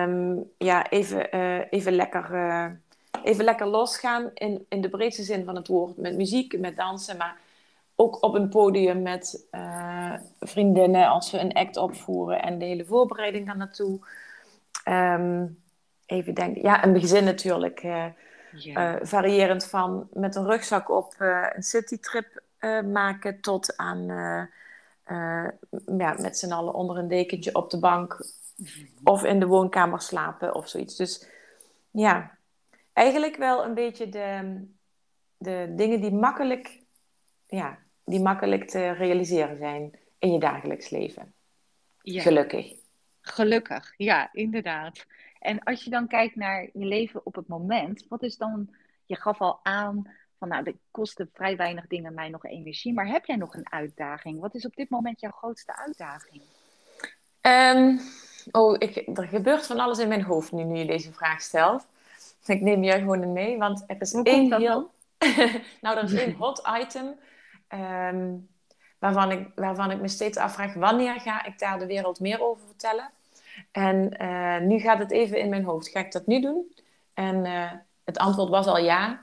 um, 0.05 0.51
ja 0.57 0.89
even, 0.89 1.35
uh, 1.35 1.61
even, 1.69 1.93
lekker, 1.93 2.81
even 3.23 3.43
lekker 3.45 3.67
losgaan 3.67 4.31
in, 4.33 4.65
in 4.69 4.81
de 4.81 4.89
breedste 4.89 5.23
zin 5.23 5.45
van 5.45 5.55
het 5.55 5.67
woord. 5.67 5.97
Met 5.97 6.15
muziek, 6.15 6.59
met 6.59 6.75
dansen, 6.75 7.17
maar 7.17 7.37
ook 7.95 8.23
op 8.23 8.33
een 8.33 8.49
podium 8.49 9.01
met 9.01 9.47
uh, 9.51 10.13
vriendinnen 10.39 11.07
als 11.07 11.31
we 11.31 11.39
een 11.39 11.53
act 11.53 11.77
opvoeren 11.77 12.41
en 12.41 12.59
de 12.59 12.65
hele 12.65 12.85
voorbereiding 12.85 13.45
daar 13.45 13.57
naartoe. 13.57 13.99
Um, 14.87 15.63
even 16.05 16.33
denken, 16.33 16.61
ja, 16.61 16.85
een 16.85 16.99
gezin 16.99 17.23
natuurlijk. 17.23 17.83
Uh, 17.83 18.05
ja. 18.51 18.95
uh, 18.95 19.05
variërend 19.05 19.65
van 19.65 20.07
met 20.13 20.35
een 20.35 20.45
rugzak 20.45 20.89
op 20.89 21.15
een 21.53 21.63
citytrip 21.63 22.43
maken 22.91 23.41
tot 23.41 23.77
aan 23.77 24.05
ja, 25.97 26.15
met 26.19 26.37
z'n 26.37 26.51
allen 26.51 26.73
onder 26.73 26.97
een 26.97 27.07
dekentje 27.07 27.55
op 27.55 27.69
de 27.69 27.79
bank 27.79 28.17
Of 29.03 29.23
in 29.23 29.39
de 29.39 29.45
woonkamer 29.45 30.01
slapen 30.01 30.55
of 30.55 30.67
zoiets. 30.67 30.95
Dus 30.95 31.27
ja, 31.91 32.37
eigenlijk 32.95 33.35
wel 33.35 33.65
een 33.65 33.73
beetje 33.73 34.09
de, 34.09 34.61
de 35.37 35.73
dingen 35.75 36.01
die 36.01 36.11
makkelijk, 36.11 36.81
ja, 37.45 37.77
die 38.03 38.19
makkelijk 38.19 38.67
te 38.69 38.91
realiseren 38.91 39.57
zijn 39.57 39.99
in 40.19 40.31
je 40.31 40.39
dagelijks 40.39 40.89
leven. 40.89 41.33
Ja. 42.01 42.21
Gelukkig. 42.21 42.73
Gelukkig, 43.21 43.93
ja, 43.97 44.29
inderdaad. 44.31 45.05
En 45.39 45.63
als 45.63 45.83
je 45.83 45.89
dan 45.89 46.07
kijkt 46.07 46.35
naar 46.35 46.69
je 46.73 46.85
leven 46.85 47.25
op 47.25 47.35
het 47.35 47.47
moment, 47.47 48.05
wat 48.09 48.23
is 48.23 48.37
dan, 48.37 48.75
je 49.05 49.15
gaf 49.15 49.41
al 49.41 49.59
aan 49.63 50.11
van 50.37 50.47
nou, 50.47 50.63
er 50.63 50.75
kosten 50.91 51.29
vrij 51.33 51.55
weinig 51.55 51.87
dingen 51.87 52.13
mij 52.13 52.29
nog 52.29 52.45
energie, 52.45 52.93
maar 52.93 53.07
heb 53.07 53.25
jij 53.25 53.35
nog 53.35 53.55
een 53.55 53.71
uitdaging? 53.71 54.39
Wat 54.39 54.55
is 54.55 54.65
op 54.65 54.75
dit 54.75 54.89
moment 54.89 55.19
jouw 55.19 55.31
grootste 55.31 55.75
uitdaging? 55.75 56.41
Um, 57.41 57.99
oh, 58.51 58.75
ik, 58.79 59.17
er 59.17 59.27
gebeurt 59.27 59.65
van 59.65 59.79
alles 59.79 59.99
in 59.99 60.07
mijn 60.07 60.23
hoofd 60.23 60.51
nu, 60.51 60.63
nu 60.63 60.77
je 60.77 60.85
deze 60.85 61.13
vraag 61.13 61.41
stelt. 61.41 61.87
Ik 62.45 62.61
neem 62.61 62.83
je 62.83 62.91
gewoon 62.91 63.33
mee, 63.33 63.57
want 63.57 63.83
er 63.87 63.95
is 63.99 64.13
één 64.13 64.53
heel... 64.53 64.91
nou, 65.81 65.97
er 65.97 66.03
is 66.03 66.13
één 66.13 66.35
hot 66.35 66.61
item 66.81 67.15
um, 67.69 68.47
waarvan, 68.99 69.31
ik, 69.31 69.47
waarvan 69.55 69.91
ik 69.91 70.01
me 70.01 70.07
steeds 70.07 70.37
afvraag, 70.37 70.73
wanneer 70.73 71.19
ga 71.19 71.45
ik 71.45 71.59
daar 71.59 71.79
de 71.79 71.85
wereld 71.85 72.19
meer 72.19 72.41
over 72.41 72.65
vertellen? 72.67 73.11
En 73.71 74.17
uh, 74.21 74.59
nu 74.59 74.79
gaat 74.79 74.99
het 74.99 75.11
even 75.11 75.39
in 75.39 75.49
mijn 75.49 75.63
hoofd. 75.63 75.87
Ga 75.87 75.99
ik 75.99 76.11
dat 76.11 76.27
nu 76.27 76.41
doen? 76.41 76.75
En 77.13 77.45
uh, 77.45 77.71
het 78.03 78.17
antwoord 78.17 78.49
was 78.49 78.65
al 78.65 78.77
ja. 78.77 79.19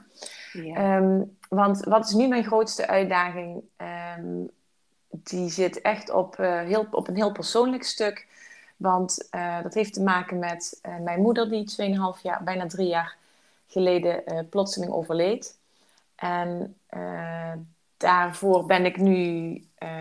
ja. 0.53 0.97
Um, 0.97 1.37
want 1.49 1.83
wat 1.83 2.05
is 2.05 2.13
nu 2.13 2.27
mijn 2.27 2.43
grootste 2.43 2.87
uitdaging? 2.87 3.63
Um, 4.17 4.49
die 5.09 5.49
zit 5.49 5.81
echt 5.81 6.11
op, 6.11 6.39
uh, 6.39 6.61
heel, 6.61 6.87
op 6.91 7.07
een 7.07 7.15
heel 7.15 7.31
persoonlijk 7.31 7.83
stuk. 7.83 8.27
Want 8.75 9.27
dat 9.63 9.73
heeft 9.73 9.93
te 9.93 10.03
maken 10.03 10.39
met 10.39 10.79
mijn 11.01 11.21
moeder, 11.21 11.49
die 11.49 11.95
2,5 12.15 12.21
jaar, 12.21 12.43
bijna 12.43 12.67
drie 12.67 12.87
jaar 12.87 13.15
geleden 13.67 14.23
plotseling 14.49 14.91
overleed. 14.91 15.57
En 16.15 16.77
daarvoor 17.97 18.65
ben 18.65 18.85
ik 18.85 18.97
nu, 18.97 19.53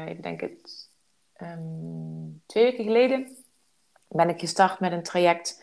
ik 0.07 0.23
denk 0.23 0.41
het, 0.41 0.89
um, 1.43 2.43
twee 2.47 2.65
weken 2.65 2.85
geleden 2.85 3.37
ben 4.09 4.29
ik 4.29 4.41
gestart 4.41 4.81
met 4.81 4.93
een 4.93 5.03
traject 5.03 5.63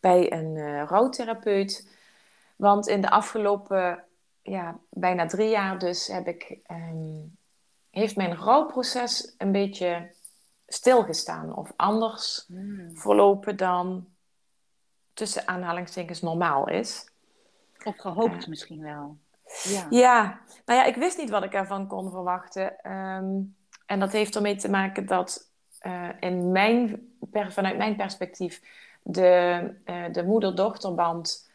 bij 0.00 0.32
een 0.32 0.54
uh, 0.56 0.84
rouwtherapeut. 0.84 1.88
Want 2.56 2.88
in 2.88 3.00
de 3.00 3.10
afgelopen 3.10 4.04
ja, 4.42 4.78
bijna 4.90 5.26
drie 5.26 5.48
jaar 5.48 5.78
dus 5.78 6.06
heb 6.06 6.26
ik, 6.26 6.58
um, 6.70 7.36
heeft 7.90 8.16
mijn 8.16 8.36
rouwproces 8.36 9.34
een 9.38 9.52
beetje 9.52 10.10
stilgestaan. 10.68 11.56
Of 11.56 11.72
anders 11.76 12.44
mm. 12.48 12.96
verlopen 12.96 13.56
dan 13.56 14.08
tussen 15.12 15.48
aanhalingstekens 15.48 16.20
normaal 16.20 16.68
is. 16.68 17.10
Of 17.84 17.96
gehoopt 17.96 18.42
uh, 18.42 18.48
misschien 18.48 18.82
wel. 18.82 19.16
Ja. 19.62 19.86
ja, 19.90 20.40
nou 20.64 20.78
ja, 20.78 20.84
ik 20.84 20.96
wist 20.96 21.18
niet 21.18 21.30
wat 21.30 21.44
ik 21.44 21.52
ervan 21.52 21.86
kon 21.86 22.10
verwachten. 22.10 22.92
Um, 22.92 23.56
en 23.86 24.00
dat 24.00 24.12
heeft 24.12 24.36
ermee 24.36 24.56
te 24.56 24.70
maken 24.70 25.06
dat 25.06 25.50
uh, 25.82 26.08
in 26.20 26.52
mijn, 26.52 27.08
vanuit 27.32 27.76
mijn 27.76 27.96
perspectief 27.96 28.62
de, 29.02 29.74
uh, 29.84 30.12
de 30.12 30.24
moeder-dochterband 30.24 31.50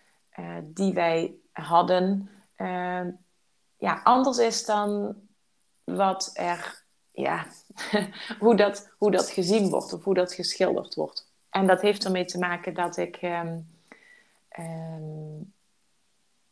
die 0.63 0.93
wij 0.93 1.33
hadden, 1.51 2.29
ja, 3.77 4.01
anders 4.03 4.37
is 4.37 4.65
dan 4.65 5.15
wat 5.83 6.31
er, 6.33 6.82
ja, 7.13 7.45
hoe, 8.39 8.55
dat, 8.55 8.91
hoe 8.97 9.11
dat 9.11 9.29
gezien 9.29 9.69
wordt 9.69 9.93
of 9.93 10.03
hoe 10.03 10.13
dat 10.13 10.33
geschilderd 10.33 10.95
wordt. 10.95 11.31
En 11.49 11.67
dat 11.67 11.81
heeft 11.81 12.05
ermee 12.05 12.25
te 12.25 12.39
maken 12.39 12.73
dat 12.73 12.97
ik. 12.97 13.19
Um, 13.21 13.67
um, 14.59 15.53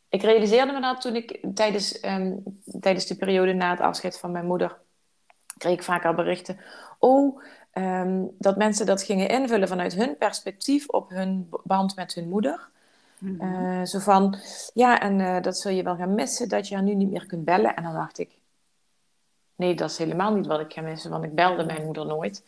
ik 0.10 0.22
realiseerde 0.22 0.72
me 0.72 0.82
dat 0.82 1.02
toen 1.02 1.16
ik 1.16 1.40
tijdens, 1.54 2.04
um, 2.04 2.44
tijdens 2.80 3.06
de 3.06 3.16
periode 3.16 3.54
na 3.54 3.70
het 3.70 3.80
afscheid 3.80 4.20
van 4.20 4.32
mijn 4.32 4.46
moeder 4.46 4.78
kreeg 5.58 5.74
ik 5.74 5.84
vaker 5.84 6.16
berichten. 6.16 6.60
Oh, 7.00 7.42
dat 8.38 8.58
mensen 8.58 8.86
dat 8.86 9.04
gingen 9.04 9.30
invullen 9.30 9.68
vanuit 9.68 9.94
hun 9.94 10.18
perspectief 10.18 10.88
op 10.88 11.10
hun 11.10 11.50
band 11.64 11.96
met 11.96 12.14
hun 12.14 12.30
moeder. 12.30 12.70
Mm 13.18 13.40
-hmm. 13.40 13.66
uh, 13.66 13.86
zo 13.86 14.00
van, 14.00 14.36
ja, 14.74 15.00
en 15.00 15.20
uh, 15.20 15.42
dat 15.42 15.58
zul 15.58 15.72
je 15.72 15.84
wel 15.84 15.96
gaan 15.96 16.14
missen, 16.14 16.50
dat 16.50 16.68
je 16.68 16.76
haar 16.76 16.84
nu 16.84 16.94
niet 16.94 17.12
meer 17.12 17.26
kunt 17.26 17.46
bellen. 17.46 17.76
En 17.76 17.84
dan 17.84 17.94
dacht 17.94 18.20
ik, 18.20 18.30
nee, 19.62 19.76
dat 19.76 19.90
is 19.90 19.98
helemaal 19.98 20.36
niet 20.36 20.46
wat 20.46 20.60
ik 20.60 20.74
ga 20.74 20.82
missen, 20.82 21.12
want 21.12 21.24
ik 21.24 21.36
belde 21.36 21.66
mijn 21.66 21.86
moeder 21.86 22.06
nooit. 22.06 22.44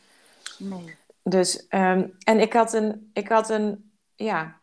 Nee. 0.57 0.95
Dus, 1.23 1.65
um, 1.69 2.15
en 2.23 2.39
ik 2.39 2.53
had 2.53 2.73
een, 2.73 3.09
ik 3.13 3.27
had 3.27 3.49
een, 3.49 3.91
ja, 4.15 4.57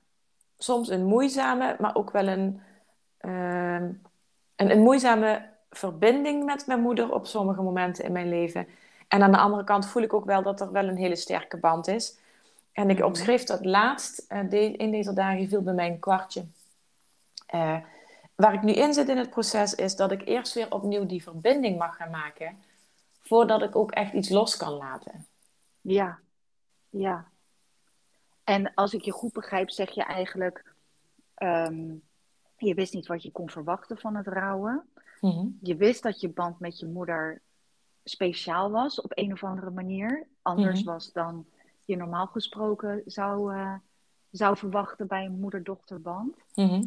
soms 0.58 0.88
een 0.88 1.04
moeizame, 1.04 1.76
maar 1.78 1.94
ook 1.94 2.10
wel 2.10 2.26
een, 2.26 2.60
uh, 3.20 3.74
een, 4.56 4.70
een 4.70 4.82
moeizame 4.82 5.48
verbinding 5.70 6.44
met 6.44 6.66
mijn 6.66 6.80
moeder 6.80 7.12
op 7.12 7.26
sommige 7.26 7.62
momenten 7.62 8.04
in 8.04 8.12
mijn 8.12 8.28
leven. 8.28 8.66
En 9.08 9.22
aan 9.22 9.32
de 9.32 9.38
andere 9.38 9.64
kant 9.64 9.86
voel 9.86 10.02
ik 10.02 10.12
ook 10.12 10.24
wel 10.24 10.42
dat 10.42 10.60
er 10.60 10.72
wel 10.72 10.88
een 10.88 10.96
hele 10.96 11.16
sterke 11.16 11.56
band 11.56 11.88
is. 11.88 12.18
En 12.72 12.90
ik 12.90 12.98
mhm. 12.98 13.06
opschreef 13.06 13.44
dat 13.44 13.64
laatst, 13.64 14.26
uh, 14.28 14.52
in 14.52 14.90
deze 14.90 15.12
dagen 15.12 15.48
viel 15.48 15.62
bij 15.62 15.74
mij 15.74 15.88
een 15.88 15.98
kwartje. 15.98 16.44
Uh, 17.54 17.76
waar 18.40 18.54
ik 18.54 18.62
nu 18.62 18.72
in 18.72 18.94
zit 18.94 19.08
in 19.08 19.16
het 19.16 19.30
proces 19.30 19.74
is 19.74 19.96
dat 19.96 20.12
ik 20.12 20.26
eerst 20.26 20.54
weer 20.54 20.72
opnieuw 20.72 21.06
die 21.06 21.22
verbinding 21.22 21.78
mag 21.78 21.96
gaan 21.96 22.10
maken. 22.10 22.58
Voordat 23.18 23.62
ik 23.62 23.76
ook 23.76 23.90
echt 23.90 24.12
iets 24.12 24.28
los 24.28 24.56
kan 24.56 24.72
laten. 24.72 25.26
Ja, 25.80 26.18
ja. 26.88 27.28
En 28.44 28.74
als 28.74 28.94
ik 28.94 29.02
je 29.02 29.12
goed 29.12 29.32
begrijp, 29.32 29.70
zeg 29.70 29.90
je 29.90 30.02
eigenlijk... 30.02 30.74
Um, 31.42 32.02
je 32.56 32.74
wist 32.74 32.94
niet 32.94 33.06
wat 33.06 33.22
je 33.22 33.32
kon 33.32 33.50
verwachten 33.50 33.98
van 33.98 34.16
het 34.16 34.26
rouwen. 34.26 34.88
Mm 35.20 35.30
-hmm. 35.30 35.58
Je 35.62 35.76
wist 35.76 36.02
dat 36.02 36.20
je 36.20 36.28
band 36.28 36.58
met 36.58 36.78
je 36.78 36.86
moeder 36.86 37.42
speciaal 38.04 38.70
was 38.70 39.00
op 39.00 39.12
een 39.14 39.32
of 39.32 39.44
andere 39.44 39.70
manier. 39.70 40.26
Anders 40.42 40.82
mhm. 40.82 40.92
was 40.92 41.12
dan 41.12 41.46
je 41.84 41.96
normaal 41.96 42.26
gesproken 42.26 43.02
zou, 43.06 43.54
uh, 43.54 43.74
zou 44.30 44.56
verwachten 44.56 45.06
bij 45.06 45.24
een 45.24 45.40
moeder-dochterband. 45.40 46.36
Mhm. 46.54 46.82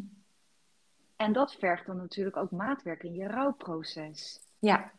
En 1.24 1.34
dat 1.34 1.54
vergt 1.54 1.86
dan 1.86 1.98
natuurlijk 1.98 2.38
ook 2.38 2.52
maatwerk 2.52 3.04
in 3.04 3.14
je 3.14 3.28
rouwproces. 3.28 4.40
Ja, 4.60 4.92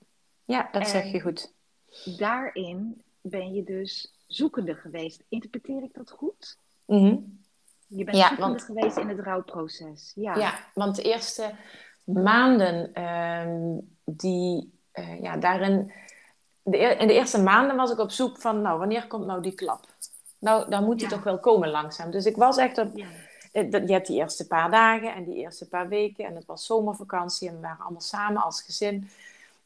ja 0.44 0.68
dat 0.72 0.82
en 0.82 0.88
zeg 0.88 1.12
je 1.12 1.20
goed. 1.20 1.52
Daarin 2.18 3.02
ben 3.20 3.54
je 3.54 3.64
dus 3.64 4.18
zoekende 4.26 4.74
geweest. 4.74 5.24
Interpreteer 5.28 5.82
ik 5.82 5.94
dat 5.94 6.10
goed? 6.10 6.58
Mhm. 6.86 7.16
Je 7.86 8.04
bent 8.04 8.16
ja, 8.16 8.28
zoekende 8.28 8.50
want... 8.50 8.62
geweest 8.62 8.96
in 8.96 9.08
het 9.08 9.20
rouwproces. 9.20 10.12
Ja, 10.14 10.34
ja 10.34 10.54
want 10.74 10.96
de 10.96 11.02
eerste 11.02 11.54
maanden 12.04 13.02
um, 13.02 13.96
die 14.04 14.80
uh, 14.94 15.20
ja, 15.20 15.36
daarin 15.36 15.92
de, 16.62 16.78
in 16.78 17.06
de 17.06 17.14
eerste 17.14 17.42
maanden 17.42 17.76
was 17.76 17.90
ik 17.90 17.98
op 17.98 18.10
zoek 18.10 18.40
van, 18.40 18.62
nou, 18.62 18.78
wanneer 18.78 19.06
komt 19.06 19.26
nou 19.26 19.42
die 19.42 19.54
klap? 19.54 19.86
Nou, 20.38 20.70
dan 20.70 20.84
moet 20.84 20.98
die 20.98 21.08
toch 21.08 21.22
wel 21.22 21.40
komen 21.40 21.70
langzaam. 21.70 22.10
Dus 22.10 22.26
ik 22.26 22.36
was 22.36 22.56
echt 22.56 22.78
op... 22.78 22.96
Ja. 22.96 23.06
Eh, 23.54 23.70
je 23.70 23.92
hebt 23.92 24.06
die 24.06 24.16
eerste 24.16 24.46
paar 24.46 24.70
dagen 24.70 25.14
en 25.14 25.24
die 25.24 25.34
eerste 25.34 25.68
paar 25.68 25.88
weken. 25.88 26.24
En 26.24 26.34
het 26.34 26.46
was 26.46 26.66
zomervakantie 26.66 27.48
en 27.48 27.54
we 27.54 27.60
waren 27.60 27.84
allemaal 27.84 28.00
samen 28.00 28.42
als 28.42 28.62
gezin. 28.62 29.08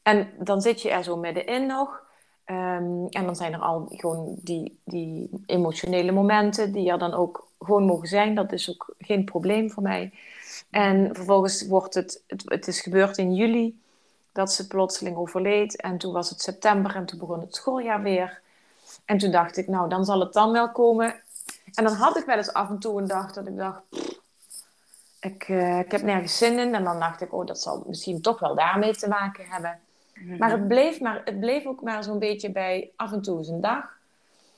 En 0.01 0.29
dan 0.39 0.61
zit 0.61 0.81
je 0.81 0.89
er 0.89 1.03
zo 1.03 1.17
middenin 1.17 1.65
nog. 1.65 2.07
Um, 2.45 3.07
en 3.09 3.25
dan 3.25 3.35
zijn 3.35 3.53
er 3.53 3.59
al 3.59 3.85
gewoon 3.89 4.35
die, 4.41 4.79
die 4.83 5.29
emotionele 5.45 6.11
momenten 6.11 6.71
die 6.71 6.91
er 6.91 6.97
dan 6.97 7.13
ook 7.13 7.47
gewoon 7.59 7.83
mogen 7.83 8.07
zijn. 8.07 8.35
Dat 8.35 8.51
is 8.51 8.69
ook 8.69 8.95
geen 8.97 9.25
probleem 9.25 9.71
voor 9.71 9.83
mij. 9.83 10.11
En 10.69 11.15
vervolgens 11.15 11.67
wordt 11.67 11.93
het, 11.93 12.23
het, 12.27 12.43
het 12.45 12.67
is 12.67 12.81
gebeurd 12.81 13.17
in 13.17 13.35
juli 13.35 13.81
dat 14.31 14.53
ze 14.53 14.67
plotseling 14.67 15.17
overleed. 15.17 15.81
En 15.81 15.97
toen 15.97 16.13
was 16.13 16.29
het 16.29 16.41
september 16.41 16.95
en 16.95 17.05
toen 17.05 17.19
begon 17.19 17.39
het 17.39 17.55
schooljaar 17.55 18.01
weer. 18.01 18.41
En 19.05 19.17
toen 19.17 19.31
dacht 19.31 19.57
ik, 19.57 19.67
nou, 19.67 19.89
dan 19.89 20.05
zal 20.05 20.19
het 20.19 20.33
dan 20.33 20.51
wel 20.51 20.71
komen. 20.71 21.21
En 21.73 21.83
dan 21.83 21.93
had 21.93 22.17
ik 22.17 22.25
wel 22.25 22.37
eens 22.37 22.53
af 22.53 22.69
en 22.69 22.79
toe 22.79 23.01
een 23.01 23.07
dag 23.07 23.33
dat 23.33 23.47
ik 23.47 23.57
dacht, 23.57 23.81
ik, 25.19 25.47
uh, 25.47 25.79
ik 25.79 25.91
heb 25.91 26.01
nergens 26.01 26.37
zin 26.37 26.59
in. 26.59 26.75
En 26.75 26.83
dan 26.83 26.99
dacht 26.99 27.21
ik, 27.21 27.33
oh, 27.33 27.45
dat 27.45 27.61
zal 27.61 27.83
misschien 27.87 28.21
toch 28.21 28.39
wel 28.39 28.55
daarmee 28.55 28.95
te 28.95 29.07
maken 29.07 29.45
hebben. 29.45 29.79
Mhm. 30.13 30.37
Maar, 30.37 30.51
het 30.51 30.67
bleef 30.67 30.99
maar 30.99 31.21
het 31.25 31.39
bleef 31.39 31.65
ook 31.65 31.81
maar 31.81 32.03
zo'n 32.03 32.19
beetje 32.19 32.51
bij 32.51 32.91
af 32.95 33.11
en 33.11 33.21
toe 33.21 33.37
eens 33.37 33.47
een 33.47 33.61
dag. 33.61 33.97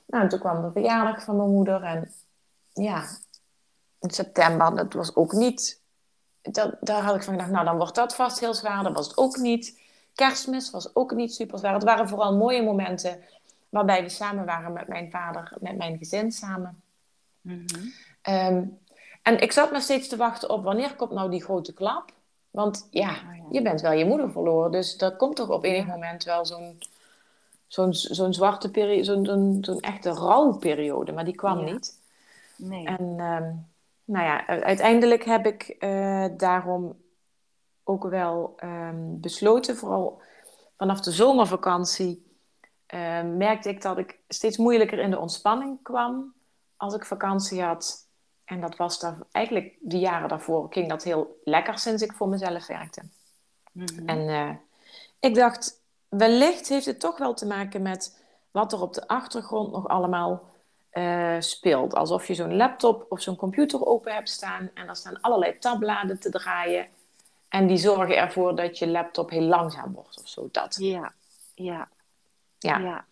Nou, 0.06 0.24
en 0.24 0.30
toen 0.30 0.40
kwam 0.40 0.62
de 0.62 0.72
verjaardag 0.72 1.24
van 1.24 1.38
mijn 1.38 1.50
moeder. 1.50 1.84
En 1.84 2.12
ja, 2.74 3.04
in 4.00 4.10
september, 4.10 4.76
dat 4.76 4.94
was 4.94 5.16
ook 5.16 5.32
niet 5.32 5.82
dat, 6.42 6.78
daar 6.80 7.02
had 7.02 7.16
ik 7.16 7.24
van 7.24 7.34
gedacht, 7.34 7.52
nou 7.52 7.66
dan 7.66 7.78
wordt 7.78 7.96
dat 7.96 8.16
vast 8.16 8.40
heel 8.40 8.54
zwaar. 8.54 8.84
Dat 8.84 8.94
was 8.94 9.08
het 9.08 9.18
ook 9.18 9.38
niet. 9.38 9.80
Kerstmis 10.14 10.72
was 10.72 10.96
ook 10.96 11.14
niet 11.14 11.34
super 11.34 11.60
zwaar. 11.60 11.74
Het 11.74 11.84
waren 11.84 12.10
vooral 12.10 12.36
mooie 12.36 12.64
momenten 12.64 13.24
waarbij 13.70 14.04
we 14.04 14.10
samen 14.10 14.46
waren 14.46 14.74
met 14.74 14.88
mijn 14.88 15.12
vader, 15.12 15.58
met 15.60 15.78
mijn 15.78 15.98
gezin 15.98 16.32
samen. 16.32 16.82
Mm 17.42 17.66
-hmm. 17.66 17.94
um, 18.36 18.80
en 19.22 19.42
ik 19.42 19.52
zat 19.52 19.72
nog 19.72 19.82
steeds 19.82 20.08
te 20.08 20.18
wachten 20.18 20.50
op 20.50 20.64
wanneer 20.64 20.96
komt 20.96 21.12
nou 21.12 21.30
die 21.30 21.44
grote 21.44 21.74
klap. 21.74 22.12
Want 22.50 22.88
ja, 22.92 23.10
oh, 23.10 23.36
ja, 23.36 23.44
je 23.52 23.62
bent 23.62 23.82
wel 23.82 23.92
je 23.92 24.06
moeder 24.06 24.32
verloren. 24.32 24.72
Dus 24.72 24.98
dat 24.98 25.16
komt 25.16 25.36
toch 25.36 25.50
op 25.50 25.64
enig 25.64 25.86
moment 25.86 26.24
wel 26.24 26.46
zo'n 26.46 26.80
zo'n 27.68 27.94
zo'n 27.94 28.34
zwarte 28.34 28.72
periode, 28.72 29.04
zo'n 29.04 29.58
zo'n 29.62 29.80
echte 29.80 30.10
rouwperiode, 30.10 31.12
maar 31.12 31.26
die 31.26 31.36
kwam 31.36 31.60
Ja. 31.60 31.72
niet. 31.72 32.00
Nee. 32.56 32.86
En 32.86 33.16
ehm, 33.18 33.54
nou 34.06 34.26
ja, 34.26 34.48
uiteindelijk 34.48 35.24
heb 35.24 35.46
ik 35.46 35.76
eh, 35.80 36.26
daarom 36.38 36.96
ook 37.84 38.04
wel 38.04 38.54
ehm, 38.58 39.20
besloten, 39.20 39.78
vooral 39.78 40.22
vanaf 40.78 41.02
de 41.02 41.12
zomervakantie, 41.12 42.30
merkte 43.24 43.70
ik 43.70 43.82
dat 43.82 43.98
ik 43.98 44.20
steeds 44.28 44.58
moeilijker 44.58 45.00
in 45.00 45.12
de 45.12 45.20
ontspanning 45.20 45.80
kwam 45.82 46.34
als 46.82 46.94
ik 46.94 47.06
vakantie 47.06 47.62
had. 47.62 48.08
En 48.46 48.62
dat 48.62 48.76
was 48.76 49.00
daar 49.00 49.18
eigenlijk 49.32 49.74
de 49.80 50.00
jaren 50.00 50.30
daarvoor 50.30 50.68
ging 50.70 50.90
dat 50.90 51.04
heel 51.04 51.40
lekker 51.44 51.80
sinds 51.80 52.02
ik 52.02 52.14
voor 52.14 52.30
mezelf 52.30 52.68
werkte. 52.68 53.02
Mhm. 53.72 54.10
En 54.10 54.30
eh, 54.30 54.56
ik 55.20 55.36
dacht, 55.36 55.82
wellicht 56.10 56.68
heeft 56.68 56.86
het 56.86 57.00
toch 57.00 57.18
wel 57.18 57.34
te 57.34 57.46
maken 57.46 57.82
met 57.82 58.20
wat 58.52 58.74
er 58.74 58.82
op 58.82 58.94
de 58.94 59.08
achtergrond 59.08 59.72
nog 59.72 59.88
allemaal 59.88 60.50
eh, 60.90 61.36
speelt. 61.40 61.94
Alsof 61.94 62.28
je 62.28 62.34
zo'n 62.34 62.56
laptop 62.56 63.06
of 63.10 63.22
zo'n 63.22 63.36
computer 63.36 63.86
open 63.86 64.14
hebt 64.14 64.30
staan 64.30 64.70
en 64.74 64.88
er 64.88 64.96
staan 64.96 65.22
allerlei 65.22 65.60
tabbladen 65.60 66.20
te 66.20 66.30
draaien. 66.30 66.88
En 67.50 67.68
die 67.68 67.78
zorgen 67.78 68.18
ervoor 68.18 68.56
dat 68.56 68.78
je 68.78 68.88
laptop 68.88 69.30
heel 69.30 69.42
langzaam 69.42 69.94
wordt 69.94 70.22
of 70.22 70.28
zo. 70.28 70.50
Dat. 70.52 70.76
Ja, 70.80 71.14
ja, 71.56 71.88
Ja. 72.60 72.78
ja. 72.78 73.06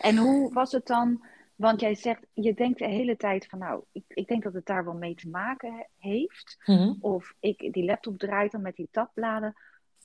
En 0.00 0.16
hoe 0.16 0.52
was 0.52 0.72
het 0.72 0.86
dan? 0.86 1.22
Want 1.56 1.80
jij 1.80 1.94
zegt, 1.94 2.26
je 2.32 2.54
denkt 2.54 2.78
de 2.78 2.88
hele 2.88 3.16
tijd 3.16 3.46
van, 3.46 3.58
nou, 3.58 3.82
ik, 3.92 4.04
ik 4.08 4.26
denk 4.26 4.42
dat 4.42 4.52
het 4.52 4.66
daar 4.66 4.84
wel 4.84 4.94
mee 4.94 5.14
te 5.14 5.28
maken 5.28 5.72
he- 5.72 6.08
heeft. 6.10 6.56
Mhm. 6.64 6.94
Of 7.00 7.34
ik, 7.40 7.72
die 7.72 7.84
laptop 7.84 8.18
draait 8.18 8.52
dan 8.52 8.62
met 8.62 8.76
die 8.76 8.88
tabbladen. 8.90 9.56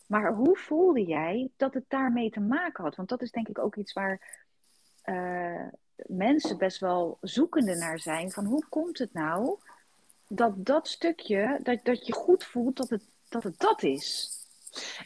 Maar 0.07 0.33
hoe 0.33 0.57
voelde 0.57 1.03
jij 1.03 1.49
dat 1.57 1.73
het 1.73 1.85
daarmee 1.87 2.29
te 2.29 2.39
maken 2.39 2.83
had? 2.83 2.95
Want 2.95 3.09
dat 3.09 3.21
is 3.21 3.31
denk 3.31 3.47
ik 3.47 3.59
ook 3.59 3.75
iets 3.75 3.93
waar 3.93 4.45
eh, 5.01 5.67
mensen 5.95 6.57
best 6.57 6.79
wel 6.79 7.17
zoekende 7.21 7.75
naar 7.75 7.99
zijn. 7.99 8.31
Van 8.31 8.45
hoe 8.45 8.65
komt 8.69 8.97
het 8.97 9.13
nou 9.13 9.59
dat 10.27 10.65
dat 10.65 10.87
stukje, 10.87 11.59
dat, 11.63 11.79
dat 11.83 12.07
je 12.07 12.13
goed 12.13 12.43
voelt 12.43 12.77
dat 12.77 12.89
het 12.89 13.03
dat, 13.29 13.43
het 13.43 13.59
dat 13.59 13.83
is? 13.83 14.29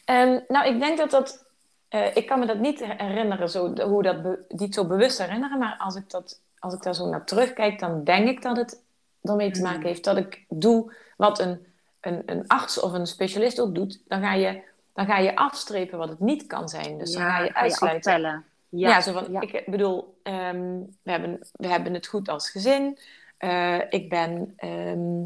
En, 0.05 0.45
nou, 0.47 0.73
ik 0.73 0.79
denk 0.79 0.97
dat 0.97 1.11
dat. 1.11 1.49
Eh, 1.91 2.15
ik 2.15 2.25
kan 2.27 2.39
me 2.39 2.45
dat 2.45 2.59
niet 2.59 2.85
herinneren, 2.85 3.49
zo, 3.49 3.73
hoe 3.81 4.03
dat 4.03 4.17
niet 4.47 4.73
zo 4.73 4.85
bewust 4.85 5.17
herinneren. 5.17 5.59
Maar 5.59 5.75
als 5.77 5.95
ik, 5.95 6.09
dat, 6.09 6.39
als 6.59 6.73
ik 6.73 6.81
daar 6.83 6.95
zo 6.95 7.09
naar 7.09 7.25
terugkijk, 7.25 7.79
dan 7.79 8.03
denk 8.03 8.27
ik 8.29 8.41
dat 8.41 8.57
het 8.57 8.81
ermee 9.21 9.51
te 9.51 9.61
maken 9.61 9.79
Mhm. 9.79 9.87
heeft 9.87 10.03
dat 10.03 10.17
ik 10.17 10.45
doe 10.49 10.93
wat 11.17 11.39
een, 11.39 11.65
een, 12.01 12.23
een 12.25 12.47
arts 12.47 12.79
of 12.79 12.93
een 12.93 13.07
specialist 13.07 13.59
ook 13.59 13.75
doet. 13.75 13.99
Dan 14.07 14.21
ga, 14.21 14.33
je, 14.33 14.61
dan 14.93 15.05
ga 15.05 15.17
je 15.17 15.35
afstrepen 15.35 15.97
wat 15.97 16.09
het 16.09 16.19
niet 16.19 16.47
kan 16.47 16.69
zijn. 16.69 16.97
Dus 16.97 17.11
dan 17.11 17.21
ga 17.21 17.39
je 17.39 17.53
uitsluiten. 17.53 18.11
aftellen. 18.11 18.45
Ja, 18.69 19.01
zo 19.01 19.13
van, 19.13 19.31
ja. 19.31 19.41
ik 19.41 19.63
bedoel, 19.65 20.19
ehm, 20.23 20.79
we, 21.03 21.11
hebben, 21.11 21.39
we 21.51 21.67
hebben 21.67 21.93
het 21.93 22.07
goed 22.07 22.29
als 22.29 22.49
gezin. 22.49 22.97
Eh, 23.37 23.79
ik 23.89 24.09
ben, 24.09 24.53
ehm, 24.57 25.23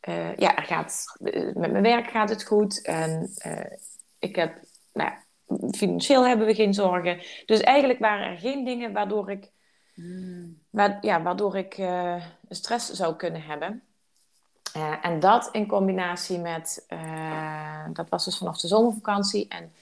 eh, 0.00 0.36
ja, 0.36 0.56
er 0.56 0.62
gaat, 0.62 1.16
met 1.54 1.70
mijn 1.72 1.82
werk 1.82 2.10
gaat 2.10 2.28
het 2.28 2.44
goed. 2.44 2.82
En 2.82 3.30
ik 4.18 4.36
heb, 4.36 4.54
nou 4.92 5.10
ja, 5.10 5.24
financieel 5.70 6.26
hebben 6.26 6.46
we 6.46 6.54
geen 6.54 6.74
zorgen. 6.74 7.20
Dus 7.46 7.60
eigenlijk 7.60 7.98
waren 7.98 8.30
er 8.30 8.38
geen 8.38 8.64
dingen 8.64 8.92
waardoor 8.92 9.30
ik, 9.30 9.50
ja, 11.00 11.22
waardoor 11.22 11.56
ik 11.56 11.78
eh, 11.78 12.22
stress 12.48 12.90
zou 12.90 13.16
kunnen 13.16 13.42
hebben. 13.42 13.82
Eh, 14.72 14.94
en 15.02 15.20
dat 15.20 15.48
in 15.52 15.66
combinatie 15.66 16.38
met, 16.38 16.84
eh, 16.88 17.84
dat 17.92 18.08
was 18.08 18.24
dus 18.24 18.38
vanaf 18.38 18.58
de 18.58 18.68
zomervakantie. 18.68 19.48
En 19.48 19.72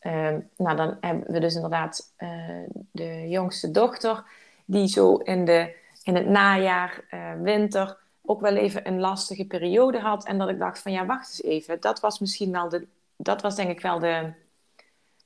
Ehm, 0.00 0.40
nou, 0.56 0.76
dan 0.76 0.96
hebben 1.00 1.32
we 1.32 1.40
dus 1.40 1.54
inderdaad 1.54 2.12
de 2.92 3.28
jongste 3.28 3.70
dochter, 3.70 4.24
die 4.64 4.88
zo 4.88 5.16
in, 5.16 5.44
de, 5.44 5.76
in 6.02 6.14
het 6.14 6.26
najaar, 6.26 7.04
winter, 7.42 7.98
ook 8.22 8.40
wel 8.40 8.56
even 8.56 8.86
een 8.86 9.00
lastige 9.00 9.46
periode 9.46 9.98
had. 9.98 10.24
En 10.24 10.38
dat 10.38 10.48
ik 10.48 10.58
dacht 10.58 10.78
van 10.78 10.92
ja, 10.92 11.06
wacht 11.06 11.28
eens 11.28 11.42
even. 11.42 11.80
Dat 11.80 12.00
was 12.00 12.18
misschien 12.18 12.52
wel 12.52 12.68
de, 12.68 12.86
dat 13.16 13.42
was 13.42 13.56
denk 13.56 13.70
ik 13.70 13.80
wel 13.80 13.98
de 13.98 14.32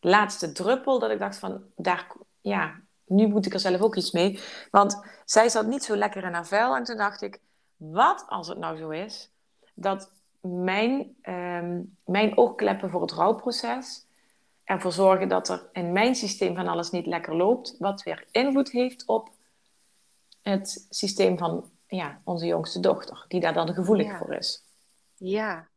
laatste 0.04 0.52
druppel. 0.52 0.98
Dat 0.98 1.10
ik 1.10 1.18
dacht 1.18 1.38
van, 1.38 1.62
daar, 1.76 2.06
ja, 2.40 2.80
nu 3.06 3.26
moet 3.26 3.46
ik 3.46 3.52
er 3.54 3.60
zelf 3.60 3.80
ook 3.80 3.96
iets 3.96 4.10
mee. 4.10 4.40
Want 4.70 5.06
zij 5.24 5.48
zat 5.48 5.66
niet 5.66 5.84
zo 5.84 5.96
lekker 5.96 6.24
in 6.24 6.32
haar 6.32 6.46
vel. 6.46 6.76
En 6.76 6.84
toen 6.84 6.96
dacht 6.96 7.22
ik, 7.22 7.40
wat 7.76 8.24
als 8.28 8.48
het 8.48 8.58
nou 8.58 8.76
zo 8.76 8.88
is, 8.90 9.30
dat 9.74 10.10
mijn, 10.40 11.16
ehm, 11.22 11.80
mijn 12.04 12.38
oogkleppen 12.38 12.90
voor 12.90 13.00
het 13.00 13.12
rouwproces 13.12 14.06
ervoor 14.64 14.92
zorgen 14.92 15.28
dat 15.28 15.48
er 15.48 15.68
in 15.72 15.92
mijn 15.92 16.14
systeem 16.14 16.54
van 16.54 16.68
alles 16.68 16.90
niet 16.90 17.06
lekker 17.06 17.36
loopt, 17.36 17.76
wat 17.78 18.02
weer 18.02 18.24
invloed 18.30 18.70
heeft 18.70 19.06
op 19.06 19.30
het 20.42 20.86
systeem 20.90 21.38
van 21.38 21.70
ja, 21.86 22.20
onze 22.24 22.46
jongste 22.46 22.80
dochter, 22.80 23.24
die 23.28 23.40
daar 23.40 23.54
dan 23.54 23.74
gevoelig 23.74 24.06
Ja. 24.06 24.18
voor 24.18 24.34
is. 24.34 24.64
Ja. 25.14 25.68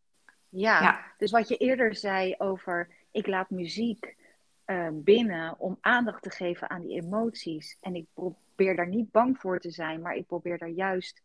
ja, 0.49 0.81
Ja. 0.81 1.01
Dus 1.17 1.31
wat 1.31 1.47
je 1.47 1.57
eerder 1.57 1.95
zei 1.95 2.35
over 2.37 2.89
ik 3.17 3.27
laat 3.27 3.49
muziek 3.49 4.15
eh, 4.65 4.89
binnen 4.93 5.59
om 5.59 5.77
aandacht 5.81 6.23
te 6.23 6.29
geven 6.29 6.69
aan 6.69 6.81
die 6.81 7.01
emoties. 7.01 7.77
En 7.81 7.95
ik 7.95 8.05
probeer 8.13 8.75
daar 8.75 8.87
niet 8.87 9.11
bang 9.11 9.37
voor 9.39 9.59
te 9.59 9.71
zijn, 9.71 10.01
maar 10.01 10.15
ik 10.15 10.27
probeer 10.27 10.57
daar 10.57 10.69
juist 10.69 11.21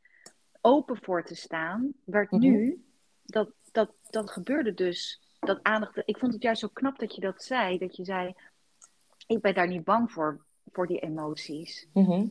open 0.60 0.96
voor 1.02 1.24
te 1.24 1.34
staan. 1.34 1.92
Werd 2.04 2.30
Mhm. 2.30 2.40
nu, 2.40 2.84
dat, 3.24 3.50
dat, 3.72 3.92
dat 4.10 4.30
gebeurde 4.30 4.74
dus, 4.74 5.20
dat 5.40 5.62
aandacht. 5.62 6.02
Ik 6.04 6.18
vond 6.18 6.32
het 6.32 6.42
juist 6.42 6.60
zo 6.60 6.68
knap 6.72 6.98
dat 6.98 7.14
je 7.14 7.20
dat 7.20 7.42
zei. 7.42 7.78
Dat 7.78 7.96
je 7.96 8.04
zei, 8.04 8.34
ik 9.26 9.40
ben 9.40 9.54
daar 9.54 9.68
niet 9.68 9.84
bang 9.84 10.12
voor, 10.12 10.44
voor 10.72 10.86
die 10.86 11.00
emoties. 11.00 11.86
Mhm. 11.92 12.26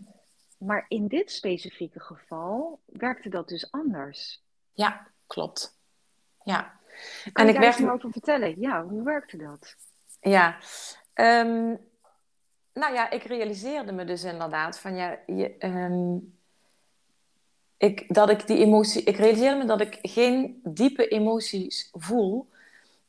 Maar 0.58 0.86
in 0.88 1.08
dit 1.08 1.32
specifieke 1.32 2.00
geval 2.00 2.80
werkte 2.86 3.30
dat 3.30 3.48
dus 3.48 3.72
anders. 3.72 4.42
Ja, 4.74 5.08
klopt. 5.28 5.80
Ja. 6.44 6.80
Kan 7.24 7.32
En 7.34 7.44
je 7.44 7.48
ik 7.48 7.54
daar 7.54 7.64
werd- 7.64 7.80
meer 7.80 7.92
over 7.92 8.12
vertellen? 8.12 8.60
Ja, 8.60 8.84
hoe 8.84 9.04
werkte 9.04 9.38
dat? 9.38 9.76
Ja, 10.22 10.58
Ehm, 11.14 11.76
nou 12.74 12.94
ja, 12.94 13.10
ik 13.10 13.24
realiseerde 13.24 13.92
me 13.92 14.06
dus 14.06 14.24
inderdaad 14.24 14.80
van 14.80 14.96
ja, 14.96 15.18
je, 15.28 15.56
ehm, 15.58 16.18
ik, 17.78 18.14
dat 18.14 18.30
ik 18.30 18.48
die 18.48 18.58
emotie, 18.58 19.04
ik 19.04 19.18
realiseerde 19.18 19.58
me 19.58 19.66
dat 19.66 19.82
ik 19.82 19.98
geen 20.02 20.60
diepe 20.64 21.08
emoties 21.08 21.90
voel. 21.92 22.50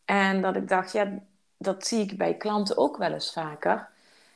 En 0.05 0.43
dat 0.43 0.57
ik 0.57 0.69
dacht, 0.69 0.93
ja, 0.93 1.19
dat 1.57 1.87
zie 1.87 2.01
ik 2.01 2.17
bij 2.19 2.37
klanten 2.37 2.77
ook 2.77 2.97
wel 2.97 3.13
eens 3.13 3.33
vaker. 3.33 3.89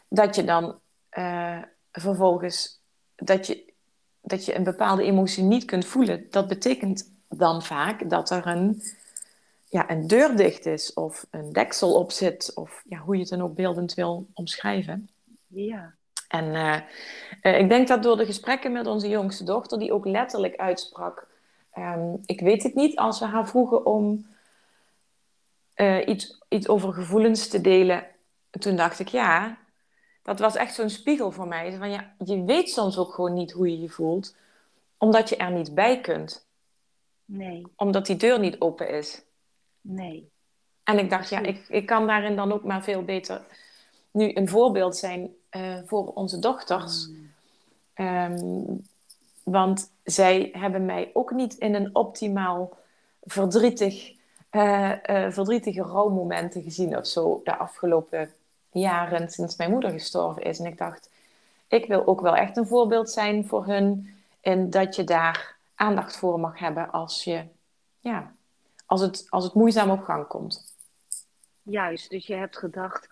Dat 0.08 0.34
je 0.34 0.44
dan 0.44 0.78
eh, 1.08 1.62
vervolgens, 1.92 2.80
dat 3.14 3.46
je, 3.46 3.72
dat 4.20 4.44
je 4.44 4.54
een 4.56 4.64
bepaalde 4.64 5.02
emotie 5.02 5.42
niet 5.42 5.64
kunt 5.64 5.86
voelen. 5.86 6.26
Dat 6.30 6.48
betekent 6.48 7.12
dan 7.28 7.62
vaak 7.62 8.10
dat 8.10 8.30
er 8.30 8.46
een, 8.46 8.82
ja, 9.76 9.90
een 9.90 10.06
deur 10.06 10.36
dicht 10.36 10.66
is 10.66 10.94
of 10.94 11.26
een 11.30 11.52
deksel 11.52 11.94
op 11.94 12.10
zit. 12.10 12.52
Of 12.54 12.82
ja, 12.88 12.98
hoe 12.98 13.14
je 13.14 13.20
het 13.20 13.30
dan 13.30 13.42
ook 13.42 13.54
beeldend 13.54 13.94
wil 13.94 14.26
omschrijven. 14.34 15.08
Ja. 15.46 15.94
En 16.28 16.54
eh, 16.54 16.80
eh, 17.40 17.58
ik 17.60 17.68
denk 17.68 17.88
dat 17.88 18.02
door 18.02 18.16
de 18.16 18.24
gesprekken 18.24 18.72
met 18.72 18.86
onze 18.86 19.08
jongste 19.08 19.44
dochter, 19.44 19.78
die 19.78 19.92
ook 19.92 20.06
letterlijk 20.06 20.56
uitsprak: 20.56 21.26
ehm, 21.70 22.14
Ik 22.24 22.40
weet 22.40 22.62
het 22.62 22.74
niet, 22.74 22.96
als 22.96 23.18
we 23.18 23.24
haar 23.24 23.48
vroegen 23.48 23.86
om 23.86 24.26
eh, 25.74 26.06
iets, 26.06 26.42
iets 26.48 26.68
over 26.68 26.92
gevoelens 26.92 27.48
te 27.48 27.60
delen. 27.60 28.06
Toen 28.50 28.76
dacht 28.76 28.98
ik: 28.98 29.08
Ja, 29.08 29.58
dat 30.22 30.38
was 30.38 30.56
echt 30.56 30.74
zo'n 30.74 30.90
spiegel 30.90 31.32
voor 31.32 31.48
mij. 31.48 31.76
Van, 31.76 31.90
ja, 31.90 32.14
je 32.24 32.44
weet 32.44 32.70
soms 32.70 32.98
ook 32.98 33.14
gewoon 33.14 33.34
niet 33.34 33.52
hoe 33.52 33.70
je 33.70 33.80
je 33.80 33.88
voelt, 33.88 34.36
omdat 34.98 35.28
je 35.28 35.36
er 35.36 35.50
niet 35.50 35.74
bij 35.74 36.00
kunt, 36.00 36.46
Nee, 37.26 37.66
omdat 37.76 38.06
die 38.06 38.16
deur 38.16 38.38
niet 38.38 38.60
open 38.60 38.88
is. 38.88 39.25
Nee. 39.86 40.30
En 40.84 40.98
ik 40.98 41.10
dacht, 41.10 41.28
ja, 41.28 41.40
ik, 41.40 41.64
ik 41.68 41.86
kan 41.86 42.06
daarin 42.06 42.36
dan 42.36 42.52
ook 42.52 42.64
maar 42.64 42.82
veel 42.82 43.02
beter 43.02 43.44
nu 44.16 44.30
een 44.34 44.48
voorbeeld 44.48 44.96
zijn 44.96 45.34
eh, 45.48 45.78
voor 45.84 46.12
onze 46.12 46.38
dochters. 46.38 47.06
Mm. 47.06 47.30
Ehm, 47.94 48.64
want 49.42 49.90
zij 50.04 50.48
hebben 50.52 50.84
mij 50.84 51.10
ook 51.12 51.30
niet 51.30 51.54
in 51.54 51.74
een 51.74 51.94
optimaal 51.94 52.76
verdrietig, 53.22 54.14
eh, 54.50 54.92
verdrietige 55.30 55.82
rouwmomenten 55.82 56.62
gezien 56.62 56.96
of 56.96 57.06
zo 57.06 57.40
de 57.44 57.56
afgelopen 57.56 58.30
jaren 58.70 59.30
sinds 59.30 59.56
mijn 59.56 59.70
moeder 59.70 59.90
gestorven 59.90 60.42
is. 60.42 60.58
En 60.58 60.66
ik 60.66 60.78
dacht, 60.78 61.10
ik 61.68 61.86
wil 61.86 62.06
ook 62.06 62.20
wel 62.20 62.36
echt 62.36 62.56
een 62.56 62.66
voorbeeld 62.66 63.10
zijn 63.10 63.46
voor 63.46 63.66
hun 63.66 64.14
in 64.40 64.70
dat 64.70 64.96
je 64.96 65.04
daar 65.04 65.56
aandacht 65.74 66.16
voor 66.16 66.40
mag 66.40 66.58
hebben 66.58 66.90
als, 66.90 67.24
je, 67.24 67.44
ja, 68.00 68.32
als, 68.86 69.00
het, 69.00 69.26
als 69.28 69.44
het 69.44 69.54
moeizaam 69.54 69.90
op 69.90 70.02
gang 70.02 70.26
komt. 70.26 70.74
Juist, 71.62 72.10
dus 72.10 72.26
je 72.26 72.34
hebt 72.34 72.56
gedacht, 72.58 73.08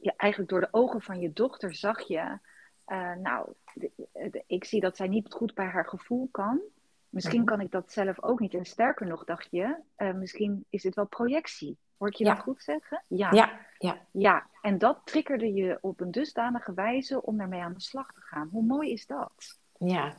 ja, 0.00 0.12
eigenlijk 0.16 0.50
door 0.50 0.60
de 0.60 0.68
ogen 0.70 1.02
van 1.02 1.20
je 1.20 1.32
dochter 1.32 1.74
zag 1.74 2.00
je, 2.08 2.38
eh, 2.84 3.14
nou, 3.14 3.52
de- 3.74 3.92
de- 4.12 4.44
ik 4.46 4.64
zie 4.64 4.80
dat 4.80 4.96
zij 4.96 5.08
niet 5.08 5.32
goed 5.32 5.54
bij 5.54 5.66
haar 5.66 5.86
gevoel 5.88 6.28
kan. 6.30 6.60
Misschien 7.08 7.38
Mhm. 7.40 7.48
kan 7.48 7.60
ik 7.60 7.70
dat 7.70 7.92
zelf 7.92 8.22
ook 8.22 8.40
niet. 8.40 8.54
En 8.54 8.64
sterker 8.64 9.06
nog, 9.06 9.24
dacht 9.24 9.48
je, 9.50 9.76
eh, 9.96 10.12
misschien 10.14 10.64
is 10.68 10.82
dit 10.82 10.94
wel 10.94 11.06
projectie. 11.06 11.78
Hoor 11.96 12.08
ik 12.08 12.14
je 12.14 12.24
Ja. 12.24 12.34
dat 12.34 12.42
goed 12.42 12.62
zeggen? 12.62 13.02
Ja. 13.08 13.30
Ja, 13.32 13.60
ja, 13.78 14.06
Ja, 14.12 14.46
en 14.62 14.78
dat 14.78 15.00
triggerde 15.04 15.52
je 15.52 15.78
op 15.80 16.00
een 16.00 16.10
dusdanige 16.10 16.74
wijze 16.74 17.22
om 17.22 17.40
ermee 17.40 17.60
aan 17.62 17.72
de 17.72 17.80
slag 17.80 18.12
te 18.12 18.20
gaan. 18.20 18.48
Hoe 18.52 18.64
mooi 18.64 18.92
is 18.92 19.06
dat? 19.06 19.58
ja. 19.78 20.04
Dat 20.08 20.16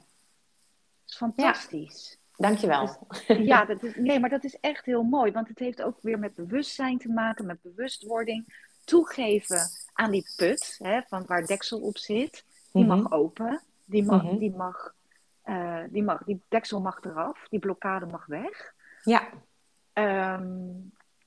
is 1.05 1.17
fantastisch. 1.17 2.19
Dankjewel. 2.39 3.07
Ja, 3.27 3.65
dat 3.65 3.83
is, 3.83 3.95
nee, 3.95 4.19
maar 4.19 4.29
dat 4.29 4.43
is 4.43 4.59
echt 4.59 4.85
heel 4.85 5.03
mooi. 5.03 5.31
Want 5.31 5.47
het 5.47 5.59
heeft 5.59 5.81
ook 5.81 5.97
weer 6.01 6.19
met 6.19 6.35
bewustzijn 6.35 6.97
te 6.97 7.09
maken, 7.09 7.45
met 7.45 7.61
bewustwording. 7.61 8.67
Toegeven 8.85 9.59
aan 9.93 10.11
die 10.11 10.25
put, 10.35 10.75
hè, 10.83 11.01
van 11.07 11.25
waar 11.25 11.45
deksel 11.45 11.79
op 11.79 11.97
zit. 11.97 12.43
Die 12.73 12.85
Mhm. 12.85 13.01
mag 13.01 13.11
open. 13.11 13.61
Die, 13.85 14.03
mag, 14.05 14.23
Mhm. 14.23 14.37
die, 14.37 14.55
mag, 14.55 14.93
eh, 15.41 15.83
die, 15.89 16.03
mag, 16.03 16.23
die 16.23 16.41
deksel 16.47 16.81
mag 16.81 16.99
eraf. 17.03 17.47
Die 17.49 17.59
blokkade 17.59 18.05
mag 18.05 18.25
weg. 18.25 18.73
Ja, 19.03 19.29
Ehm, 19.93 20.69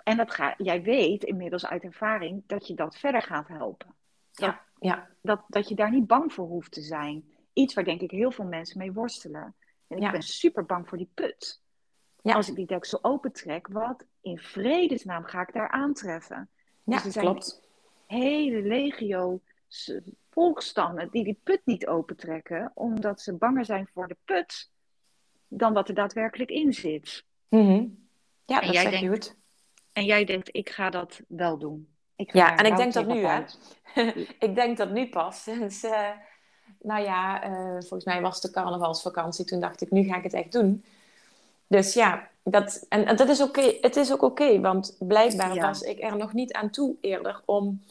en 0.03 0.17
dat 0.17 0.31
ga, 0.35 0.55
jij 0.57 0.83
weet 0.83 1.25
inmiddels 1.25 1.67
uit 1.67 1.83
ervaring 1.83 2.43
dat 2.47 2.67
je 2.67 2.75
dat 2.75 2.97
verder 2.97 3.23
gaat 3.23 3.49
helpen. 3.49 3.95
ja, 4.33 4.61
ja, 4.81 5.09
Dat, 5.23 5.41
dat 5.49 5.69
je 5.69 5.75
daar 5.75 5.91
niet 5.91 6.07
bang 6.07 6.33
voor 6.33 6.47
hoeft 6.47 6.73
te 6.73 6.81
zijn. 6.81 7.25
Iets 7.53 7.75
waar 7.75 7.85
denk 7.85 8.01
ik 8.01 8.11
heel 8.11 8.31
veel 8.31 8.45
mensen 8.45 8.79
mee 8.79 8.93
worstelen. 8.93 9.55
En 9.93 9.99
ik 9.99 10.03
Ja. 10.03 10.11
ben 10.11 10.23
super 10.23 10.65
bang 10.67 10.89
voor 10.89 10.99
die 10.99 11.11
put. 11.15 11.61
Ja. 12.23 12.35
Als 12.35 12.49
ik 12.49 12.55
die 12.55 12.67
deksel 12.67 12.99
opentrek, 13.05 13.67
wat 13.69 14.05
in 14.21 14.39
vredesnaam 14.39 15.25
ga 15.25 15.41
ik 15.41 15.53
daar 15.53 15.69
aantreffen? 15.69 16.49
ja, 16.85 16.97
Dus 16.97 17.05
er 17.05 17.13
zijn 17.13 17.25
klopt. 17.25 17.69
hele 18.07 18.63
legio 18.63 19.41
volkstammen 20.31 21.11
die 21.11 21.25
die 21.25 21.41
put 21.43 21.61
niet 21.65 21.87
opentrekken, 21.87 22.71
omdat 22.75 23.21
ze 23.21 23.33
banger 23.37 23.65
zijn 23.65 23.89
voor 23.93 24.09
de 24.09 24.17
put 24.25 24.71
dan 25.49 25.73
wat 25.73 25.89
er 25.89 25.95
daadwerkelijk 25.95 26.51
in 26.51 26.73
zit. 26.73 27.25
Mhm. 27.49 27.87
Ja, 28.45 28.61
En 28.61 28.67
dat 28.67 28.73
jij 28.75 28.83
zeg 28.83 28.93
je 29.01 29.01
denkt- 29.09 29.27
goed. 29.27 29.37
En 29.93 30.05
jij 30.05 30.25
denkt, 30.25 30.49
ik 30.53 30.71
ga 30.71 30.91
dat 30.91 31.21
wel 31.29 31.59
doen. 31.59 31.89
Ik 32.17 32.31
ga 32.31 32.39
Ja, 32.39 32.57
en 32.57 32.67
ik 32.67 32.77
denk 32.77 32.93
dat 32.93 33.07
nu, 33.07 33.25
hè. 33.25 33.43
ik 34.47 34.55
denk 34.55 34.77
dat 34.77 34.91
nu 34.91 35.09
pas. 35.09 35.43
Sinds, 35.43 35.83
eh, 35.85 36.11
nou 36.83 37.03
ja, 37.03 37.43
eh, 37.43 37.53
volgens 37.79 38.05
mij 38.05 38.21
was 38.21 38.35
het 38.35 38.43
de 38.43 38.61
carnavalsvakantie. 38.61 39.45
Toen 39.45 39.61
dacht 39.61 39.81
ik, 39.81 39.91
nu 39.91 40.03
ga 40.05 40.17
ik 40.17 40.23
het 40.23 40.33
echt 40.33 40.53
doen. 40.53 40.85
Dus 41.67 41.95
ja, 41.95 42.29
dat, 42.43 42.87
en, 42.89 43.07
en 43.07 43.17
dat 43.17 43.29
is 43.29 43.41
oké. 43.41 43.75
Het 43.81 43.97
is 43.97 44.13
ook 44.13 44.23
oké, 44.23 44.61
want 44.61 44.97
blijkbaar 44.99 45.55
Ja. 45.55 45.67
was 45.67 45.81
ik 45.81 46.03
er 46.03 46.17
nog 46.17 46.33
niet 46.33 46.53
aan 46.53 46.71
toe 46.71 46.95
eerder 47.01 47.41
om 47.45 47.83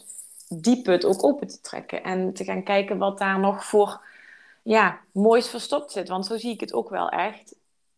die 0.50 0.82
put 0.82 1.06
ook 1.06 1.24
open 1.24 1.48
te 1.48 1.62
trekken. 1.62 2.04
En 2.04 2.34
te 2.34 2.44
gaan 2.44 2.64
kijken 2.64 2.98
wat 2.98 3.18
daar 3.18 3.40
nog 3.40 3.66
voor 3.66 4.02
ja, 4.64 5.00
moois 5.12 5.50
verstopt 5.50 5.92
zit. 5.92 6.08
Want 6.08 6.26
zo 6.26 6.38
zie 6.38 6.52
ik 6.54 6.60
het 6.60 6.74
ook 6.74 6.90
wel 6.90 7.10
echt. 7.10 7.56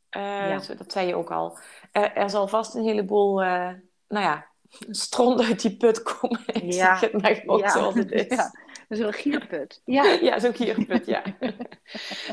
Eh, 0.09 0.21
Ja. 0.49 0.61
Dat 0.77 0.91
zei 0.91 1.07
je 1.07 1.15
ook 1.15 1.31
al. 1.31 1.57
Er, 1.91 2.13
er 2.15 2.29
zal 2.29 2.47
vast 2.47 2.75
een 2.75 2.83
heleboel, 2.83 3.41
eh, 3.41 3.69
nou 4.07 4.25
ja, 4.25 4.45
stront 4.89 5.41
uit 5.41 5.61
die 5.61 5.77
put 5.77 6.01
komen. 6.03 6.41
Ik 6.53 6.71
Ja. 6.73 6.97
zeg 6.97 7.11
het 7.11 7.21
maar 7.21 7.35
gewoon 7.35 7.59
Ja. 7.59 7.69
zoals 7.69 7.95
het 7.95 8.11
is. 8.21 8.27
Ja, 8.35 8.51
een 8.99 9.13
gierput. 9.23 9.81
Ja, 9.85 10.03
Ja, 10.21 10.39
zo'n 10.39 10.53
gierput, 10.53 11.05
ja. 11.05 11.23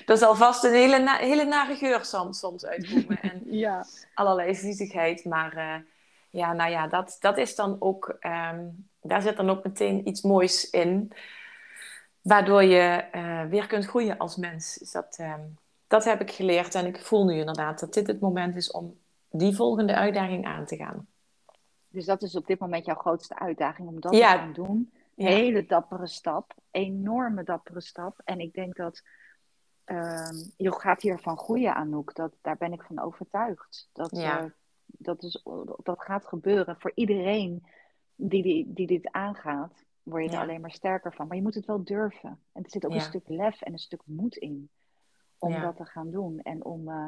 er 0.06 0.16
zal 0.16 0.34
vast 0.34 0.64
een 0.64 0.72
hele, 0.72 0.98
na- 0.98 1.16
hele 1.18 1.44
nare 1.44 1.74
geur 1.76 2.04
soms, 2.04 2.38
soms 2.38 2.64
uitkomen. 2.66 3.20
En 3.20 3.42
ja. 3.64 3.84
allerlei 4.14 4.54
viezigheid. 4.56 5.24
Maar 5.24 5.56
eh, 5.56 5.74
ja, 6.30 6.52
nou 6.52 6.70
ja, 6.70 6.86
dat, 6.88 7.16
dat 7.20 7.38
is 7.38 7.54
dan 7.54 7.76
ook... 7.78 8.16
ehm, 8.20 8.64
daar 9.02 9.22
zit 9.22 9.36
dan 9.36 9.50
ook 9.50 9.64
meteen 9.64 10.08
iets 10.08 10.22
moois 10.22 10.70
in. 10.70 11.12
Waardoor 12.20 12.62
je 12.62 13.04
eh, 13.12 13.42
weer 13.44 13.66
kunt 13.66 13.86
groeien 13.86 14.18
als 14.18 14.36
mens. 14.36 14.74
Dus 14.74 14.90
dat, 14.92 15.16
ehm, 15.18 15.40
dat 15.86 16.04
heb 16.04 16.20
ik 16.20 16.30
geleerd. 16.30 16.74
En 16.74 16.86
ik 16.86 16.98
voel 17.00 17.24
nu 17.24 17.38
inderdaad 17.38 17.80
dat 17.80 17.94
dit 17.94 18.06
het 18.06 18.20
moment 18.20 18.56
is 18.56 18.70
om 18.70 18.98
die 19.30 19.54
volgende 19.56 19.94
uitdaging 19.94 20.46
aan 20.46 20.64
te 20.66 20.76
gaan. 20.76 21.06
Dus 21.88 22.04
dat 22.04 22.22
is 22.22 22.36
op 22.36 22.46
dit 22.46 22.58
moment 22.58 22.84
jouw 22.84 22.94
grootste 22.94 23.38
uitdaging 23.38 23.88
om 23.88 24.00
dat 24.00 24.14
Ja. 24.14 24.32
te 24.32 24.38
gaan 24.38 24.52
doen. 24.52 24.90
Ja. 25.20 25.26
Hele 25.28 25.66
dappere 25.66 26.06
stap. 26.06 26.54
Enorme 26.70 27.42
dappere 27.44 27.80
stap. 27.80 28.20
En 28.24 28.38
ik 28.40 28.52
denk 28.52 28.76
dat 28.76 29.02
ehm, 29.84 30.34
je 30.56 30.72
gaat 30.72 31.02
hiervan 31.02 31.38
groeien, 31.38 31.74
Anouk. 31.74 32.14
Dat, 32.14 32.32
daar 32.40 32.56
ben 32.56 32.72
ik 32.72 32.82
van 32.82 32.98
overtuigd. 32.98 33.88
Dat, 33.92 34.10
Ja. 34.10 34.40
eh, 34.40 34.50
dat, 34.86 35.22
is, 35.22 35.42
dat 35.82 36.02
gaat 36.02 36.26
gebeuren 36.26 36.76
voor 36.80 36.92
iedereen 36.94 37.66
die, 38.14 38.42
die, 38.42 38.72
die 38.72 38.86
dit 38.86 39.12
aangaat. 39.12 39.84
Word 40.02 40.22
je 40.24 40.30
er 40.30 40.36
alleen 40.42 40.60
maar 40.60 40.72
sterker 40.72 41.12
van. 41.14 41.26
Maar 41.26 41.36
je 41.36 41.42
moet 41.42 41.54
het 41.54 41.66
wel 41.66 41.84
durven. 41.84 42.38
En 42.52 42.62
er 42.64 42.70
zit 42.70 42.84
ook 42.84 42.90
een 42.92 43.00
stuk 43.08 43.28
lef 43.28 43.60
en 43.62 43.72
een 43.72 43.78
stuk 43.78 44.02
moed 44.04 44.36
in. 44.36 44.70
Om 45.38 45.52
dat 45.60 45.76
te 45.76 45.84
gaan 45.84 46.10
doen. 46.10 46.40
En 46.40 46.64
om 46.64 46.88
eh, 46.88 47.06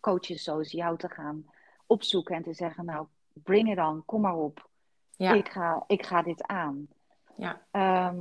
coaches 0.00 0.42
zoals 0.42 0.70
jou 0.70 0.98
te 0.98 1.08
gaan 1.08 1.46
opzoeken. 1.86 2.34
En 2.36 2.42
te 2.42 2.52
zeggen, 2.52 2.84
nou, 2.84 3.06
bring 3.32 3.70
it 3.70 3.78
on. 3.78 4.04
Kom 4.04 4.20
maar 4.20 4.36
op. 4.36 4.68
Ja, 5.16 5.32
Ik, 5.34 5.48
ga, 5.48 5.84
ik 5.86 6.06
ga 6.06 6.22
dit 6.22 6.42
aan. 6.46 6.88
Ja. 7.36 7.60
Ehm, 7.70 8.18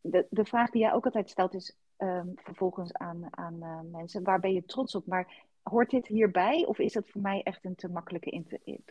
de, 0.00 0.26
de 0.30 0.44
vraag 0.44 0.70
die 0.70 0.80
jij 0.80 0.92
ook 0.92 1.04
altijd 1.04 1.30
stelt 1.30 1.54
is 1.54 1.76
ehm, 1.96 2.26
vervolgens 2.36 2.92
aan, 2.92 3.26
aan 3.30 3.56
eh, 3.60 3.78
mensen, 3.92 4.22
waar 4.22 4.40
ben 4.40 4.52
je 4.52 4.64
trots 4.64 4.94
op? 4.94 5.06
Maar 5.06 5.28
hoort 5.62 5.90
dit 5.90 6.06
hierbij 6.06 6.64
of 6.66 6.78
is 6.78 6.92
dat 6.92 7.08
voor 7.08 7.20
mij 7.20 7.40
echt 7.42 7.64
een 7.64 7.74
te 7.74 7.88
makkelijke 7.88 8.44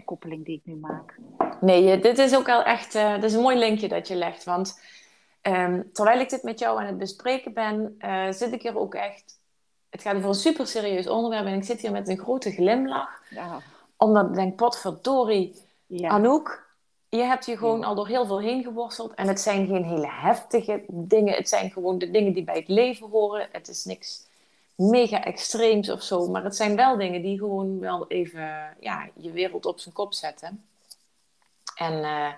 koppeling 0.05 0.45
die 0.45 0.57
ik 0.57 0.65
nu 0.65 0.75
maak? 0.75 1.17
Nee, 1.61 1.99
dit 1.99 2.17
is 2.17 2.35
ook 2.35 2.45
wel 2.45 2.63
echt... 2.63 2.95
eh 2.95 3.13
dit 3.13 3.23
is 3.23 3.33
een 3.33 3.41
mooi 3.41 3.57
linkje 3.57 3.87
dat 3.87 4.07
je 4.07 4.15
legt. 4.15 4.43
Want 4.43 4.81
ehm, 5.41 5.81
terwijl 5.93 6.19
ik 6.19 6.29
dit 6.29 6.43
met 6.43 6.59
jou 6.59 6.79
aan 6.79 6.85
het 6.85 6.97
bespreken 6.97 7.53
ben, 7.53 7.95
eh, 7.97 8.31
zit 8.31 8.51
ik 8.51 8.61
hier 8.61 8.77
ook 8.77 8.95
echt... 8.95 9.39
Het 9.89 10.01
gaat 10.01 10.15
over 10.15 10.29
een 10.29 10.35
super 10.35 10.67
serieus 10.67 11.07
onderwerp 11.07 11.45
en 11.45 11.53
ik 11.53 11.63
zit 11.63 11.81
hier 11.81 11.91
met 11.91 12.07
een 12.07 12.17
grote 12.17 12.51
glimlach. 12.51 13.21
Ja, 13.29 13.59
Omdat 13.97 14.27
ik 14.27 14.33
denk, 14.33 14.55
potverdorie, 14.55 15.55
ja, 15.85 16.09
Anouk, 16.09 16.70
je 17.17 17.23
hebt 17.23 17.45
je 17.45 17.57
gewoon 17.57 17.83
al 17.83 17.95
door 17.95 18.07
heel 18.07 18.25
veel 18.25 18.39
heen 18.39 18.63
geworsteld. 18.63 19.13
En 19.13 19.27
het 19.27 19.39
zijn 19.39 19.67
geen 19.67 19.83
hele 19.83 20.11
heftige 20.11 20.83
dingen. 20.87 21.33
Het 21.33 21.49
zijn 21.49 21.71
gewoon 21.71 21.97
de 21.97 22.11
dingen 22.11 22.33
die 22.33 22.43
bij 22.43 22.55
het 22.55 22.67
leven 22.67 23.09
horen. 23.09 23.47
Het 23.51 23.67
is 23.67 23.85
niks 23.85 24.25
mega 24.75 25.23
extreems 25.23 25.89
of 25.89 26.03
zo. 26.03 26.27
Maar 26.27 26.43
het 26.43 26.55
zijn 26.55 26.75
wel 26.75 26.97
dingen 26.97 27.21
die 27.21 27.37
gewoon 27.37 27.79
wel 27.79 28.07
even 28.07 28.75
ja, 28.79 29.09
je 29.15 29.31
wereld 29.31 29.65
op 29.65 29.79
zijn 29.79 29.93
kop 29.93 30.13
zetten. 30.13 30.65
En 31.75 32.03
eh, 32.03 32.33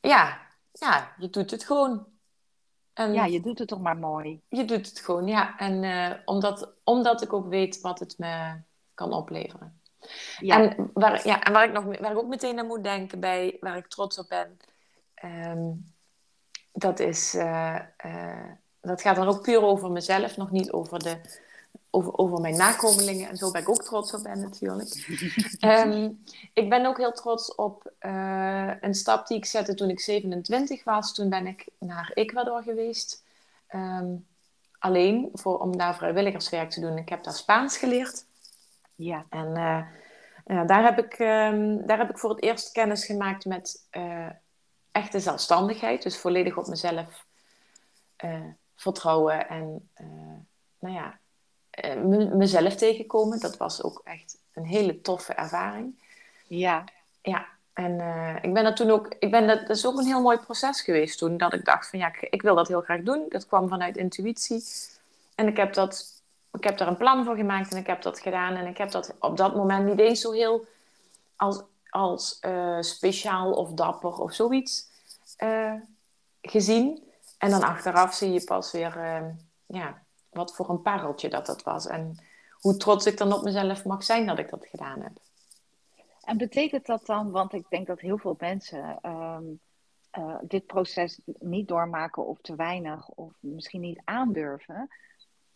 ja, 0.00 0.40
ja, 0.72 1.14
je 1.18 1.30
doet 1.30 1.50
het 1.50 1.64
gewoon. 1.64 2.06
En 2.92 3.12
ja, 3.12 3.24
je 3.24 3.40
doet 3.40 3.58
het 3.58 3.68
toch 3.68 3.80
maar 3.80 3.96
mooi. 3.96 4.40
je 4.48 4.64
doet 4.64 4.88
het 4.88 4.98
gewoon, 4.98 5.26
ja. 5.26 5.58
En 5.58 5.84
eh, 5.84 6.18
omdat, 6.24 6.68
omdat 6.84 7.22
ik 7.22 7.32
ook 7.32 7.48
weet 7.48 7.80
wat 7.80 7.98
het 7.98 8.18
me 8.18 8.60
kan 8.94 9.12
opleveren. 9.12 9.80
Ja, 10.38 10.56
En, 10.56 10.90
waar, 10.94 11.26
ja, 11.26 11.42
en 11.42 11.52
waar, 11.52 11.64
ik 11.64 11.72
nog, 11.72 11.84
waar 11.84 12.10
ik 12.10 12.18
ook 12.18 12.28
meteen 12.28 12.58
aan 12.58 12.66
moet 12.66 12.84
denken 12.84 13.20
bij 13.20 13.56
waar 13.60 13.76
ik 13.76 13.86
trots 13.86 14.18
op 14.18 14.28
ben, 14.28 14.58
ehm, 15.14 15.70
dat 16.72 17.00
is, 17.00 17.34
eh, 17.34 17.76
eh, 17.96 18.50
dat 18.80 19.02
gaat 19.02 19.16
dan 19.16 19.28
ook 19.28 19.42
puur 19.42 19.62
over 19.62 19.90
mezelf, 19.90 20.36
nog 20.36 20.50
niet 20.50 20.72
over, 20.72 20.98
de, 20.98 21.20
over, 21.90 22.18
over 22.18 22.40
mijn 22.40 22.56
nakomelingen. 22.56 23.28
En 23.28 23.36
zo 23.36 23.50
ben 23.50 23.60
ik 23.60 23.68
ook 23.68 23.82
trots 23.82 24.14
op 24.14 24.22
ben 24.22 24.40
natuurlijk. 24.40 24.90
Ehm, 25.60 26.10
ik 26.52 26.68
ben 26.68 26.86
ook 26.86 26.96
heel 26.96 27.12
trots 27.12 27.54
op 27.54 27.92
eh, 27.98 28.70
een 28.80 28.94
stap 28.94 29.26
die 29.26 29.36
ik 29.36 29.44
zette 29.44 29.74
toen 29.74 29.90
ik 29.90 30.00
27 30.00 30.84
was. 30.84 31.14
Toen 31.14 31.28
ben 31.28 31.46
ik 31.46 31.66
naar 31.78 32.10
Ecuador 32.14 32.62
geweest. 32.62 33.24
Ehm, 33.66 34.14
alleen 34.78 35.28
voor, 35.32 35.58
om 35.58 35.76
daar 35.76 35.96
vrijwilligerswerk 35.96 36.70
te 36.70 36.80
doen. 36.80 36.98
Ik 36.98 37.08
heb 37.08 37.24
daar 37.24 37.34
Spaans 37.34 37.76
geleerd. 37.76 38.24
Ja, 38.94 39.26
En 39.28 39.56
eh, 40.44 40.66
daar, 40.66 40.82
heb 40.82 40.98
ik, 40.98 41.12
ehm, 41.12 41.86
daar 41.86 41.98
heb 41.98 42.10
ik 42.10 42.18
voor 42.18 42.30
het 42.30 42.42
eerst 42.42 42.72
kennis 42.72 43.04
gemaakt 43.04 43.44
met 43.44 43.86
eh, 43.90 44.26
echte 44.92 45.20
zelfstandigheid. 45.20 46.02
Dus 46.02 46.18
volledig 46.18 46.56
op 46.56 46.66
mezelf 46.66 47.26
eh, 48.16 48.40
vertrouwen 48.76 49.48
en 49.48 49.90
nou 50.78 50.94
ja, 50.94 51.18
me- 51.94 52.34
mezelf 52.34 52.74
tegenkomen. 52.74 53.40
Dat 53.40 53.56
was 53.56 53.82
ook 53.82 54.00
echt 54.04 54.38
een 54.52 54.64
hele 54.64 55.00
toffe 55.00 55.32
ervaring. 55.32 55.94
ja, 56.46 56.84
Ja, 57.22 57.46
en 57.72 57.92
ik 58.42 58.54
ben 58.54 58.64
dat 58.64 58.76
toen 58.76 58.90
ook, 58.90 59.14
ik 59.18 59.30
ben 59.30 59.46
dat, 59.46 59.60
dat 59.66 59.76
is 59.76 59.86
ook 59.86 59.98
een 59.98 60.06
heel 60.06 60.22
mooi 60.22 60.38
proces 60.38 60.80
geweest 60.80 61.18
toen, 61.18 61.36
dat 61.36 61.52
ik 61.52 61.64
dacht 61.64 61.90
van 61.90 61.98
ja, 61.98 62.08
ik, 62.08 62.20
ik 62.20 62.42
wil 62.42 62.54
dat 62.54 62.68
heel 62.68 62.80
graag 62.80 63.02
doen. 63.02 63.26
Dat 63.28 63.46
kwam 63.46 63.68
vanuit 63.68 63.96
intuïtie. 63.96 64.64
En 65.34 65.46
ik 65.48 65.56
heb, 65.56 65.74
dat, 65.74 66.21
ik 66.52 66.64
heb 66.64 66.78
daar 66.78 66.88
een 66.88 66.96
plan 66.96 67.24
voor 67.24 67.36
gemaakt 67.36 67.72
en 67.72 67.78
ik 67.78 67.86
heb 67.86 68.02
dat 68.02 68.20
gedaan. 68.20 68.54
En 68.54 68.66
ik 68.66 68.78
heb 68.78 68.90
dat 68.90 69.14
op 69.18 69.36
dat 69.36 69.54
moment 69.56 69.86
niet 69.86 69.98
eens 69.98 70.20
zo 70.20 70.32
heel 70.32 70.66
als, 71.36 71.62
als 71.90 72.38
eh, 72.40 72.80
speciaal 72.80 73.52
of 73.52 73.70
dapper 73.70 74.18
of 74.18 74.32
zoiets 74.32 74.88
eh, 75.36 75.74
gezien. 76.42 77.10
En 77.38 77.50
dan 77.50 77.62
achteraf 77.62 78.14
zie 78.14 78.32
je 78.32 78.44
pas 78.44 78.72
weer 78.72 78.96
eh, 78.96 79.24
ja, 79.66 80.02
wat 80.30 80.54
voor 80.54 80.68
een 80.70 80.82
pareltje 80.82 81.28
dat 81.28 81.46
dat 81.46 81.62
was. 81.62 81.86
En 81.86 82.16
hoe 82.52 82.76
trots 82.76 83.06
ik 83.06 83.18
dan 83.18 83.32
op 83.32 83.42
mezelf 83.42 83.84
mag 83.84 84.04
zijn 84.04 84.26
dat 84.26 84.38
ik 84.38 84.50
dat 84.50 84.66
gedaan 84.66 85.00
heb. 85.00 85.12
En 86.22 86.36
betekent 86.36 86.86
dat 86.86 87.06
dan, 87.06 87.30
want 87.30 87.52
ik 87.52 87.66
denk 87.68 87.86
dat 87.86 88.00
heel 88.00 88.18
veel 88.18 88.36
mensen 88.38 88.98
ehm, 89.00 89.44
eh, 90.10 90.36
dit 90.42 90.66
proces 90.66 91.20
niet 91.24 91.68
doormaken 91.68 92.26
of 92.26 92.38
te 92.40 92.54
weinig 92.54 93.08
of 93.08 93.32
misschien 93.40 93.80
niet 93.80 94.00
aandurven. 94.04 94.88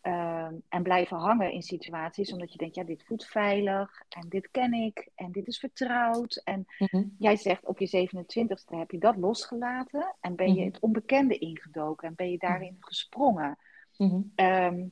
Ehm, 0.07 0.55
en 0.69 0.83
blijven 0.83 1.17
hangen 1.17 1.53
in 1.53 1.63
situaties 1.63 2.33
omdat 2.33 2.53
je 2.53 2.59
denkt, 2.59 2.75
ja, 2.75 2.85
dit 2.85 3.05
voelt 3.05 3.25
veilig 3.25 4.03
en 4.09 4.29
dit 4.29 4.51
ken 4.51 4.73
ik 4.73 5.09
en 5.15 5.33
dit 5.33 5.47
is 5.47 5.59
vertrouwd. 5.59 6.41
En 6.45 6.67
Mhm. 6.79 7.03
jij 7.19 7.37
zegt 7.37 7.67
op 7.67 7.79
je 7.79 7.87
27ste 7.87 8.77
heb 8.77 8.91
je 8.91 8.99
dat 8.99 9.17
losgelaten 9.17 10.15
en 10.21 10.37
ben 10.37 10.49
je 10.55 10.61
Mhm. 10.61 10.65
het 10.65 10.81
onbekende 10.81 11.39
ingedoken 11.39 12.09
en 12.09 12.15
ben 12.15 12.31
je 12.31 12.39
daarin 12.39 12.77
gesprongen. 12.81 13.59
Mhm. 13.97 14.21
Ehm, 14.35 14.85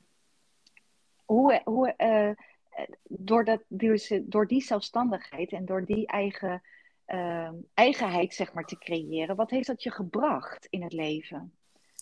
hoe, 1.25 1.61
hoe, 1.65 1.89
eh, 1.97 2.31
door, 3.03 3.45
dat, 3.45 3.63
dus, 3.69 4.21
door 4.23 4.47
die 4.47 4.63
zelfstandigheid 4.63 5.53
en 5.53 5.65
door 5.65 5.85
die 5.85 6.07
eigen, 6.07 6.63
ehm, 7.05 7.55
eigenheid 7.75 8.35
zeg 8.35 8.53
maar, 8.53 8.65
te 8.65 8.79
creëren, 8.79 9.37
wat 9.37 9.51
heeft 9.51 9.67
dat 9.67 9.83
je 9.83 9.91
gebracht 9.91 10.67
in 10.71 10.83
het 10.83 10.93
leven? 10.93 11.53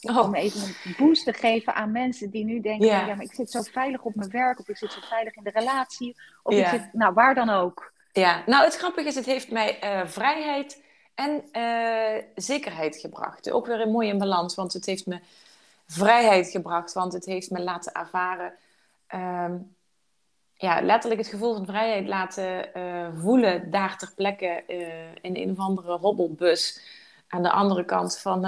Oh. 0.02 0.18
Om 0.18 0.34
even 0.34 0.60
een 0.84 0.94
boost 0.98 1.24
te 1.24 1.32
geven 1.32 1.74
aan 1.74 1.92
mensen 1.92 2.30
die 2.30 2.44
nu 2.44 2.60
denken: 2.60 2.86
Ja. 2.86 3.06
maar 3.06 3.22
ik 3.22 3.34
zit 3.34 3.50
zo 3.50 3.62
veilig 3.62 4.02
op 4.02 4.14
mijn 4.14 4.30
werk, 4.30 4.60
of 4.60 4.68
ik 4.68 4.76
zit 4.76 4.92
zo 4.92 5.00
veilig 5.00 5.34
in 5.34 5.42
de 5.42 5.50
relatie, 5.50 6.16
of 6.42 6.54
ik 6.54 6.66
zit, 6.66 6.92
nou, 6.92 7.14
waar 7.14 7.34
dan 7.34 7.50
ook. 7.50 7.92
Ja, 8.12 8.42
nou 8.46 8.64
het 8.64 8.76
grappige 8.76 9.08
is, 9.08 9.14
het 9.14 9.26
heeft 9.26 9.50
mij 9.50 9.80
eh, 9.80 10.06
vrijheid 10.06 10.82
en 11.14 11.44
eh, 11.52 12.24
zekerheid 12.34 12.96
gebracht. 12.96 13.50
Ook 13.50 13.66
weer 13.66 13.80
een 13.80 13.90
mooi 13.90 14.08
in 14.08 14.18
balans, 14.18 14.54
want 14.54 14.72
het 14.72 14.86
heeft 14.86 15.06
me 15.06 15.20
vrijheid 15.86 16.48
gebracht, 16.48 16.92
want 16.92 17.12
het 17.12 17.24
heeft 17.24 17.50
me 17.50 17.60
laten 17.60 17.92
ervaren, 17.92 18.52
ehm, 19.06 19.56
ja, 20.54 20.80
letterlijk 20.80 21.20
het 21.20 21.30
gevoel 21.30 21.54
van 21.54 21.66
vrijheid 21.66 22.06
laten 22.06 22.74
eh, 22.74 23.08
voelen 23.14 23.70
daar 23.70 23.98
ter 23.98 24.12
plekke 24.16 24.62
in 25.20 25.36
een 25.36 25.50
of 25.50 25.58
andere 25.58 25.98
hobbelbus 25.98 26.80
aan 27.28 27.42
de 27.42 27.50
andere 27.50 27.84
kant 27.84 28.18
van, 28.18 28.44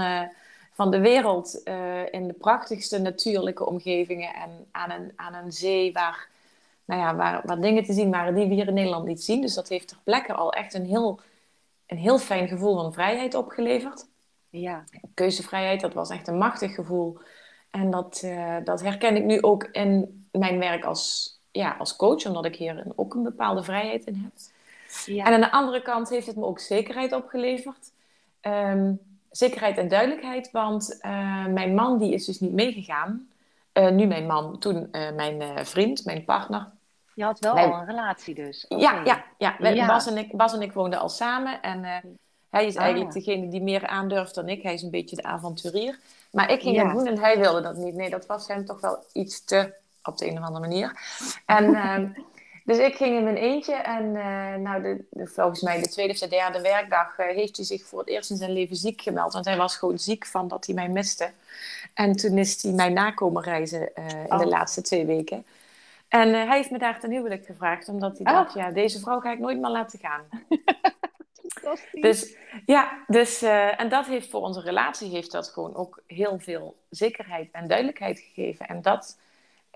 van 0.75 0.91
de 0.91 1.01
wereld, 1.01 1.63
eh, 1.63 2.13
in 2.13 2.27
de 2.27 2.33
prachtigste 2.33 2.99
natuurlijke 2.99 3.67
omgevingen 3.67 4.35
en 4.35 4.67
aan 4.71 4.91
een, 4.91 5.13
aan 5.17 5.35
een 5.35 5.53
zee 5.53 5.93
waar 5.93 6.29
nou 6.85 7.01
ja, 7.01 7.17
waar, 7.17 7.43
waar 7.45 7.61
dingen 7.61 7.85
te 7.85 7.93
zien 7.93 8.11
waren 8.11 8.35
die 8.35 8.49
we 8.49 8.55
hier 8.55 8.69
in 8.69 8.75
Nederland 8.75 9.07
niet 9.07 9.23
zien. 9.23 9.41
Dus 9.41 9.55
dat 9.55 9.69
heeft 9.69 9.89
ter 9.89 9.99
plekke 10.05 10.33
al 10.33 10.53
echt 10.53 10.75
een 10.75 10.87
heel, 10.87 11.21
een 11.87 11.97
heel 11.97 12.19
fijn 12.19 12.49
gevoel 12.49 12.75
van 12.75 12.93
vrijheid 12.93 13.35
opgeleverd. 13.35 14.07
Ja, 14.51 14.85
Keuzevrijheid, 15.15 15.81
dat 15.81 15.95
was 15.95 16.11
echt 16.11 16.29
een 16.29 16.39
machtig 16.39 16.75
gevoel. 16.75 17.19
En 17.71 17.91
dat, 17.91 18.21
eh, 18.25 18.57
dat 18.65 18.83
herken 18.83 19.17
ik 19.17 19.25
nu 19.25 19.43
ook 19.43 19.65
in 19.65 20.27
mijn 20.33 20.59
werk 20.59 20.85
als, 20.85 21.35
ja, 21.51 21.77
als 21.79 21.97
coach, 21.97 22.27
omdat 22.27 22.45
ik 22.45 22.57
hier 22.57 22.93
ook 22.97 23.15
een 23.15 23.23
bepaalde 23.23 23.63
vrijheid 23.63 24.05
in 24.05 24.15
heb. 24.15 24.33
ja. 25.07 25.25
En 25.25 25.33
aan 25.33 25.41
de 25.41 25.51
andere 25.51 25.83
kant 25.83 26.09
heeft 26.09 26.27
het 26.27 26.37
me 26.37 26.45
ook 26.45 26.59
zekerheid 26.59 27.13
opgeleverd. 27.13 27.93
Ehm, 28.41 28.93
zekerheid 29.37 29.79
en 29.79 29.89
duidelijkheid, 29.89 30.51
want 30.51 30.99
eh, 31.01 31.47
mijn 31.47 31.75
man 31.75 31.99
die 31.99 32.13
is 32.13 32.25
dus 32.25 32.41
niet 32.41 32.53
meegegaan. 32.53 33.29
Eh, 33.73 33.89
nu 33.91 34.07
mijn 34.07 34.27
man, 34.27 34.59
toen 34.59 34.89
eh, 34.93 35.13
mijn 35.15 35.67
vriend, 35.67 36.05
mijn 36.05 36.25
partner. 36.25 36.71
je 37.15 37.25
had 37.25 37.39
wel 37.39 37.55
al 37.57 37.73
een 37.75 37.87
relatie 37.87 38.35
dus. 38.35 38.65
Ja, 38.69 39.01
ja, 39.05 39.25
ja. 39.39 39.57
Wij- 39.59 39.75
Ja. 39.75 39.87
Bas, 39.87 40.07
en 40.07 40.17
ik, 40.17 40.37
Bas 40.37 40.55
en 40.55 40.63
ik 40.63 40.73
woonden 40.73 40.99
al 40.99 41.09
samen. 41.09 41.63
En 41.63 41.85
hij 42.51 42.67
is 42.67 42.77
Ah. 42.77 42.83
eigenlijk 42.83 43.13
degene 43.13 43.49
die 43.49 43.63
meer 43.63 43.87
aandurft 43.87 44.35
dan 44.35 44.49
ik. 44.49 44.63
Hij 44.63 44.75
is 44.75 44.83
een 44.83 44.91
beetje 44.91 45.17
de 45.17 45.23
avonturier. 45.23 45.99
Maar 46.31 46.51
ik 46.51 46.61
ging 46.61 46.77
Ja. 46.77 46.93
doen 46.93 47.07
en 47.07 47.19
hij 47.19 47.39
wilde 47.39 47.61
dat 47.61 47.77
niet. 47.77 47.95
Nee, 47.95 48.11
dat 48.11 48.27
was 48.27 48.49
hem 48.49 48.65
toch 48.65 48.81
wel 48.81 49.05
iets 49.13 49.45
te 49.45 49.75
op 50.03 50.19
de 50.19 50.27
een 50.27 50.39
of 50.39 50.45
andere 50.45 50.61
manier. 50.61 51.01
En, 51.47 51.67
dus 52.65 52.79
ik 52.79 52.95
ging 52.95 53.17
in 53.17 53.25
mijn 53.25 53.37
eentje. 53.37 53.75
En 53.75 54.17
eh, 54.17 54.55
nou, 54.55 54.83
de, 54.83 55.05
de- 55.11 55.27
volgens 55.27 55.61
mij 55.61 55.81
de 55.83 55.89
tweede 55.89 56.13
of 56.13 56.19
de 56.19 56.29
derde 56.29 56.61
werkdag 56.61 57.19
eh, 57.19 57.35
heeft 57.35 57.57
hij 57.57 57.65
zich 57.67 57.85
voor 57.85 57.99
het 57.99 58.09
eerst 58.09 58.31
in 58.31 58.37
zijn 58.37 58.53
leven 58.53 58.77
ziek 58.77 59.03
gemeld. 59.03 59.33
Want 59.33 59.45
hij 59.45 59.57
was 59.57 59.77
gewoon 59.77 59.99
ziek 59.99 60.27
van 60.27 60.49
dat 60.49 60.67
hij 60.67 60.75
mij 60.75 60.89
miste. 60.89 61.31
En 61.95 62.17
toen 62.17 62.39
is 62.39 62.63
hij 62.63 62.73
mij 62.73 62.89
nakomen 62.89 63.43
reizen 63.43 63.95
eh, 63.95 64.05
in 64.11 64.39
de 64.39 64.45
Oh. 64.45 64.47
laatste 64.47 64.83
twee 64.83 65.07
weken. 65.07 65.45
En 66.09 66.29
hij 66.33 66.57
heeft 66.57 66.71
me 66.71 66.79
daar 66.79 67.01
ten 67.01 67.11
huwelijk 67.11 67.47
gevraagd, 67.47 67.89
omdat 67.89 68.19
hij 68.19 68.33
Oh. 68.33 68.39
dacht, 68.39 68.55
ja, 68.55 68.71
deze 68.71 69.01
vrouw 69.01 69.21
ga 69.21 69.33
ik 69.33 69.39
nooit 69.39 69.59
meer 69.61 69.71
laten 69.71 69.99
gaan. 69.99 70.23
Dus 72.01 72.37
ja, 72.67 73.05
dus, 73.07 73.43
en 73.77 73.89
dat 73.89 74.07
heeft 74.07 74.31
voor 74.31 74.41
onze 74.41 74.61
relatie 74.61 75.11
heeft 75.11 75.33
dat 75.33 75.49
gewoon 75.49 75.75
ook 75.75 76.03
heel 76.07 76.39
veel 76.39 76.77
zekerheid 76.91 77.49
en 77.53 77.67
duidelijkheid 77.69 78.19
gegeven. 78.19 78.67
En 78.67 78.83
dat, 78.83 79.19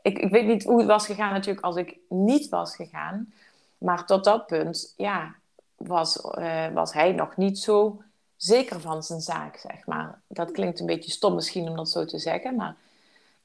ik, 0.02 0.18
ik 0.18 0.30
weet 0.30 0.46
niet 0.46 0.64
hoe 0.64 0.78
het 0.78 0.86
was 0.86 1.06
gegaan 1.06 1.32
natuurlijk 1.32 1.64
als 1.64 1.76
ik 1.76 1.96
niet 2.08 2.48
was 2.48 2.76
gegaan. 2.76 3.32
Maar 3.78 4.06
tot 4.06 4.24
dat 4.24 4.46
punt, 4.46 4.94
ja, 4.96 5.34
was, 5.76 6.20
eh, 6.20 6.66
was 6.72 6.92
hij 6.92 7.12
nog 7.12 7.36
niet 7.36 7.58
zo 7.58 8.02
zeker 8.36 8.80
van 8.80 9.02
zijn 9.02 9.20
zaak, 9.20 9.56
zeg 9.56 9.86
maar. 9.86 10.20
Dat 10.26 10.50
klinkt 10.50 10.80
een 10.80 10.86
beetje 10.86 11.10
stom 11.10 11.34
misschien 11.34 11.68
om 11.68 11.76
dat 11.76 11.88
zo 11.90 12.04
te 12.04 12.18
zeggen, 12.18 12.54
maar 12.54 12.74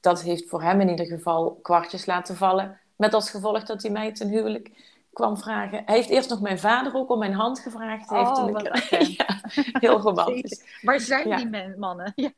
dat 0.00 0.22
heeft 0.22 0.48
voor 0.48 0.62
hem 0.62 0.80
in 0.80 0.88
ieder 0.88 1.06
geval 1.06 1.58
kwartjes 1.62 2.06
laten 2.06 2.36
vallen. 2.36 2.78
Met 2.96 3.14
als 3.14 3.30
gevolg 3.30 3.62
dat 3.62 3.82
hij 3.82 3.90
mij 3.90 4.12
ten 4.12 4.28
huwelijk 4.28 4.70
kwam 5.12 5.38
vragen. 5.38 5.82
Hij 5.86 5.94
heeft 5.94 6.08
eerst 6.08 6.30
nog 6.30 6.40
mijn 6.40 6.58
vader 6.58 6.94
ook 6.94 7.10
om 7.10 7.18
mijn 7.18 7.32
hand 7.32 7.58
gevraagd. 7.60 8.08
Hij 8.08 8.18
heeft 8.18 8.30
Oh, 8.30 8.50
wat 8.50 8.62
leuk. 8.62 9.06
ja, 9.18 9.40
heel 9.78 9.98
romantisch. 10.00 10.62
Waar 10.82 11.00
zijn 11.00 11.28
Ja. 11.28 11.36
die 11.36 11.76
mannen? 11.76 12.12
Ja, 12.16 12.32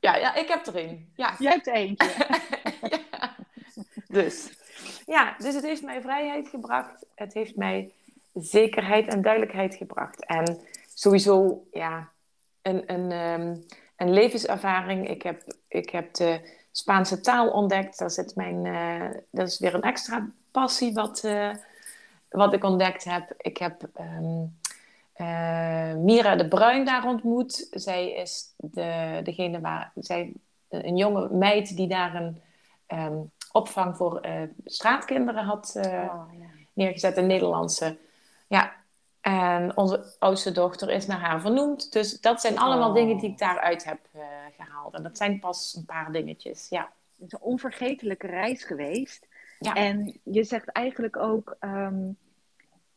Ja, 0.00 0.16
ja, 0.16 0.34
ik 0.34 0.48
heb 0.48 0.66
er 0.66 0.76
een. 0.76 1.12
Ja. 1.16 1.34
jij 1.38 1.52
hebt 1.52 1.66
er 1.66 1.74
eentje. 1.74 2.10
Dus. 4.14 4.50
Ja, 5.06 5.34
dus 5.38 5.54
het 5.54 5.64
heeft 5.64 5.82
mij 5.82 6.00
vrijheid 6.00 6.48
gebracht. 6.48 7.06
Het 7.14 7.34
heeft 7.34 7.56
mij 7.56 7.92
zekerheid 8.34 9.08
en 9.08 9.22
duidelijkheid 9.22 9.74
gebracht. 9.74 10.24
En 10.24 10.60
sowieso, 10.94 11.66
ja, 11.72 12.08
een, 12.62 12.92
een, 12.92 13.12
ehm, 13.12 13.56
een 13.96 14.12
levenservaring. 14.12 15.08
Ik 15.08 15.22
heb, 15.22 15.42
ik 15.68 15.90
heb 15.90 16.14
de 16.14 16.40
Spaanse 16.72 17.20
taal 17.20 17.50
ontdekt. 17.50 17.98
Daar 17.98 18.10
zit 18.10 18.36
mijn, 18.36 18.66
eh, 18.66 19.20
dat 19.30 19.48
is 19.48 19.58
weer 19.58 19.74
een 19.74 19.82
extra 19.82 20.28
passie 20.50 20.94
wat, 20.94 21.24
eh, 21.24 21.50
wat 22.28 22.52
ik 22.52 22.64
ontdekt 22.64 23.04
heb. 23.04 23.34
Ik 23.36 23.56
heb 23.56 23.88
ehm, 23.94 24.44
eh, 25.12 25.94
Mira 25.94 26.36
de 26.36 26.48
Bruin 26.48 26.84
daar 26.84 27.06
ontmoet. 27.06 27.68
Zij 27.70 28.12
is 28.12 28.54
de, 28.56 29.20
degene 29.22 29.60
waar 29.60 29.92
zij, 29.94 30.32
een 30.68 30.96
jonge 30.96 31.28
meid 31.28 31.76
die 31.76 31.88
daar 31.88 32.14
een 32.14 32.40
ehm, 32.86 33.18
opvang 33.54 33.96
voor 33.96 34.20
eh, 34.20 34.42
straatkinderen 34.64 35.44
had 35.44 35.74
eh, 35.76 35.86
Oh, 35.86 36.28
ja. 36.38 36.46
neergezet, 36.72 37.16
een 37.16 37.26
Nederlandse. 37.26 37.98
Ja, 38.46 38.72
en 39.20 39.76
onze 39.76 40.14
oudste 40.18 40.52
dochter 40.52 40.90
is 40.90 41.06
naar 41.06 41.20
haar 41.20 41.40
vernoemd. 41.40 41.92
Dus 41.92 42.20
dat 42.20 42.40
zijn 42.40 42.58
allemaal 42.58 42.88
Oh. 42.88 42.94
dingen 42.94 43.18
die 43.18 43.30
ik 43.30 43.38
daaruit 43.38 43.84
heb 43.84 43.98
eh, 44.12 44.20
gehaald. 44.56 44.94
En 44.94 45.02
dat 45.02 45.16
zijn 45.16 45.38
pas 45.40 45.74
een 45.76 45.84
paar 45.84 46.12
dingetjes, 46.12 46.68
ja. 46.68 46.92
Het 47.16 47.26
is 47.26 47.32
een 47.32 47.40
onvergetelijke 47.40 48.26
reis 48.26 48.64
geweest. 48.64 49.26
Ja. 49.58 49.74
En 49.74 50.20
je 50.22 50.44
zegt 50.44 50.68
eigenlijk 50.68 51.16
ook, 51.16 51.56
ehm, 51.60 52.10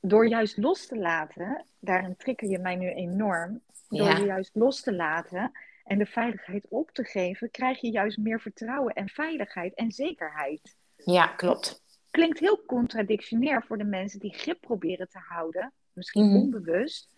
door 0.02 0.28
juist 0.28 0.58
los 0.58 0.88
te 0.88 0.98
laten, 0.98 1.66
daarin 1.80 2.16
trigger 2.16 2.50
je 2.50 2.60
mij 2.60 2.76
nu 2.76 2.90
enorm, 2.90 3.62
door 3.90 4.08
Ja. 4.08 4.18
je 4.18 4.26
juist 4.26 4.52
los 4.54 4.82
te 4.82 4.94
laten 4.96 5.52
en 5.88 5.98
de 5.98 6.06
veiligheid 6.06 6.66
op 6.70 6.92
te 6.92 7.04
geven, 7.04 7.52
krijg 7.52 7.82
je 7.82 7.92
juist 7.92 8.18
meer 8.18 8.42
vertrouwen 8.42 8.94
en 8.94 9.10
veiligheid 9.10 9.74
en 9.74 9.92
zekerheid. 9.92 10.76
Ja, 10.96 11.28
klopt. 11.28 11.84
Klinkt 12.12 12.40
heel 12.40 12.64
contradictionair 12.66 13.64
voor 13.64 13.78
de 13.78 13.84
mensen 13.84 14.20
die 14.20 14.34
grip 14.34 14.62
proberen 14.62 15.10
te 15.10 15.20
houden, 15.20 15.74
misschien 15.94 16.26
Mhm. 16.26 16.36
onbewust, 16.36 17.10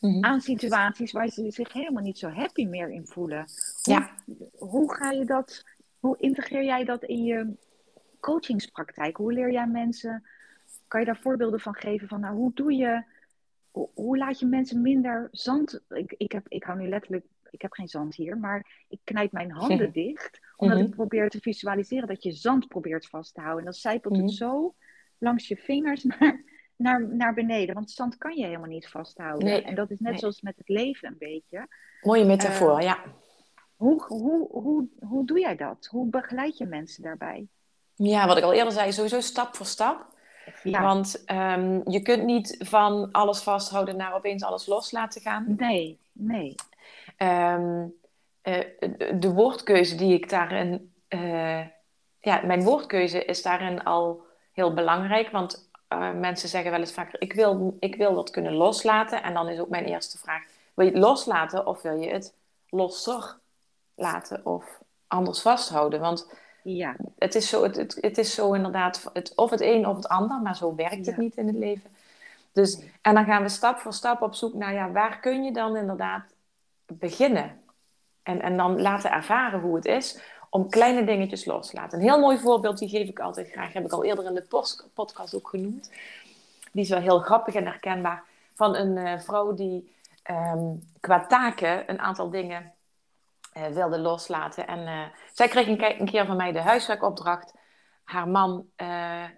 Mhm. 0.00 0.24
aan 0.24 0.40
situaties 0.40 1.12
waar 1.12 1.28
ze 1.28 1.50
zich 1.50 1.72
helemaal 1.72 2.02
niet 2.02 2.18
zo 2.18 2.28
happy 2.28 2.66
meer 2.66 2.90
in 2.90 3.06
voelen. 3.06 3.44
Hoe, 3.82 3.94
Ja. 3.94 4.14
hoe 4.58 4.94
ga 4.94 5.10
je 5.10 5.24
dat, 5.24 5.64
hoe 5.98 6.16
integreer 6.18 6.64
jij 6.64 6.84
dat 6.84 7.04
in 7.04 7.24
je 7.24 7.56
coachingspraktijk? 8.20 9.16
Hoe 9.16 9.32
leer 9.32 9.52
jij 9.52 9.66
mensen, 9.66 10.28
kan 10.88 11.00
je 11.00 11.06
daar 11.06 11.20
voorbeelden 11.20 11.60
van 11.60 11.74
geven 11.74 12.08
van, 12.08 12.20
nou, 12.20 12.34
hoe 12.36 12.50
doe 12.54 12.72
je, 12.74 13.04
hoe, 13.70 13.88
hoe 13.94 14.16
laat 14.18 14.38
je 14.38 14.46
mensen 14.46 14.82
minder 14.82 15.28
zand, 15.32 15.80
ik, 15.88 16.14
ik, 16.16 16.32
heb, 16.32 16.48
ik 16.48 16.62
hou 16.64 16.78
nu 16.78 16.88
letterlijk, 16.88 17.24
ik 17.50 17.62
heb 17.62 17.72
geen 17.72 17.88
zand 17.88 18.14
hier, 18.14 18.38
maar 18.38 18.84
ik 18.88 18.98
knijp 19.04 19.32
mijn 19.32 19.50
handen 19.60 19.92
dicht, 19.92 20.38
omdat 20.56 20.78
Mhm. 20.78 20.86
ik 20.86 20.94
probeer 20.94 21.28
te 21.30 21.40
visualiseren 21.40 22.08
dat 22.08 22.22
je 22.22 22.32
zand 22.32 22.68
probeert 22.68 23.06
vast 23.06 23.34
te 23.34 23.40
houden. 23.40 23.58
En 23.64 23.70
dan 23.70 23.80
zijpelt 23.80 24.14
Mhm. 24.16 24.22
het 24.22 24.32
zo 24.34 24.74
langs 25.18 25.48
je 25.48 25.56
vingers 25.56 26.02
naar, 26.18 26.42
naar, 26.76 27.08
naar 27.08 27.34
beneden, 27.34 27.74
want 27.74 27.90
zand 27.90 28.16
kan 28.18 28.36
je 28.36 28.44
helemaal 28.44 28.68
niet 28.68 28.88
vasthouden. 28.88 29.44
Nee. 29.48 29.62
En 29.62 29.74
dat 29.74 29.90
is 29.90 29.98
net 30.00 30.10
Nee. 30.10 30.20
zoals 30.20 30.40
met 30.40 30.56
het 30.56 30.68
leven 30.68 31.08
een 31.08 31.18
beetje. 31.18 31.66
Mooie 32.00 32.24
metafoor, 32.24 32.76
Eh, 32.78 32.84
ja. 32.84 32.98
Hoe, 33.76 34.02
hoe, 34.06 34.48
hoe, 34.50 34.88
hoe 35.00 35.26
doe 35.26 35.38
jij 35.40 35.56
dat? 35.56 35.86
Hoe 35.90 36.06
begeleid 36.10 36.58
je 36.58 36.66
mensen 36.66 37.02
daarbij? 37.02 37.46
Ja, 37.94 38.26
wat 38.26 38.36
ik 38.36 38.42
al 38.44 38.52
eerder 38.52 38.72
zei, 38.72 38.92
sowieso 38.92 39.20
stap 39.20 39.56
voor 39.56 39.66
stap. 39.66 40.16
Ja, 40.62 40.82
Want 40.82 41.24
ehm, 41.24 41.90
je 41.90 42.00
kunt 42.02 42.24
niet 42.24 42.56
van 42.58 43.12
alles 43.12 43.40
vasthouden 43.42 43.96
naar 43.96 44.14
opeens 44.14 44.42
alles 44.42 44.66
los 44.66 44.90
laten 44.90 45.20
gaan. 45.20 45.54
nee, 45.58 45.98
nee. 46.12 46.54
Ehm, 47.18 47.86
eh, 48.42 48.64
de, 49.14 49.32
woordkeuze 49.32 49.94
die 49.96 50.14
ik 50.14 50.28
daarin... 50.28 50.92
eh, 51.08 51.60
ja, 52.20 52.40
mijn 52.44 52.62
woordkeuze 52.62 53.24
is 53.24 53.42
daarin 53.42 53.84
al 53.84 54.22
heel 54.52 54.74
belangrijk. 54.74 55.30
Want 55.30 55.68
eh, 55.88 56.12
mensen 56.12 56.48
zeggen 56.48 56.70
wel 56.70 56.80
eens 56.80 56.92
vaker, 56.92 57.20
ik 57.20 57.32
wil, 57.32 57.76
ik 57.80 57.94
wil 57.96 58.14
dat 58.14 58.30
kunnen 58.30 58.52
loslaten. 58.52 59.22
En 59.22 59.34
dan 59.34 59.48
is 59.48 59.58
ook 59.58 59.68
mijn 59.68 59.84
eerste 59.84 60.18
vraag, 60.18 60.42
wil 60.74 60.86
je 60.86 60.92
het 60.92 61.00
loslaten 61.00 61.66
of 61.66 61.82
wil 61.82 62.00
je 62.00 62.10
het 62.10 62.34
losser 62.68 63.36
laten 63.94 64.46
of 64.46 64.78
anders 65.06 65.40
vasthouden? 65.40 66.00
Want 66.00 66.32
Ja. 66.62 66.96
Het, 67.18 67.34
is 67.34 67.48
zo, 67.48 67.62
het, 67.62 67.76
het, 67.76 67.98
het 68.00 68.18
is 68.18 68.34
zo 68.34 68.52
inderdaad 68.52 69.10
het, 69.12 69.32
of 69.34 69.50
het 69.50 69.60
een 69.60 69.86
of 69.86 69.96
het 69.96 70.08
ander, 70.08 70.40
maar 70.40 70.56
zo 70.56 70.74
werkt 70.74 71.06
het 71.06 71.16
Ja. 71.16 71.20
niet 71.20 71.36
in 71.36 71.46
het 71.46 71.56
leven. 71.56 71.90
Dus, 72.52 72.80
en 73.02 73.14
dan 73.14 73.24
gaan 73.24 73.42
we 73.42 73.48
stap 73.48 73.78
voor 73.78 73.92
stap 73.92 74.22
op 74.22 74.34
zoek 74.34 74.54
naar 74.54 74.72
ja, 74.74 74.90
waar 74.90 75.20
kun 75.20 75.44
je 75.44 75.52
dan 75.52 75.76
inderdaad 75.76 76.22
beginnen. 76.92 77.60
En, 78.22 78.42
en 78.42 78.56
dan 78.56 78.80
laten 78.80 79.10
ervaren 79.10 79.60
hoe 79.60 79.76
het 79.76 79.84
is 79.84 80.20
om 80.50 80.70
kleine 80.70 81.04
dingetjes 81.04 81.44
los 81.44 81.70
te 81.70 81.76
laten. 81.76 81.98
Een 81.98 82.04
heel 82.04 82.20
mooi 82.20 82.38
voorbeeld, 82.38 82.78
die 82.78 82.88
geef 82.88 83.08
ik 83.08 83.20
altijd 83.20 83.50
graag, 83.50 83.72
heb 83.72 83.84
ik 83.84 83.92
al 83.92 84.04
eerder 84.04 84.24
in 84.24 84.34
de 84.34 84.66
podcast 84.94 85.34
ook 85.34 85.48
genoemd. 85.48 85.90
Die 86.72 86.82
is 86.82 86.88
wel 86.88 87.00
heel 87.00 87.18
grappig 87.18 87.54
en 87.54 87.66
herkenbaar. 87.66 88.24
Van 88.54 88.76
een 88.76 88.96
eh, 88.96 89.20
vrouw 89.20 89.54
die 89.54 89.94
ehm, 90.22 90.74
qua 91.00 91.26
taken 91.26 91.90
een 91.90 91.98
aantal 91.98 92.30
dingen 92.30 92.72
eh, 93.52 93.66
wilde 93.66 93.98
loslaten. 93.98 94.66
En 94.66 94.86
eh, 94.86 95.02
zij 95.32 95.48
kreeg 95.48 95.66
een, 95.66 96.00
een 96.00 96.10
keer 96.10 96.26
van 96.26 96.36
mij 96.36 96.52
de 96.52 96.60
huiswerkopdracht. 96.60 97.54
Haar 98.04 98.28
man, 98.28 98.66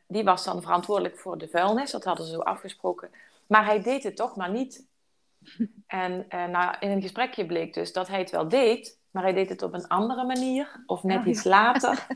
die 0.07 0.25
was 0.25 0.45
dan 0.45 0.63
verantwoordelijk 0.63 1.19
voor 1.19 1.39
de 1.39 1.49
vuilnis. 1.49 1.91
Dat 1.91 2.05
hadden 2.05 2.27
ze 2.27 2.33
zo 2.33 2.41
afgesproken. 2.41 3.11
Maar 3.47 3.65
hij 3.65 3.83
deed 3.83 4.03
het 4.03 4.17
toch 4.17 4.37
maar 4.37 4.51
niet. 4.51 4.87
En 5.87 6.25
eh, 6.29 6.47
nou, 6.47 6.75
in 6.81 6.91
een 6.91 7.03
gesprekje 7.03 7.47
bleek 7.47 7.75
dus 7.75 7.93
dat 7.93 8.09
hij 8.09 8.19
het 8.19 8.31
wel 8.31 8.49
deed, 8.49 8.99
maar 9.11 9.23
hij 9.23 9.33
deed 9.33 9.49
het 9.49 9.63
op 9.63 9.75
een 9.75 9.89
andere 9.89 10.25
manier 10.25 10.83
of 10.87 11.03
net 11.03 11.21
Oh, 11.21 11.27
iets 11.27 11.45
later. 11.45 12.07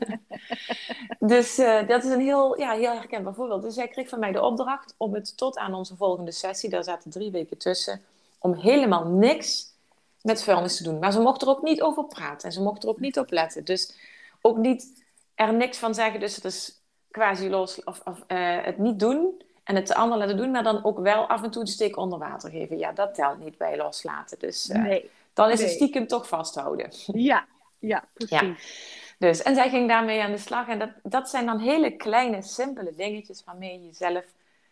dus 1.19 1.57
eh, 1.57 1.87
dat 1.87 2.03
is 2.03 2.11
een 2.11 2.21
heel, 2.21 2.59
ja, 2.59 2.71
heel 2.71 2.93
herkenbaar 2.93 3.33
voorbeeld. 3.33 3.61
Dus 3.61 3.73
zij 3.73 3.87
kreeg 3.87 4.09
van 4.09 4.19
mij 4.19 4.31
de 4.31 4.41
opdracht 4.41 4.95
om 4.97 5.13
het 5.13 5.37
tot 5.37 5.57
aan 5.57 5.73
onze 5.73 5.95
volgende 5.95 6.31
sessie, 6.31 6.69
daar 6.69 6.83
zaten 6.83 7.11
drie 7.11 7.31
weken 7.31 7.57
tussen, 7.57 8.01
om 8.39 8.53
helemaal 8.53 9.05
niks 9.05 9.73
met 10.21 10.43
vuilnis 10.43 10.77
te 10.77 10.83
doen. 10.83 10.99
Maar 10.99 11.11
ze 11.11 11.19
mocht 11.19 11.41
er 11.41 11.47
ook 11.47 11.61
niet 11.61 11.81
over 11.81 12.05
praten 12.05 12.47
en 12.47 12.53
ze 12.53 12.61
mocht 12.61 12.83
er 12.83 12.89
ook 12.89 12.99
niet 12.99 13.19
op 13.19 13.31
letten. 13.31 13.65
Dus 13.65 13.95
ook 14.41 14.57
niet 14.57 15.03
er 15.35 15.53
niks 15.53 15.77
van 15.77 15.93
zeggen. 15.93 16.19
Dus 16.19 16.35
het 16.35 16.45
is 16.45 16.81
quasi 17.11 17.49
los 17.49 17.83
of, 17.83 18.01
of 18.03 18.23
eh, 18.27 18.63
het 18.63 18.77
niet 18.77 18.99
doen 18.99 19.43
en 19.65 19.75
het 19.75 19.87
de 19.87 19.95
ander 19.95 20.17
laten 20.17 20.37
doen, 20.37 20.51
maar 20.51 20.63
dan 20.63 20.83
ook 20.83 20.99
wel 20.99 21.27
af 21.27 21.43
en 21.43 21.51
toe 21.51 21.63
de 21.63 21.69
steek 21.69 21.97
onder 21.97 22.19
water 22.19 22.49
geven. 22.49 22.77
Ja, 22.77 22.91
dat 22.91 23.15
telt 23.15 23.39
niet 23.39 23.57
bij 23.57 23.77
loslaten. 23.77 24.39
Dus 24.39 24.69
eh, 24.69 24.81
Nee. 24.81 25.09
dan 25.33 25.49
is 25.51 25.61
het 25.61 25.69
stiekem 25.69 26.07
toch 26.07 26.27
vasthouden. 26.27 26.89
Ja, 27.31 27.45
ja, 27.79 28.03
precies. 28.13 29.13
Dus, 29.19 29.41
en 29.41 29.55
zij 29.55 29.69
ging 29.69 29.87
daarmee 29.89 30.21
aan 30.23 30.31
de 30.31 30.37
slag. 30.37 30.67
En 30.67 30.79
dat, 30.79 30.89
dat 31.03 31.29
zijn 31.29 31.45
dan 31.45 31.59
hele 31.59 31.91
kleine, 31.95 32.41
simpele 32.41 32.93
dingetjes 32.95 33.43
waarmee 33.43 33.73
je 33.79 33.85
jezelf, 33.85 34.23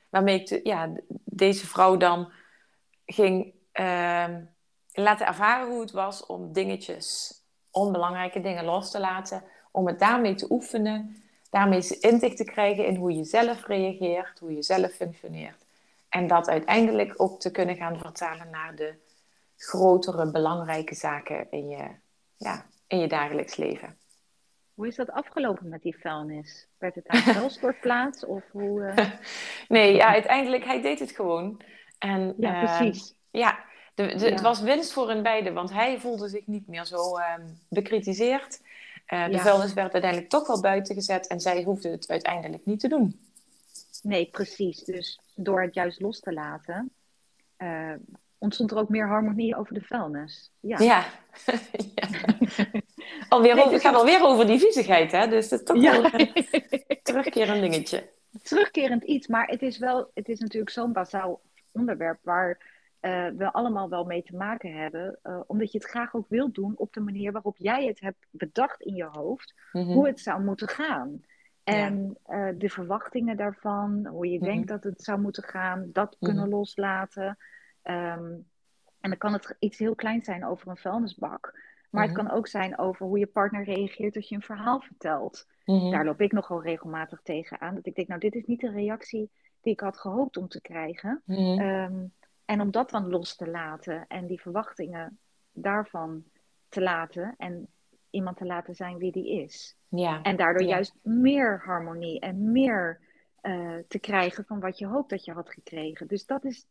waarmee 0.10 0.40
ik 0.40 0.48
de- 0.48 0.60
ja, 0.64 0.90
deze 1.24 1.68
vrouw 1.68 1.98
dan 1.98 2.32
ging 3.06 3.54
ehm, 3.72 4.42
laten 4.94 5.28
ervaren 5.28 5.68
hoe 5.68 5.82
het 5.82 5.92
was 5.92 6.26
om 6.26 6.54
dingetjes, 6.54 7.34
onbelangrijke 7.72 8.42
dingen 8.42 8.66
los 8.66 8.92
te 8.92 9.00
laten. 9.00 9.44
Om 9.72 9.88
het 9.88 10.00
daarmee 10.00 10.36
te 10.36 10.46
oefenen, 10.50 11.23
daarmee 11.54 11.98
inzicht 12.00 12.38
te 12.38 12.44
krijgen 12.44 12.86
in 12.86 12.96
hoe 12.96 13.14
je 13.14 13.24
zelf 13.24 13.66
reageert, 13.68 14.40
hoe 14.40 14.56
je 14.56 14.64
zelf 14.64 14.92
functioneert. 14.92 15.66
En 16.10 16.28
dat 16.28 16.50
uiteindelijk 16.50 17.14
ook 17.18 17.40
te 17.40 17.52
kunnen 17.52 17.76
gaan 17.76 17.98
vertalen 18.00 18.50
naar 18.50 18.76
de 18.76 18.94
grotere, 19.58 20.32
belangrijke 20.32 20.96
zaken 20.96 21.48
in 21.52 21.70
je, 21.70 21.88
ja, 22.38 22.66
in 22.88 23.00
je 23.00 23.08
dagelijks 23.08 23.56
leven. 23.56 23.98
Hoe 24.74 24.88
is 24.88 24.96
dat 24.96 25.12
afgelopen 25.12 25.68
met 25.70 25.82
die 25.82 25.98
vuilnis? 26.00 26.68
Werd 26.78 26.96
het 26.96 27.08
aan 27.08 27.22
vuilstortplaats 27.22 28.26
of 28.36 28.44
hoe? 28.52 28.84
eh? 28.86 29.10
Nee, 29.78 29.96
ja, 29.96 30.06
uiteindelijk, 30.08 30.64
hij 30.66 30.82
deed 30.82 31.00
het 31.00 31.12
gewoon. 31.12 31.62
En, 32.00 32.34
Ja, 32.38 32.62
eh, 32.62 32.78
precies. 32.78 33.14
ja, 33.32 33.60
de, 33.96 34.06
de, 34.16 34.26
Ja. 34.26 34.32
het 34.32 34.42
was 34.42 34.62
winst 34.62 34.94
voor 34.94 35.08
hun 35.10 35.24
beiden, 35.24 35.54
want 35.54 35.72
hij 35.72 36.00
voelde 36.00 36.28
zich 36.30 36.48
niet 36.48 36.68
meer 36.68 36.86
zo 36.86 37.18
ehm, 37.18 37.42
bekritiseerd. 37.70 38.62
Eh, 39.14 39.26
de 39.26 39.32
Ja. 39.32 39.40
vuilnis 39.40 39.74
werd 39.74 39.94
uiteindelijk 39.94 40.32
toch 40.32 40.48
wel 40.48 40.62
buiten 40.62 40.96
gezet 40.96 41.28
en 41.28 41.40
zij 41.40 41.64
hoefde 41.64 41.90
het 41.90 42.10
uiteindelijk 42.10 42.66
niet 42.66 42.80
te 42.80 42.88
doen. 42.88 43.20
Nee, 44.02 44.26
precies. 44.32 44.84
Dus 44.84 45.20
door 45.36 45.62
het 45.62 45.74
juist 45.74 46.02
los 46.02 46.20
te 46.20 46.34
laten, 46.34 46.92
eh, 47.58 47.94
ontstond 48.38 48.72
er 48.72 48.78
ook 48.78 48.90
meer 48.90 49.08
harmonie 49.08 49.56
over 49.56 49.74
de 49.74 49.82
vuilnis. 49.82 50.52
Ja, 50.60 50.78
Ja. 50.80 51.06
ja. 51.96 52.08
Alweer 53.30 53.54
Nee, 53.56 53.62
over, 53.64 53.74
het 53.74 53.82
gaat 53.82 53.96
alweer 53.96 54.22
over 54.24 54.46
die 54.48 54.60
viezigheid, 54.60 55.12
hè? 55.12 55.28
Dus 55.28 55.50
het 55.50 55.60
is 55.60 55.66
toch 55.66 55.82
Ja. 55.82 56.02
wel 56.02 56.12
een 56.14 56.34
terugkerend 57.04 57.62
dingetje. 57.62 58.10
terugkerend 58.44 59.04
iets, 59.04 59.28
maar 59.28 59.48
het 59.48 59.62
is 59.62 59.78
wel, 59.78 60.12
het 60.14 60.30
is 60.30 60.40
natuurlijk 60.40 60.72
zo'n 60.72 60.94
bazaal 60.94 61.42
onderwerp 61.72 62.20
waar 62.22 62.58
eh, 63.04 63.28
we 63.38 63.52
allemaal 63.52 63.90
wel 63.90 64.04
mee 64.04 64.24
te 64.24 64.36
maken 64.36 64.74
hebben, 64.74 65.20
eh, 65.22 65.40
omdat 65.48 65.72
je 65.72 65.78
het 65.78 65.88
graag 65.88 66.16
ook 66.16 66.30
wilt 66.30 66.54
doen 66.56 66.74
op 66.76 66.94
de 66.94 67.00
manier 67.00 67.32
waarop 67.32 67.58
jij 67.58 67.86
het 67.86 68.00
hebt 68.00 68.26
bedacht 68.32 68.82
in 68.82 68.96
je 68.96 69.04
hoofd, 69.12 69.54
Mhm. 69.72 69.86
hoe 69.92 70.08
het 70.08 70.20
zou 70.20 70.44
moeten 70.44 70.68
gaan. 70.68 71.22
En 71.64 72.18
eh, 72.26 72.50
de 72.58 72.70
verwachtingen 72.70 73.38
daarvan, 73.38 74.06
hoe 74.08 74.30
je 74.30 74.38
Mhm. 74.38 74.46
denkt 74.46 74.68
dat 74.68 74.84
het 74.84 75.02
zou 75.02 75.20
moeten 75.20 75.44
gaan, 75.44 75.90
dat 75.94 76.18
kunnen 76.20 76.50
loslaten. 76.50 77.38
Ehm, 77.82 78.24
en 79.00 79.10
dan 79.10 79.18
kan 79.18 79.34
het 79.34 79.56
iets 79.60 79.78
heel 79.78 79.96
kleins 79.96 80.26
zijn 80.26 80.46
over 80.46 80.68
een 80.68 80.78
vuilnisbak. 80.78 81.52
Maar 81.90 82.08
Mhm. 82.08 82.14
het 82.18 82.24
kan 82.28 82.38
ook 82.38 82.48
zijn 82.48 82.78
over 82.78 83.06
hoe 83.06 83.20
je 83.20 83.28
partner 83.28 83.64
reageert 83.64 84.16
als 84.16 84.30
je 84.30 84.36
een 84.36 84.42
verhaal 84.42 84.80
vertelt. 84.82 85.48
Mhm. 85.66 85.92
Daar 85.92 86.06
loop 86.06 86.22
ik 86.22 86.32
nogal 86.32 86.62
regelmatig 86.64 87.22
tegen 87.22 87.62
aan. 87.62 87.76
Dat 87.76 87.86
ik 87.86 87.96
denk, 87.96 88.08
nou, 88.08 88.20
dit 88.20 88.36
is 88.36 88.46
niet 88.46 88.60
de 88.60 88.72
reactie 88.72 89.32
die 89.62 89.74
ik 89.74 89.80
had 89.80 89.98
gehoopt 89.98 90.38
om 90.38 90.48
te 90.48 90.62
krijgen. 90.62 91.22
Mhm. 91.26 92.06
En 92.46 92.62
om 92.62 92.72
dat 92.72 92.90
dan 92.90 93.10
los 93.10 93.36
te 93.36 93.48
laten 93.48 94.06
en 94.08 94.28
die 94.28 94.42
verwachtingen 94.42 95.18
daarvan 95.52 96.24
te 96.70 96.82
laten 96.82 97.34
en 97.38 97.68
iemand 98.10 98.38
te 98.38 98.46
laten 98.46 98.76
zijn 98.76 98.98
wie 98.98 99.12
die 99.12 99.42
is. 99.42 99.76
ja. 99.88 100.22
En 100.22 100.36
daardoor 100.36 100.62
Ja. 100.64 100.68
juist 100.70 100.94
meer 101.02 101.62
harmonie 101.66 102.20
en 102.20 102.52
meer 102.52 103.00
eh, 103.42 103.72
te 103.88 104.00
krijgen 104.00 104.46
van 104.46 104.60
wat 104.60 104.78
je 104.78 104.86
hoopt 104.86 105.10
dat 105.10 105.26
je 105.26 105.32
had 105.32 105.50
gekregen. 105.50 106.08
Dus 106.08 106.26
dat 106.26 106.44
is, 106.46 106.66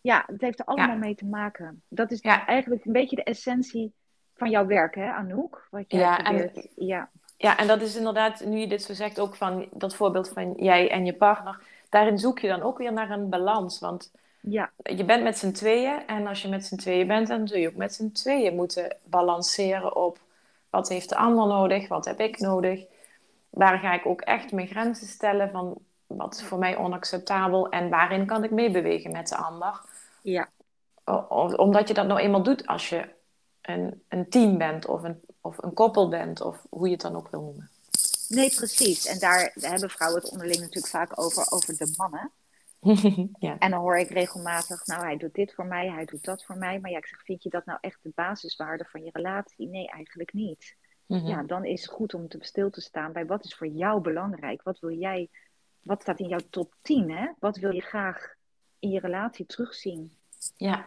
ja, 0.00 0.24
het 0.26 0.40
heeft 0.40 0.58
er 0.58 0.64
allemaal 0.64 0.88
Ja. 0.94 0.94
mee 1.00 1.14
te 1.14 1.26
maken. 1.26 1.82
Dat 1.88 2.10
is 2.10 2.20
eigenlijk 2.20 2.84
een 2.84 2.92
beetje 2.92 3.16
de 3.16 3.22
essentie 3.24 3.92
van 4.34 4.50
jouw 4.50 4.66
werk, 4.66 4.94
hè, 4.94 5.10
Anouk? 5.12 5.66
Wat 5.70 5.84
jij 5.88 6.00
Ja, 6.00 6.24
en-. 6.24 6.50
Ja, 6.76 7.10
Ja, 7.36 7.56
en 7.58 7.66
dat 7.66 7.80
is 7.82 7.96
inderdaad, 7.96 8.44
nu 8.44 8.58
je 8.58 8.66
dit 8.68 8.82
zo 8.82 8.92
zegt, 8.94 9.20
ook 9.20 9.34
van 9.36 9.68
dat 9.72 9.94
voorbeeld 9.94 10.28
van 10.28 10.52
jij 10.56 10.90
en 10.90 11.04
je 11.06 11.14
partner. 11.14 11.62
Daarin 11.88 12.18
zoek 12.18 12.38
je 12.38 12.48
dan 12.48 12.62
ook 12.62 12.78
weer 12.78 12.92
naar 12.92 13.10
een 13.10 13.28
balans. 13.28 13.78
Want 13.80 14.12
ja, 14.40 14.70
je 14.82 15.04
bent 15.04 15.22
met 15.22 15.38
z'n 15.38 15.52
tweeën 15.52 16.06
en 16.06 16.26
als 16.26 16.42
je 16.42 16.48
met 16.48 16.64
z'n 16.66 16.76
tweeën 16.76 17.06
bent, 17.06 17.28
dan 17.28 17.48
zul 17.48 17.58
je 17.58 17.68
ook 17.68 17.74
met 17.74 17.94
z'n 17.94 18.12
tweeën 18.12 18.54
moeten 18.54 18.96
balanceren 19.04 19.96
op 19.96 20.18
wat 20.70 20.88
heeft 20.88 21.08
de 21.08 21.16
ander 21.16 21.46
nodig, 21.46 21.88
wat 21.88 22.04
heb 22.04 22.20
ik 22.20 22.38
nodig. 22.38 22.84
Waar 23.50 23.78
ga 23.78 23.94
ik 23.94 24.06
ook 24.06 24.20
echt 24.20 24.52
mijn 24.52 24.66
grenzen 24.66 25.06
stellen 25.06 25.50
van 25.50 25.78
wat 26.06 26.34
is 26.34 26.42
voor 26.42 26.58
mij 26.58 26.76
onacceptabel 26.76 27.68
en 27.68 27.88
waarin 27.88 28.26
kan 28.26 28.44
ik 28.44 28.50
meebewegen 28.50 29.12
met 29.12 29.28
de 29.28 29.36
ander. 29.36 29.80
ja. 30.22 30.48
O- 31.04 31.54
omdat 31.56 31.88
je 31.88 31.94
dat 31.94 32.06
nou 32.06 32.20
eenmaal 32.20 32.42
doet 32.42 32.66
als 32.66 32.88
je 32.88 33.08
een, 33.62 34.02
een 34.08 34.28
team 34.28 34.58
bent 34.58 34.86
of 34.86 35.02
een, 35.02 35.20
of 35.40 35.62
een 35.62 35.74
koppel 35.74 36.08
bent 36.08 36.40
of 36.40 36.66
hoe 36.68 36.86
je 36.86 36.92
het 36.92 37.02
dan 37.02 37.16
ook 37.16 37.28
wil 37.30 37.40
noemen. 37.40 37.70
Nee, 38.28 38.54
precies. 38.54 39.06
En 39.06 39.18
daar 39.18 39.52
hebben 39.60 39.90
vrouwen 39.90 40.20
het 40.20 40.30
onderling 40.30 40.60
natuurlijk 40.60 40.86
vaak 40.86 41.20
over, 41.20 41.46
over 41.50 41.76
de 41.76 41.94
mannen. 41.96 42.30
ja. 43.38 43.58
En 43.58 43.70
dan 43.70 43.80
hoor 43.80 43.98
ik 43.98 44.08
regelmatig, 44.10 44.86
nou, 44.86 45.02
hij 45.04 45.16
doet 45.16 45.34
dit 45.34 45.54
voor 45.54 45.66
mij, 45.66 45.88
hij 45.90 46.04
doet 46.04 46.24
dat 46.24 46.44
voor 46.44 46.56
mij. 46.56 46.80
Maar 46.80 46.90
ja, 46.90 46.98
ik 46.98 47.06
zeg, 47.06 47.22
vind 47.22 47.42
je 47.42 47.48
dat 47.50 47.64
nou 47.64 47.78
echt 47.80 47.98
de 48.02 48.12
basiswaarde 48.14 48.84
van 48.84 49.04
je 49.04 49.10
relatie? 49.12 49.68
Nee, 49.68 49.88
eigenlijk 49.88 50.32
niet. 50.32 50.76
Mhm. 51.06 51.26
Ja, 51.26 51.42
dan 51.42 51.64
is 51.64 51.82
het 51.82 51.90
goed 51.90 52.14
om 52.14 52.28
te 52.28 52.38
stil 52.40 52.70
te 52.70 52.80
staan 52.80 53.12
bij 53.12 53.26
wat 53.26 53.44
is 53.44 53.54
voor 53.54 53.66
jou 53.66 54.00
belangrijk? 54.00 54.62
Wat 54.62 54.78
wil 54.78 54.92
jij, 54.92 55.28
wat 55.82 56.02
staat 56.02 56.20
in 56.20 56.28
jouw 56.28 56.40
top 56.50 56.74
10, 56.82 57.10
hè? 57.10 57.28
Wat 57.38 57.56
wil 57.56 57.70
je 57.74 57.80
graag 57.82 58.34
in 58.78 58.90
je 58.90 59.00
relatie 59.00 59.46
terugzien? 59.46 60.12
ja. 60.56 60.86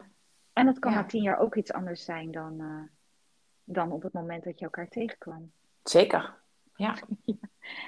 En 0.53 0.65
dat 0.65 0.79
kan 0.79 0.91
Ja. 0.91 0.97
na 0.97 1.05
tien 1.05 1.21
jaar 1.21 1.39
ook 1.39 1.55
iets 1.55 1.73
anders 1.73 2.03
zijn 2.03 2.31
dan, 2.31 2.59
eh, 2.61 2.83
dan 3.63 3.91
op 3.91 4.03
het 4.03 4.13
moment 4.13 4.43
dat 4.43 4.59
je 4.59 4.65
elkaar 4.65 4.87
tegenkwam. 4.87 5.51
Zeker. 5.83 6.33
Ja. 6.75 6.97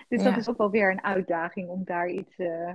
Dus 0.07 0.23
dat 0.23 0.37
is 0.37 0.49
ook 0.49 0.57
wel 0.57 0.69
weer 0.69 0.91
een 0.91 1.03
uitdaging 1.03 1.69
om 1.69 1.83
daar 1.83 2.09
iets, 2.09 2.35
eh, 2.37 2.73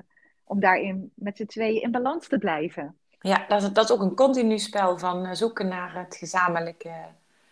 om 0.51 0.61
daarin 0.61 1.11
met 1.15 1.37
z'n 1.37 1.47
tweeën 1.47 1.83
in 1.83 1.91
balans 1.91 2.29
te 2.29 2.39
blijven. 2.39 2.97
Ja, 3.21 3.45
dat 3.49 3.63
is, 3.63 3.73
dat 3.73 3.85
is 3.85 3.91
ook 3.93 4.01
een 4.01 4.15
continu 4.15 4.59
spel 4.59 4.99
van 4.99 5.25
eh, 5.27 5.33
zoeken 5.33 5.69
naar 5.69 5.95
het 5.95 6.17
gezamenlijke, 6.17 6.93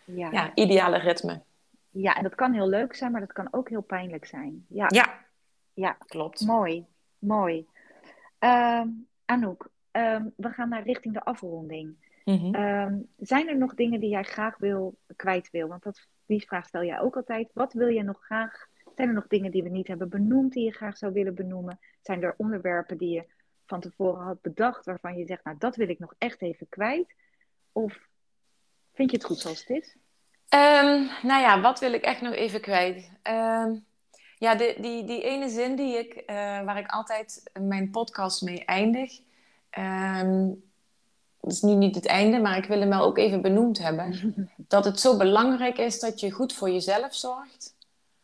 Ja. 0.04 0.28
ja, 0.30 0.50
ideale 0.54 0.98
ritme. 0.98 1.40
ja, 1.90 2.14
en 2.16 2.22
dat 2.22 2.34
kan 2.34 2.52
heel 2.52 2.68
leuk 2.68 2.94
zijn, 2.94 3.12
maar 3.12 3.20
dat 3.20 3.32
kan 3.32 3.48
ook 3.50 3.68
heel 3.68 3.80
pijnlijk 3.82 4.26
zijn. 4.26 4.64
Ja, 4.68 4.86
Ja, 4.88 5.14
ja. 5.74 5.96
klopt. 6.06 6.40
mooi, 6.46 6.86
mooi. 7.18 7.66
Ehm, 8.38 8.88
Anouk, 9.24 9.68
ehm, 9.90 10.24
we 10.36 10.48
gaan 10.50 10.68
naar 10.68 10.82
richting 10.82 11.14
de 11.14 11.24
afronding. 11.24 11.94
Mhm. 12.24 12.54
Ehm, 12.54 12.94
zijn 13.18 13.48
er 13.48 13.56
nog 13.58 13.74
dingen 13.74 14.00
die 14.00 14.10
jij 14.10 14.22
graag 14.24 14.58
wil, 14.58 14.94
kwijt 15.16 15.50
wil? 15.50 15.68
Want 15.68 15.82
dat, 15.82 16.06
die 16.26 16.46
vraag 16.46 16.66
stel 16.66 16.84
jij 16.84 17.00
ook 17.00 17.16
altijd. 17.16 17.50
Wat 17.54 17.72
wil 17.72 17.88
je 17.88 18.02
nog 18.02 18.24
graag? 18.24 18.66
Zijn 18.98 19.10
er 19.10 19.16
nog 19.16 19.26
dingen 19.26 19.50
die 19.50 19.62
we 19.62 19.68
niet 19.68 19.86
hebben 19.88 20.08
benoemd 20.08 20.52
die 20.52 20.64
je 20.64 20.72
graag 20.72 20.96
zou 20.96 21.12
willen 21.12 21.34
benoemen? 21.34 21.78
Zijn 22.02 22.22
er 22.22 22.34
onderwerpen 22.36 22.96
die 22.98 23.10
je 23.10 23.24
van 23.66 23.80
tevoren 23.80 24.22
had 24.24 24.40
bedacht 24.42 24.84
waarvan 24.84 25.16
je 25.16 25.26
zegt, 25.26 25.44
nou 25.44 25.56
dat 25.58 25.76
wil 25.76 25.88
ik 25.88 25.98
nog 25.98 26.14
echt 26.18 26.42
even 26.42 26.68
kwijt? 26.68 27.14
Of 27.72 27.98
vind 28.92 29.10
je 29.10 29.16
het 29.16 29.26
goed 29.26 29.38
zoals 29.38 29.58
het 29.60 29.70
is? 29.70 29.96
Ehm, 30.48 31.02
nou 31.22 31.40
ja, 31.42 31.60
wat 31.60 31.80
wil 31.80 31.92
ik 31.92 32.02
echt 32.02 32.20
nog 32.20 32.34
even 32.34 32.60
kwijt? 32.60 33.10
Ehm, 33.22 33.76
Ja, 34.38 34.54
de, 34.54 34.76
die, 34.80 35.04
die 35.04 35.22
ene 35.22 35.48
zin 35.48 35.76
die 35.76 35.98
ik, 35.98 36.14
eh, 36.14 36.36
waar 36.36 36.78
ik 36.78 36.90
altijd 36.90 37.50
mijn 37.60 37.90
podcast 37.90 38.42
mee 38.42 38.64
eindig. 38.64 39.20
ehm, 39.70 40.48
dat 41.40 41.52
is 41.52 41.60
nu 41.62 41.74
niet 41.74 41.94
het 41.94 42.06
einde, 42.06 42.38
maar 42.40 42.56
ik 42.56 42.64
wil 42.64 42.80
hem 42.80 42.88
wel 42.88 43.04
ook 43.04 43.18
even 43.18 43.42
benoemd 43.42 43.78
hebben. 43.78 44.34
Dat 44.68 44.84
het 44.84 45.00
zo 45.00 45.16
belangrijk 45.16 45.78
is 45.78 46.00
dat 46.00 46.20
je 46.20 46.30
goed 46.30 46.52
voor 46.52 46.70
jezelf 46.70 47.14
zorgt, 47.14 47.74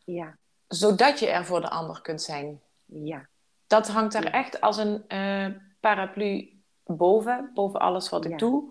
Ja, 0.05 0.37
zodat 0.69 1.19
je 1.19 1.31
er 1.31 1.45
voor 1.45 1.61
de 1.61 1.71
ander 1.71 2.01
kunt 2.01 2.23
zijn. 2.23 2.61
ja, 2.85 3.27
Dat 3.67 3.89
hangt 3.89 4.13
daar 4.13 4.25
Ja. 4.25 4.31
echt 4.31 4.61
als 4.61 4.77
een 4.77 5.05
eh, 5.09 5.47
paraplu 5.81 6.53
boven, 6.85 7.51
boven 7.55 7.81
alles 7.81 8.09
wat 8.09 8.25
ik 8.25 8.31
Ja. 8.31 8.37
doe. 8.37 8.65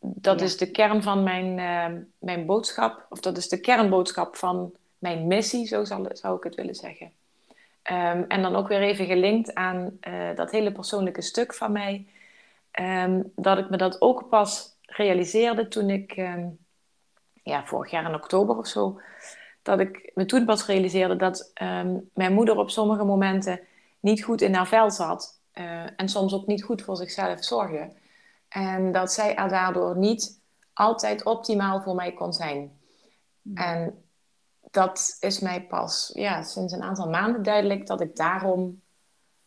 Dat 0.00 0.38
Ja. 0.38 0.44
is 0.44 0.56
de 0.56 0.70
kern 0.70 1.02
van 1.02 1.22
mijn, 1.22 1.58
eh, 1.58 2.00
mijn 2.18 2.46
boodschap, 2.46 3.06
of 3.08 3.20
dat 3.20 3.36
is 3.36 3.48
de 3.48 3.60
kernboodschap 3.60 4.36
van 4.36 4.72
mijn 4.98 5.26
missie, 5.26 5.66
zo 5.66 5.84
zal, 5.84 6.06
zou 6.12 6.36
ik 6.36 6.42
het 6.44 6.54
willen 6.54 6.74
zeggen. 6.74 7.12
Ehm, 7.82 8.24
en 8.28 8.42
dan 8.42 8.56
ook 8.56 8.68
weer 8.68 8.80
even 8.82 9.06
gelinkt 9.06 9.54
aan 9.54 9.96
eh, 10.00 10.34
dat 10.34 10.50
hele 10.50 10.72
persoonlijke 10.72 11.22
stuk 11.22 11.54
van 11.54 11.72
mij, 11.72 12.06
ehm, 12.70 13.22
dat 13.36 13.58
ik 13.58 13.70
me 13.70 13.76
dat 13.76 14.00
ook 14.00 14.28
pas 14.28 14.76
realiseerde 14.86 15.68
toen 15.68 15.90
ik, 15.90 16.12
ehm, 16.12 16.46
ja, 17.42 17.64
vorig 17.66 17.90
jaar 17.90 18.04
in 18.08 18.14
oktober 18.14 18.56
of 18.56 18.66
zo, 18.66 19.00
dat 19.62 19.80
ik 19.80 20.10
me 20.14 20.24
toen 20.24 20.44
pas 20.44 20.66
realiseerde 20.66 21.16
dat 21.16 21.50
ehm, 21.54 21.96
mijn 22.14 22.32
moeder 22.32 22.56
op 22.56 22.70
sommige 22.70 23.04
momenten 23.04 23.60
niet 24.00 24.24
goed 24.24 24.40
in 24.40 24.54
haar 24.54 24.66
vel 24.66 24.90
zat. 24.90 25.40
eh, 25.52 26.00
en 26.00 26.08
soms 26.08 26.34
ook 26.34 26.46
niet 26.46 26.64
goed 26.64 26.82
voor 26.82 26.96
zichzelf 26.96 27.44
zorgde. 27.44 27.90
En 28.48 28.92
dat 28.92 29.12
zij 29.12 29.36
er 29.36 29.48
daardoor 29.48 29.96
niet 29.96 30.40
altijd 30.72 31.24
optimaal 31.24 31.82
voor 31.82 31.94
mij 31.94 32.12
kon 32.12 32.32
zijn. 32.32 32.80
En 33.54 34.04
dat 34.70 35.16
is 35.20 35.38
mij 35.40 35.62
pas 35.66 36.10
ja, 36.14 36.42
sinds 36.42 36.72
een 36.72 36.82
aantal 36.82 37.08
maanden 37.08 37.42
duidelijk 37.42 37.86
dat 37.86 38.00
ik 38.00 38.16
daarom 38.16 38.80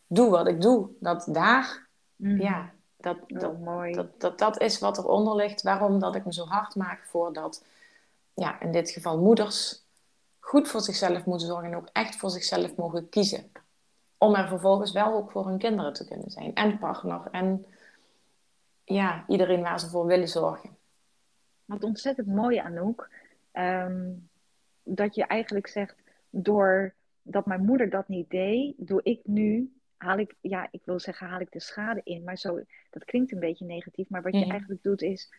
doe 0.07 0.29
wat 0.29 0.47
ik 0.47 0.61
doe. 0.61 0.89
Dat 0.99 1.27
daar, 1.31 1.87
Mhm. 2.15 2.41
ja, 2.41 2.71
dat, 2.97 3.17
Oh, 3.27 3.39
dat, 3.39 3.59
mooi. 3.59 3.93
dat, 3.93 4.19
dat, 4.21 4.39
dat 4.39 4.61
is 4.61 4.79
wat 4.79 4.97
eronder 4.97 5.35
ligt. 5.35 5.61
Waarom 5.61 5.99
dat 5.99 6.15
ik 6.15 6.25
me 6.25 6.33
zo 6.33 6.45
hard 6.45 6.75
maak 6.75 7.05
voor 7.05 7.33
dat, 7.33 7.63
ja, 8.33 8.59
in 8.61 8.71
dit 8.71 8.89
geval 8.89 9.17
moeders 9.19 9.84
goed 10.45 10.67
voor 10.67 10.81
zichzelf 10.81 11.25
moeten 11.25 11.47
zorgen 11.47 11.71
en 11.71 11.75
ook 11.77 11.89
echt 11.91 12.15
voor 12.15 12.29
zichzelf 12.29 12.75
mogen 12.75 13.09
kiezen. 13.09 13.51
Om 14.17 14.35
er 14.35 14.47
vervolgens 14.47 14.91
wel 14.91 15.13
ook 15.13 15.31
voor 15.31 15.47
hun 15.47 15.57
kinderen 15.57 15.93
te 15.93 16.05
kunnen 16.07 16.31
zijn. 16.31 16.53
En 16.53 16.77
partner. 16.77 17.27
En 17.31 17.65
ja, 18.83 19.25
iedereen 19.27 19.61
waar 19.61 19.79
ze 19.79 19.89
voor 19.89 20.05
willen 20.05 20.27
zorgen. 20.27 20.69
Wat 21.65 21.83
ontzettend 21.83 22.27
mooi, 22.27 22.57
Anouk. 22.57 23.09
ehm, 23.51 24.11
dat 24.83 25.15
je 25.15 25.23
eigenlijk 25.25 25.67
zegt, 25.67 25.95
doordat 26.29 27.45
mijn 27.45 27.65
moeder 27.65 27.89
dat 27.89 28.07
niet 28.07 28.29
deed, 28.29 28.73
doe 28.77 28.99
ik 29.03 29.19
nu, 29.23 29.73
haal 29.97 30.17
ik, 30.17 30.35
ja, 30.41 30.67
ik 30.71 30.81
wil 30.83 30.99
zeggen, 30.99 31.27
haal 31.27 31.39
ik 31.39 31.51
de 31.51 31.59
schade 31.59 32.01
in. 32.03 32.23
Maar 32.23 32.37
zo, 32.37 32.59
dat 32.89 33.05
klinkt 33.05 33.31
een 33.31 33.39
beetje 33.39 33.65
negatief. 33.65 34.09
Maar 34.09 34.21
wat 34.21 34.33
je 34.33 34.39
Mhm. 34.39 34.49
eigenlijk 34.51 34.83
doet 34.83 35.01
is, 35.01 35.33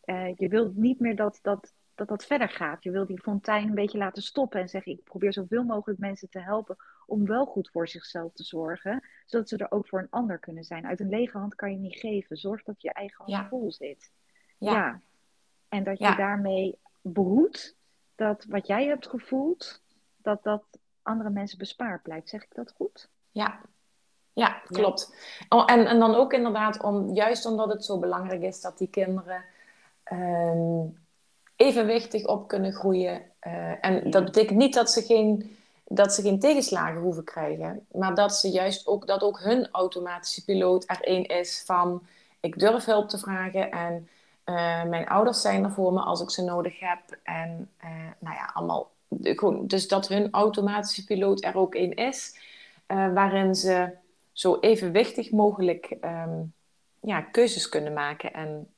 eh, 0.00 0.36
je 0.36 0.48
wilt 0.48 0.76
niet 0.76 1.00
meer 1.00 1.16
dat 1.16 1.38
dat, 1.42 1.72
dat 1.94 2.08
dat 2.08 2.24
verder 2.24 2.48
gaat. 2.48 2.82
Je 2.82 2.90
wilt 2.90 3.08
die 3.08 3.20
fontein 3.22 3.68
een 3.68 3.74
beetje 3.74 3.98
laten 3.98 4.22
stoppen 4.22 4.60
en 4.60 4.68
zeggen, 4.68 4.92
ik 4.92 5.04
probeer 5.04 5.32
zoveel 5.32 5.64
mogelijk 5.64 5.98
mensen 6.00 6.28
te 6.30 6.40
helpen 6.40 6.76
om 7.06 7.26
wel 7.26 7.46
goed 7.46 7.70
voor 7.70 7.88
zichzelf 7.88 8.32
te 8.32 8.44
zorgen, 8.44 9.04
zodat 9.26 9.48
ze 9.48 9.56
er 9.56 9.70
ook 9.70 9.88
voor 9.88 9.98
een 9.98 10.10
ander 10.10 10.38
kunnen 10.38 10.64
zijn. 10.64 10.86
Uit 10.86 11.00
een 11.00 11.08
lege 11.08 11.38
hand 11.38 11.54
kan 11.54 11.70
je 11.70 11.78
niet 11.78 11.96
geven. 11.98 12.36
Zorg 12.36 12.62
dat 12.62 12.82
je 12.82 12.92
eigen 12.92 13.16
hand 13.16 13.30
Ja. 13.30 13.48
vol 13.48 13.72
zit. 13.72 14.12
Ja. 14.58 14.72
Ja. 14.72 15.00
En 15.68 15.84
dat 15.84 15.98
je 15.98 16.04
Ja. 16.04 16.16
daarmee 16.16 16.78
behoedt 17.00 17.76
dat 18.14 18.44
wat 18.48 18.66
jij 18.66 18.86
hebt 18.86 19.06
gevoeld, 19.08 19.82
dat 20.16 20.42
dat 20.42 20.64
andere 21.02 21.30
mensen 21.30 21.58
bespaard 21.58 22.02
blijft. 22.02 22.28
Zeg 22.28 22.42
ik 22.42 22.54
dat 22.54 22.72
goed? 22.76 23.08
Ja, 23.30 23.60
ja 24.32 24.62
klopt. 24.66 25.16
Oh, 25.48 25.62
en, 25.72 25.86
en 25.86 25.98
dan 25.98 26.14
ook 26.14 26.32
inderdaad, 26.32 26.82
om, 26.82 27.14
juist 27.14 27.46
omdat 27.46 27.68
het 27.72 27.84
zo 27.84 27.98
belangrijk 27.98 28.42
is 28.42 28.60
dat 28.60 28.78
die 28.78 28.88
kinderen 28.88 29.44
ehm, 30.02 30.86
evenwichtig 31.56 32.26
op 32.26 32.48
kunnen 32.48 32.72
groeien. 32.72 33.22
Eh, 33.38 33.84
en 33.84 34.10
dat 34.10 34.24
betekent 34.24 34.58
niet 34.58 34.74
dat 34.74 34.90
ze, 34.90 35.02
geen, 35.02 35.56
dat 35.84 36.14
ze 36.14 36.22
geen 36.22 36.40
tegenslagen 36.40 37.00
hoeven 37.00 37.24
krijgen, 37.24 37.86
maar 37.92 38.14
dat 38.14 38.36
ze 38.36 38.50
juist 38.50 38.86
ook, 38.86 39.06
dat 39.06 39.22
ook 39.22 39.40
hun 39.40 39.68
automatische 39.70 40.44
piloot 40.44 40.84
er 40.86 41.00
één 41.00 41.26
is 41.26 41.62
van 41.66 42.02
ik 42.40 42.58
durf 42.58 42.84
hulp 42.84 43.08
te 43.08 43.18
vragen 43.18 43.70
en 43.70 44.08
eh, 44.44 44.84
mijn 44.84 45.08
ouders 45.08 45.40
zijn 45.40 45.64
er 45.64 45.70
voor 45.70 45.92
me 45.92 46.00
als 46.00 46.20
ik 46.20 46.30
ze 46.30 46.42
nodig 46.42 46.80
heb. 46.80 47.18
En 47.22 47.70
eh, 47.76 47.90
nou 48.18 48.34
ja, 48.34 48.50
allemaal. 48.52 48.90
Dus 49.60 49.88
dat 49.88 50.08
hun 50.08 50.28
automatische 50.30 51.04
piloot 51.04 51.44
er 51.44 51.56
ook 51.56 51.74
één 51.74 51.94
is, 51.94 52.38
waarin 52.86 53.54
ze 53.54 53.92
zo 54.32 54.58
evenwichtig 54.60 55.30
mogelijk 55.30 55.96
ehm, 56.00 56.42
ja, 57.00 57.20
keuzes 57.20 57.68
kunnen 57.68 57.92
maken 57.92 58.32
en 58.32 58.73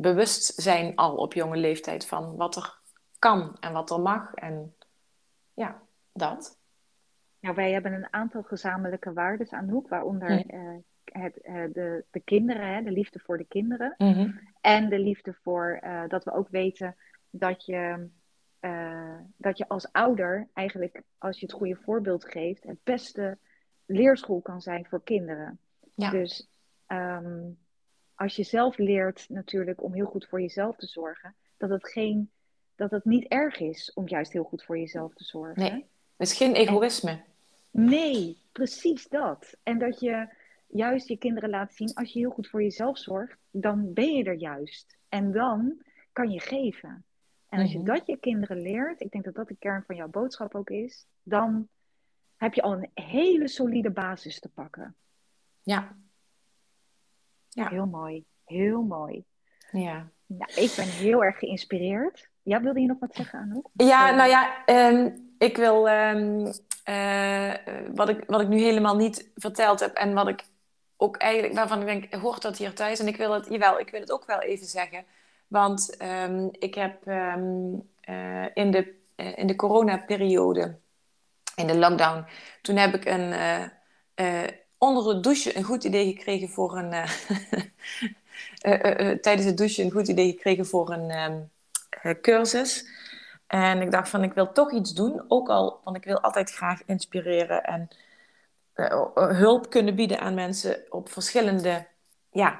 bewust 0.00 0.62
zijn 0.62 0.96
al 0.96 1.16
op 1.16 1.32
jonge 1.32 1.56
leeftijd 1.56 2.06
van 2.06 2.36
wat 2.36 2.56
er 2.56 2.78
kan 3.18 3.56
en 3.60 3.72
wat 3.72 3.90
er 3.90 4.00
mag. 4.00 4.34
En 4.34 4.74
ja, 5.54 5.82
dat. 6.12 6.58
Nou, 7.40 7.54
wij 7.54 7.72
hebben 7.72 7.92
een 7.92 8.12
aantal 8.12 8.42
gezamenlijke 8.42 9.12
waarden, 9.12 9.50
Anouk, 9.50 9.88
waaronder 9.88 10.30
Ja. 10.30 10.42
eh, 10.44 10.76
het, 11.04 11.40
eh, 11.40 11.64
de, 11.72 12.04
de 12.10 12.20
kinderen, 12.20 12.74
hè, 12.74 12.82
de 12.82 12.90
liefde 12.90 13.18
voor 13.18 13.38
de 13.38 13.46
kinderen. 13.46 13.94
Mhm. 13.98 14.30
En 14.60 14.88
de 14.88 14.98
liefde 14.98 15.34
voor 15.42 15.78
eh, 15.82 16.02
dat 16.08 16.24
we 16.24 16.32
ook 16.32 16.48
weten 16.48 16.96
dat 17.30 17.64
je, 17.64 18.08
dat 19.36 19.58
je 19.58 19.68
als 19.68 19.92
ouder 19.92 20.48
eigenlijk, 20.52 21.02
als 21.18 21.40
je 21.40 21.46
het 21.46 21.54
goede 21.54 21.76
voorbeeld 21.76 22.24
geeft, 22.24 22.62
het 22.62 22.78
beste 22.82 23.38
leerschool 23.86 24.40
kan 24.40 24.60
zijn 24.60 24.86
voor 24.86 25.02
kinderen. 25.02 25.58
Ja. 25.94 26.10
Dus 26.10 26.48
ehm, 26.86 27.50
als 28.18 28.36
je 28.36 28.42
zelf 28.42 28.76
leert 28.78 29.26
natuurlijk 29.28 29.82
om 29.82 29.92
heel 29.94 30.06
goed 30.06 30.26
voor 30.26 30.40
jezelf 30.40 30.76
te 30.76 30.86
zorgen, 30.86 31.34
dat 31.56 31.70
het, 31.70 31.88
geen, 31.88 32.30
dat 32.74 32.90
het 32.90 33.04
niet 33.04 33.24
erg 33.26 33.60
is 33.60 33.92
om 33.94 34.08
juist 34.08 34.32
heel 34.32 34.44
goed 34.44 34.64
voor 34.64 34.78
jezelf 34.78 35.14
te 35.14 35.24
zorgen. 35.24 35.62
Nee, 35.62 35.86
het 36.16 36.28
is 36.28 36.36
geen 36.36 36.54
egoïsme. 36.54 37.20
Nee, 37.70 38.38
precies 38.52 39.08
dat. 39.08 39.56
En 39.62 39.78
dat 39.78 40.00
je 40.00 40.28
juist 40.66 41.08
je 41.08 41.16
kinderen 41.16 41.50
laat 41.50 41.74
zien, 41.74 41.94
als 41.94 42.12
je 42.12 42.18
heel 42.18 42.30
goed 42.30 42.48
voor 42.48 42.62
jezelf 42.62 42.98
zorgt, 42.98 43.38
dan 43.50 43.92
ben 43.92 44.14
je 44.14 44.24
er 44.24 44.38
juist. 44.38 44.96
En 45.08 45.32
dan 45.32 45.82
kan 46.12 46.30
je 46.30 46.40
geven. 46.40 47.04
En 47.48 47.60
als 47.60 47.72
je 47.72 47.78
Mhm. 47.78 47.86
dat 47.86 48.06
je 48.06 48.16
kinderen 48.16 48.60
leert, 48.60 49.00
ik 49.00 49.10
denk 49.10 49.24
dat 49.24 49.34
dat 49.34 49.48
de 49.48 49.56
kern 49.58 49.82
van 49.86 49.96
jouw 49.96 50.08
boodschap 50.08 50.54
ook 50.54 50.70
is, 50.70 51.06
dan 51.22 51.68
heb 52.36 52.54
je 52.54 52.62
al 52.62 52.72
een 52.72 52.90
hele 52.94 53.48
solide 53.48 53.90
basis 53.90 54.40
te 54.40 54.48
pakken. 54.48 54.96
Ja. 55.62 55.96
Ja. 57.58 57.68
Heel 57.68 57.86
mooi, 57.86 58.24
heel 58.44 58.82
mooi. 58.82 59.24
Ja. 59.70 60.08
Nou, 60.26 60.52
ik 60.54 60.72
ben 60.76 60.88
heel 60.88 61.24
erg 61.24 61.38
geïnspireerd. 61.38 62.28
Ja, 62.42 62.60
wilde 62.60 62.80
je 62.80 62.86
nog 62.86 62.98
wat 63.00 63.14
zeggen, 63.14 63.38
Anouk? 63.38 63.68
Ja, 63.72 64.10
nou 64.10 64.28
ja, 64.28 64.64
ehm, 64.64 65.10
ik 65.38 65.56
wil 65.56 65.88
ehm, 65.88 66.52
eh, 66.84 67.52
wat, 67.94 68.08
ik, 68.08 68.24
wat 68.26 68.40
ik 68.40 68.48
nu 68.48 68.58
helemaal 68.60 68.96
niet 68.96 69.30
verteld 69.34 69.80
heb 69.80 69.94
en 69.94 70.14
wat 70.14 70.28
ik 70.28 70.44
ook 70.96 71.16
eigenlijk, 71.16 71.54
waarvan 71.54 71.80
ik 71.80 71.86
denk, 71.86 72.14
hoort 72.14 72.42
dat 72.42 72.56
hier 72.56 72.74
thuis? 72.74 73.00
En 73.00 73.06
ik 73.06 73.16
wil 73.16 73.32
het, 73.32 73.46
jawel, 73.48 73.80
ik 73.80 73.90
wil 73.90 74.00
het 74.00 74.12
ook 74.12 74.26
wel 74.26 74.40
even 74.40 74.66
zeggen. 74.66 75.04
Want 75.46 75.96
ehm, 75.96 76.48
ik 76.52 76.74
heb 76.74 77.06
eh, 77.06 78.46
in 78.54 78.70
de, 78.70 78.94
eh, 79.14 79.38
in 79.38 79.46
de 79.46 79.56
coronaperiode, 79.56 80.78
in 81.56 81.66
de 81.66 81.78
lockdown, 81.78 82.26
toen 82.62 82.76
heb 82.76 82.94
ik 82.94 83.04
een, 83.04 83.32
eh, 83.32 83.62
eh, 84.14 84.50
onder 84.78 85.08
het 85.08 85.22
douchen 85.22 85.56
een 85.56 85.62
goed 85.62 85.84
idee 85.84 86.06
gekregen 86.06 86.48
voor 86.48 86.76
een, 86.76 86.92
eh, 86.92 87.10
eh, 88.60 89.10
eh, 89.10 89.18
tijdens 89.18 89.46
het 89.46 89.56
douchen 89.56 89.84
een 89.84 89.90
goed 89.90 90.08
idee 90.08 90.30
gekregen 90.30 90.66
voor 90.66 90.90
een 90.90 91.10
ehm, 91.10 91.40
eh, 92.02 92.20
cursus. 92.22 92.86
En 93.46 93.80
ik 93.80 93.90
dacht 93.90 94.08
van, 94.08 94.22
ik 94.22 94.32
wil 94.32 94.52
toch 94.52 94.72
iets 94.72 94.94
doen. 94.94 95.22
Ook 95.28 95.48
al, 95.48 95.80
want 95.84 95.96
ik 95.96 96.04
wil 96.04 96.20
altijd 96.20 96.50
graag 96.50 96.82
inspireren 96.86 97.64
en 97.64 97.88
hulp 99.14 99.70
kunnen 99.70 99.94
bieden 99.94 100.20
aan 100.20 100.34
mensen 100.34 100.82
op 100.90 101.10
verschillende 101.10 101.86
ja, 102.32 102.58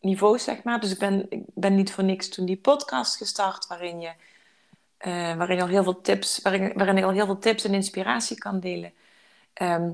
niveaus, 0.00 0.44
zeg 0.44 0.62
maar. 0.62 0.80
Dus 0.80 0.92
ik 0.92 0.98
ben, 0.98 1.26
ik 1.28 1.42
ben 1.54 1.74
niet 1.74 1.92
voor 1.92 2.04
niks 2.04 2.28
toen 2.28 2.46
die 2.46 2.56
podcast 2.56 3.16
gestart, 3.16 3.66
waarin, 3.66 4.00
je, 4.00 4.12
waarin, 5.36 5.60
al 5.60 5.66
heel 5.66 5.82
veel 5.82 6.00
tips, 6.00 6.42
waarin, 6.42 6.72
waarin 6.74 6.96
ik 6.96 7.04
al 7.04 7.10
heel 7.10 7.26
veel 7.26 7.38
tips 7.38 7.64
en 7.64 7.74
inspiratie 7.74 8.38
kan 8.38 8.60
delen. 8.60 8.92
Ehm, 9.52 9.90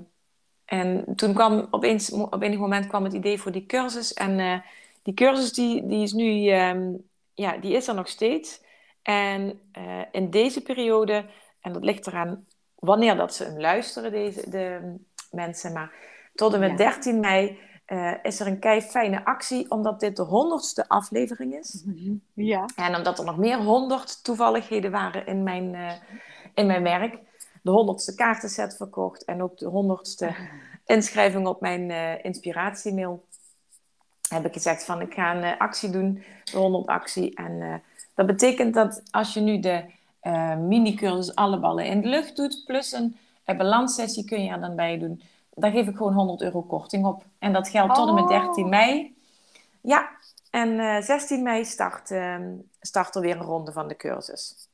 en 0.68 1.04
toen 1.16 1.34
kwam 1.34 1.66
opeens, 1.70 2.10
op 2.10 2.42
enig 2.42 2.58
moment 2.58 2.86
kwam 2.86 3.04
het 3.04 3.12
idee 3.12 3.40
voor 3.40 3.52
die 3.52 3.66
cursus. 3.66 4.14
En 4.14 4.40
eh, 4.40 4.58
die 5.02 5.14
cursus 5.14 5.52
die, 5.52 5.86
die 5.86 6.02
is 6.02 6.12
nu, 6.12 6.48
ehm, 6.48 6.92
ja, 7.34 7.56
die 7.56 7.72
is 7.72 7.88
er 7.88 7.94
nog 7.94 8.08
steeds. 8.08 8.60
En 9.02 9.60
eh, 9.72 10.00
in 10.12 10.30
deze 10.30 10.62
periode, 10.62 11.24
en 11.60 11.72
dat 11.72 11.84
ligt 11.84 12.06
eraan 12.06 12.46
wanneer 12.74 13.16
dat 13.16 13.34
ze 13.34 13.44
hem 13.44 13.60
luisteren, 13.60 14.10
deze, 14.10 14.50
de 14.50 14.94
mensen, 15.30 15.72
maar 15.72 15.92
tot 16.34 16.54
en 16.54 16.60
met 16.60 16.70
Ja. 16.70 16.76
13 16.76 17.20
mei 17.20 17.58
eh, 17.84 18.12
is 18.22 18.40
er 18.40 18.46
een 18.46 18.58
kei 18.58 18.80
fijne 18.82 19.24
actie, 19.24 19.70
omdat 19.70 20.00
dit 20.00 20.16
de 20.16 20.22
honderdste 20.22 20.88
aflevering 20.88 21.54
is. 21.54 21.84
Ja. 22.34 22.64
En 22.76 22.96
omdat 22.96 23.18
er 23.18 23.24
nog 23.24 23.38
meer 23.38 23.58
honderd 23.58 24.24
toevalligheden 24.24 24.90
waren 24.90 25.26
in 25.26 25.42
mijn, 25.42 25.76
in 26.54 26.66
mijn 26.66 26.82
werk. 26.82 27.18
De 27.68 27.74
honderdste 27.74 28.14
kaartenset 28.14 28.76
verkocht 28.76 29.24
en 29.24 29.42
ook 29.42 29.58
de 29.58 29.66
honderdste 29.66 30.34
inschrijving 30.86 31.46
op 31.46 31.60
mijn 31.60 31.90
uh, 31.90 32.24
inspiratiemail. 32.24 33.24
Heb 34.28 34.46
ik 34.46 34.52
gezegd 34.52 34.84
van 34.84 35.00
ik 35.00 35.14
ga 35.14 35.34
een 35.34 35.58
actie 35.58 35.90
doen, 35.90 36.22
de 36.44 36.58
100 36.58 36.86
actie. 36.86 37.34
En 37.34 37.82
dat 38.14 38.26
betekent 38.26 38.74
dat 38.74 39.02
als 39.10 39.34
je 39.34 39.40
nu 39.40 39.60
de 39.60 39.84
mini-cursus 40.58 41.34
alle 41.34 41.58
ballen 41.58 41.86
in 41.86 42.00
de 42.00 42.08
lucht 42.08 42.36
doet, 42.36 42.62
plus 42.66 42.92
een 42.92 43.16
balanssessie 43.44 44.24
kun 44.24 44.44
je 44.44 44.50
er 44.50 44.60
dan 44.60 44.76
bij 44.76 44.98
doen. 44.98 45.22
Daar 45.54 45.70
geef 45.70 45.86
ik 45.86 45.96
gewoon 45.96 46.14
100 46.14 46.42
euro 46.42 46.62
korting 46.62 47.06
op. 47.06 47.24
En 47.38 47.52
dat 47.52 47.68
geldt 47.68 47.94
tot 47.94 48.08
en 48.08 48.14
met 48.14 48.28
13 48.28 48.68
mei. 48.68 49.16
Ja, 49.80 50.08
en 50.50 51.02
16 51.02 51.42
mei 51.42 51.64
start, 51.64 52.10
ehm, 52.10 52.54
start 52.80 53.14
er 53.14 53.20
weer 53.20 53.36
een 53.36 53.42
ronde 53.42 53.72
van 53.72 53.88
de 53.88 53.96
cursus. 53.96 54.67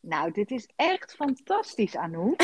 Nou, 0.00 0.32
dit 0.32 0.50
is 0.50 0.68
echt 0.76 1.14
fantastisch, 1.14 1.96
Anouk. 1.96 2.40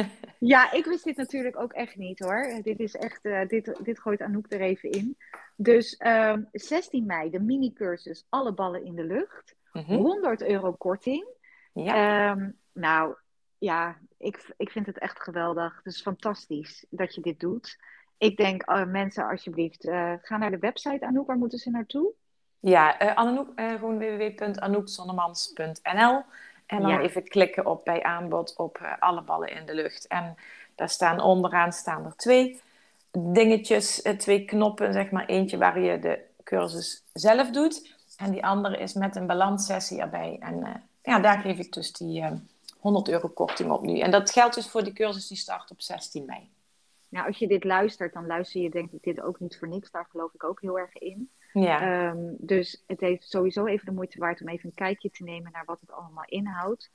ja, 0.38 0.72
ik 0.72 0.84
wist 0.84 1.04
dit 1.04 1.16
natuurlijk 1.16 1.60
ook 1.60 1.72
echt 1.72 1.96
niet 1.96 2.18
hoor. 2.18 2.60
Dit 2.62 2.80
is 2.80 2.94
echt, 2.94 3.24
uh, 3.24 3.46
dit, 3.46 3.78
dit 3.82 4.00
gooit 4.00 4.20
Anouk 4.20 4.46
er 4.48 4.60
even 4.60 4.90
in. 4.90 5.16
Dus 5.56 5.94
uh, 5.98 6.28
ehm, 6.28 6.42
16 6.52 7.06
mei, 7.06 7.30
de 7.30 7.40
mini-cursus 7.40 8.26
Alle 8.28 8.52
ballen 8.52 8.84
in 8.84 8.94
de 8.94 9.04
lucht. 9.04 9.56
100 9.72 10.40
mhm. 10.40 10.50
euro 10.50 10.72
korting. 10.72 11.26
Ja. 11.72 12.30
Um, 12.30 12.58
nou, 12.72 13.16
ja, 13.58 13.98
ik, 14.18 14.54
ik 14.56 14.70
vind 14.70 14.86
het 14.86 14.98
echt 14.98 15.20
geweldig. 15.20 15.76
Het 15.76 15.86
is 15.94 16.02
fantastisch 16.02 16.86
dat 16.90 17.14
je 17.14 17.20
dit 17.20 17.40
doet. 17.40 17.78
Ik 18.18 18.36
denk, 18.36 18.70
uh, 18.70 18.84
mensen, 18.84 19.28
alsjeblieft, 19.28 19.84
uh, 19.84 20.12
ga 20.22 20.36
naar 20.36 20.50
de 20.50 20.58
website 20.58 21.06
Anouk. 21.06 21.26
Waar 21.26 21.38
moeten 21.38 21.58
ze 21.58 21.70
naartoe? 21.70 22.12
Ja, 22.60 23.02
uh, 23.02 23.14
Anouk, 23.14 23.52
gewoon 23.56 23.98
www.anoukzonnemans.nl. 23.98 26.24
En 26.68 26.82
dan 26.82 26.98
even 27.00 27.28
klikken 27.28 27.66
op 27.66 27.84
bij 27.84 28.02
aanbod 28.02 28.56
op 28.56 28.78
uh, 28.82 28.92
alle 28.98 29.22
ballen 29.22 29.48
in 29.48 29.66
de 29.66 29.74
lucht. 29.74 30.06
En 30.06 30.36
daar 30.74 30.88
staan 30.88 31.20
onderaan 31.20 31.72
staan 31.72 32.04
er 32.04 32.16
twee 32.16 32.60
dingetjes, 33.18 34.04
uh, 34.04 34.12
twee 34.12 34.44
knoppen, 34.44 34.92
zeg 34.92 35.10
maar. 35.10 35.26
Eentje 35.26 35.58
waar 35.58 35.80
je 35.80 35.98
de 35.98 36.20
cursus 36.44 37.02
zelf 37.12 37.50
doet. 37.50 37.96
En 38.16 38.30
die 38.30 38.44
andere 38.44 38.78
is 38.78 38.92
met 38.92 39.16
een 39.16 39.26
balanssessie 39.26 40.00
erbij. 40.00 40.36
En 40.40 40.54
uh, 40.54 40.74
ja, 41.02 41.18
daar 41.18 41.38
geef 41.38 41.58
ik 41.58 41.72
dus 41.72 41.92
die 41.92 42.24
100 42.78 43.08
euro 43.08 43.28
korting 43.28 43.70
op 43.70 43.82
nu. 43.82 43.98
En 43.98 44.10
dat 44.10 44.30
geldt 44.30 44.54
dus 44.54 44.68
voor 44.68 44.84
die 44.84 44.92
cursus 44.92 45.28
die 45.28 45.36
start 45.36 45.70
op 45.70 45.80
16 45.80 46.24
mei. 46.24 46.48
Nou, 47.08 47.26
als 47.26 47.38
je 47.38 47.48
dit 47.48 47.64
luistert, 47.64 48.12
dan 48.12 48.26
luister 48.26 48.60
je 48.60 48.70
denk 48.70 48.92
ik 48.92 49.02
dit 49.02 49.20
ook 49.20 49.40
niet 49.40 49.58
voor 49.58 49.68
niks. 49.68 49.90
Daar 49.90 50.06
geloof 50.10 50.34
ik 50.34 50.44
ook 50.44 50.60
heel 50.60 50.78
erg 50.78 50.92
in. 50.92 51.30
Ja. 51.52 52.08
Um, 52.10 52.36
dus 52.38 52.84
het 52.86 53.00
heeft 53.00 53.30
sowieso 53.30 53.66
even 53.66 53.86
de 53.86 53.92
moeite 53.92 54.18
waard 54.18 54.40
om 54.40 54.48
even 54.48 54.68
een 54.68 54.74
kijkje 54.74 55.10
te 55.10 55.22
nemen 55.22 55.52
naar 55.52 55.64
wat 55.64 55.80
het 55.80 55.92
allemaal 55.92 56.24
inhoudt. 56.24 56.90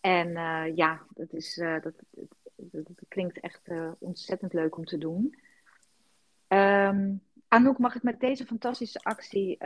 En 0.00 0.28
uh, 0.28 0.76
ja, 0.76 1.02
dat, 1.14 1.32
is, 1.32 1.56
uh, 1.56 1.82
dat, 1.82 1.94
dat, 2.56 2.86
dat, 2.86 3.04
klinkt 3.08 3.40
echt 3.40 3.68
uh, 3.68 3.92
ontzettend 3.98 4.52
leuk 4.52 4.76
om 4.76 4.84
te 4.84 4.98
doen. 4.98 5.38
Um, 6.48 7.22
Anouk, 7.48 7.78
mag 7.78 7.94
ik 7.94 8.02
met 8.02 8.20
deze 8.20 8.46
fantastische 8.46 8.98
actie 8.98 9.56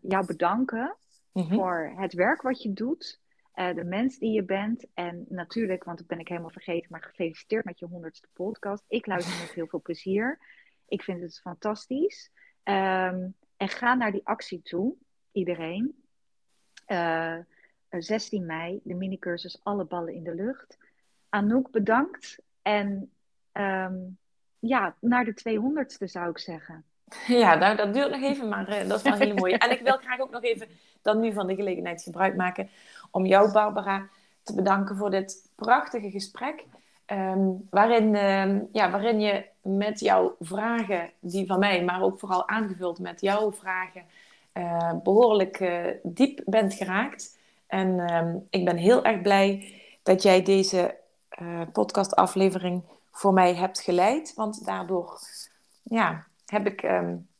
jou 0.00 0.26
bedanken 0.26 0.96
mm 1.32 1.42
-hmm. 1.42 1.56
voor 1.56 1.92
het 1.96 2.12
werk 2.12 2.42
wat 2.42 2.62
je 2.62 2.72
doet. 2.72 3.20
de 3.54 3.84
mens 3.84 4.18
die 4.18 4.32
je 4.32 4.44
bent. 4.44 4.86
En 4.94 5.26
natuurlijk, 5.28 5.84
want 5.84 5.98
dat 5.98 6.06
ben 6.06 6.18
ik 6.18 6.28
helemaal 6.28 6.50
vergeten, 6.50 6.88
maar 6.90 7.02
gefeliciteerd 7.02 7.64
met 7.64 7.78
je 7.78 7.86
honderdste 7.86 8.28
podcast. 8.32 8.84
Ik 8.88 9.06
luister 9.06 9.40
met 9.40 9.52
heel 9.52 9.66
veel 9.66 9.82
plezier. 9.82 10.38
Ik 10.88 11.02
vind 11.02 11.20
het 11.20 11.40
fantastisch. 11.40 12.30
Um, 12.64 13.34
en 13.62 13.68
ga 13.68 13.94
naar 13.94 14.12
die 14.12 14.26
actie 14.26 14.62
toe, 14.62 14.94
iedereen. 15.32 16.02
Uh, 16.86 17.34
eh, 17.34 17.44
16 17.88 18.46
mei, 18.46 18.80
de 18.84 18.94
minicursus 18.94 19.60
Alle 19.62 19.84
Ballen 19.84 20.14
in 20.14 20.22
de 20.22 20.34
Lucht. 20.34 20.78
Anouk, 21.28 21.70
bedankt. 21.70 22.38
En 22.62 23.10
um, 23.52 24.18
ja, 24.58 24.96
naar 25.00 25.24
de 25.24 25.34
200ste 25.34 26.04
zou 26.04 26.30
ik 26.30 26.38
zeggen. 26.38 26.84
Ja, 27.26 27.54
nou, 27.54 27.76
dat 27.76 27.94
duurt 27.94 28.10
nog 28.10 28.22
even, 28.22 28.48
maar 28.48 28.68
uh, 28.68 28.88
dat 28.88 28.96
is 28.96 29.02
wel 29.02 29.18
heel 29.18 29.34
mooi. 29.34 29.54
En 29.54 29.70
ik 29.70 29.80
wil 29.80 29.96
graag 29.96 30.20
ook 30.20 30.30
nog 30.30 30.42
even 30.42 30.68
dan 31.02 31.20
nu 31.20 31.32
van 31.32 31.46
de 31.46 31.54
gelegenheid 31.54 32.02
gebruik 32.02 32.36
maken 32.36 32.70
om 33.10 33.26
jou, 33.26 33.52
Barbara, 33.52 34.08
te 34.42 34.54
bedanken 34.54 34.96
voor 34.96 35.10
dit 35.10 35.50
prachtige 35.54 36.10
gesprek. 36.10 36.64
Um, 37.12 37.66
waarin, 37.70 38.14
um, 38.14 38.68
ja, 38.72 38.90
waarin 38.90 39.20
je 39.20 39.44
met 39.62 40.00
jouw 40.00 40.36
vragen, 40.40 41.10
die 41.20 41.46
van 41.46 41.58
mij, 41.58 41.84
maar 41.84 42.02
ook 42.02 42.18
vooral 42.18 42.48
aangevuld 42.48 42.98
met 42.98 43.20
jouw 43.20 43.52
vragen, 43.52 44.02
uh, 44.54 44.92
behoorlijk 45.02 45.60
uh, 45.60 45.86
diep 46.02 46.40
bent 46.44 46.74
geraakt. 46.74 47.38
En 47.66 48.14
um, 48.14 48.46
ik 48.50 48.64
ben 48.64 48.76
heel 48.76 49.04
erg 49.04 49.22
blij 49.22 49.74
dat 50.02 50.22
jij 50.22 50.42
deze 50.42 50.96
uh, 51.42 51.60
podcastaflevering 51.72 52.82
voor 53.10 53.32
mij 53.32 53.54
hebt 53.54 53.80
geleid. 53.80 54.34
Want 54.34 54.64
daardoor 54.64 55.20
ja, 55.82 56.26
heb 56.46 56.66
ik 56.66 56.90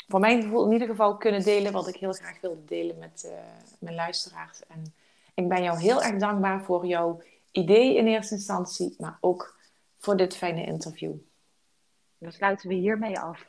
voor 0.08 0.20
mijn 0.20 0.42
gevoel 0.42 0.66
in 0.66 0.72
ieder 0.72 0.88
geval 0.88 1.16
kunnen 1.16 1.42
delen 1.42 1.72
wat 1.72 1.88
ik 1.88 1.96
heel 1.96 2.12
graag 2.12 2.40
wilde 2.40 2.64
delen 2.64 2.98
met 2.98 3.32
mijn 3.78 3.94
luisteraars. 3.94 4.66
En 4.68 4.94
ik 5.34 5.48
ben 5.48 5.62
jou 5.62 5.80
heel 5.80 6.02
erg 6.02 6.16
dankbaar 6.16 6.62
voor 6.62 6.86
jouw 6.86 7.22
idee 7.50 7.96
in 7.96 8.06
eerste 8.06 8.34
instantie, 8.34 8.94
maar 8.98 9.18
ook 9.20 9.60
voor 10.02 10.16
dit 10.16 10.36
fijne 10.36 10.64
interview. 10.64 11.14
Dan 12.18 12.32
sluiten 12.32 12.68
we 12.68 12.74
hiermee 12.74 13.18
af. 13.18 13.46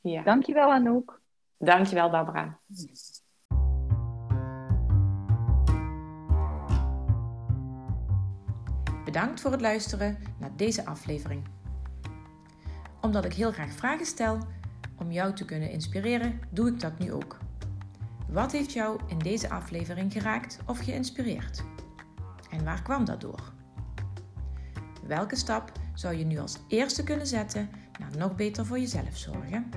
Ja. 0.00 0.22
Dankjewel 0.22 0.70
Anouk. 0.70 1.20
Dankjewel 1.58 2.10
Barbara. 2.10 2.60
Bedankt 9.04 9.40
voor 9.40 9.50
het 9.50 9.60
luisteren 9.60 10.18
naar 10.38 10.56
deze 10.56 10.84
aflevering. 10.84 11.48
Omdat 13.00 13.24
ik 13.24 13.32
heel 13.32 13.52
graag 13.52 13.72
vragen 13.72 14.06
stel 14.06 14.38
om 14.98 15.12
jou 15.12 15.34
te 15.34 15.44
kunnen 15.44 15.70
inspireren, 15.70 16.40
doe 16.50 16.68
ik 16.68 16.80
dat 16.80 16.98
nu 16.98 17.12
ook. 17.12 17.38
Wat 18.28 18.52
heeft 18.52 18.72
jou 18.72 19.00
in 19.06 19.18
deze 19.18 19.50
aflevering 19.50 20.12
geraakt 20.12 20.58
of 20.66 20.78
geïnspireerd? 20.78 21.62
En 22.50 22.64
waar 22.64 22.82
kwam 22.82 23.04
dat 23.04 23.20
door? 23.20 23.59
Welke 25.10 25.36
stap 25.36 25.72
zou 25.94 26.14
je 26.16 26.24
nu 26.24 26.38
als 26.38 26.58
eerste 26.68 27.04
kunnen 27.04 27.26
zetten 27.26 27.70
naar 27.98 28.16
nog 28.18 28.36
beter 28.36 28.66
voor 28.66 28.78
jezelf 28.78 29.16
zorgen? 29.16 29.70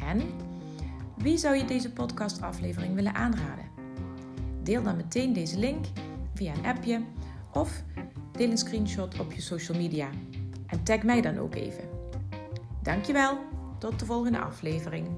En 0.00 0.22
wie 1.16 1.36
zou 1.36 1.56
je 1.56 1.64
deze 1.64 1.92
podcastaflevering 1.92 2.94
willen 2.94 3.14
aanraden? 3.14 3.64
Deel 4.62 4.82
dan 4.82 4.96
meteen 4.96 5.32
deze 5.32 5.58
link 5.58 5.86
via 6.34 6.54
een 6.54 6.66
appje 6.66 7.00
of 7.52 7.82
deel 8.32 8.50
een 8.50 8.58
screenshot 8.58 9.20
op 9.20 9.32
je 9.32 9.40
social 9.40 9.78
media 9.78 10.08
en 10.66 10.82
tag 10.82 11.02
mij 11.02 11.20
dan 11.20 11.38
ook 11.38 11.54
even. 11.54 11.84
Dankjewel, 12.82 13.38
tot 13.78 13.98
de 13.98 14.06
volgende 14.06 14.38
aflevering. 14.38 15.08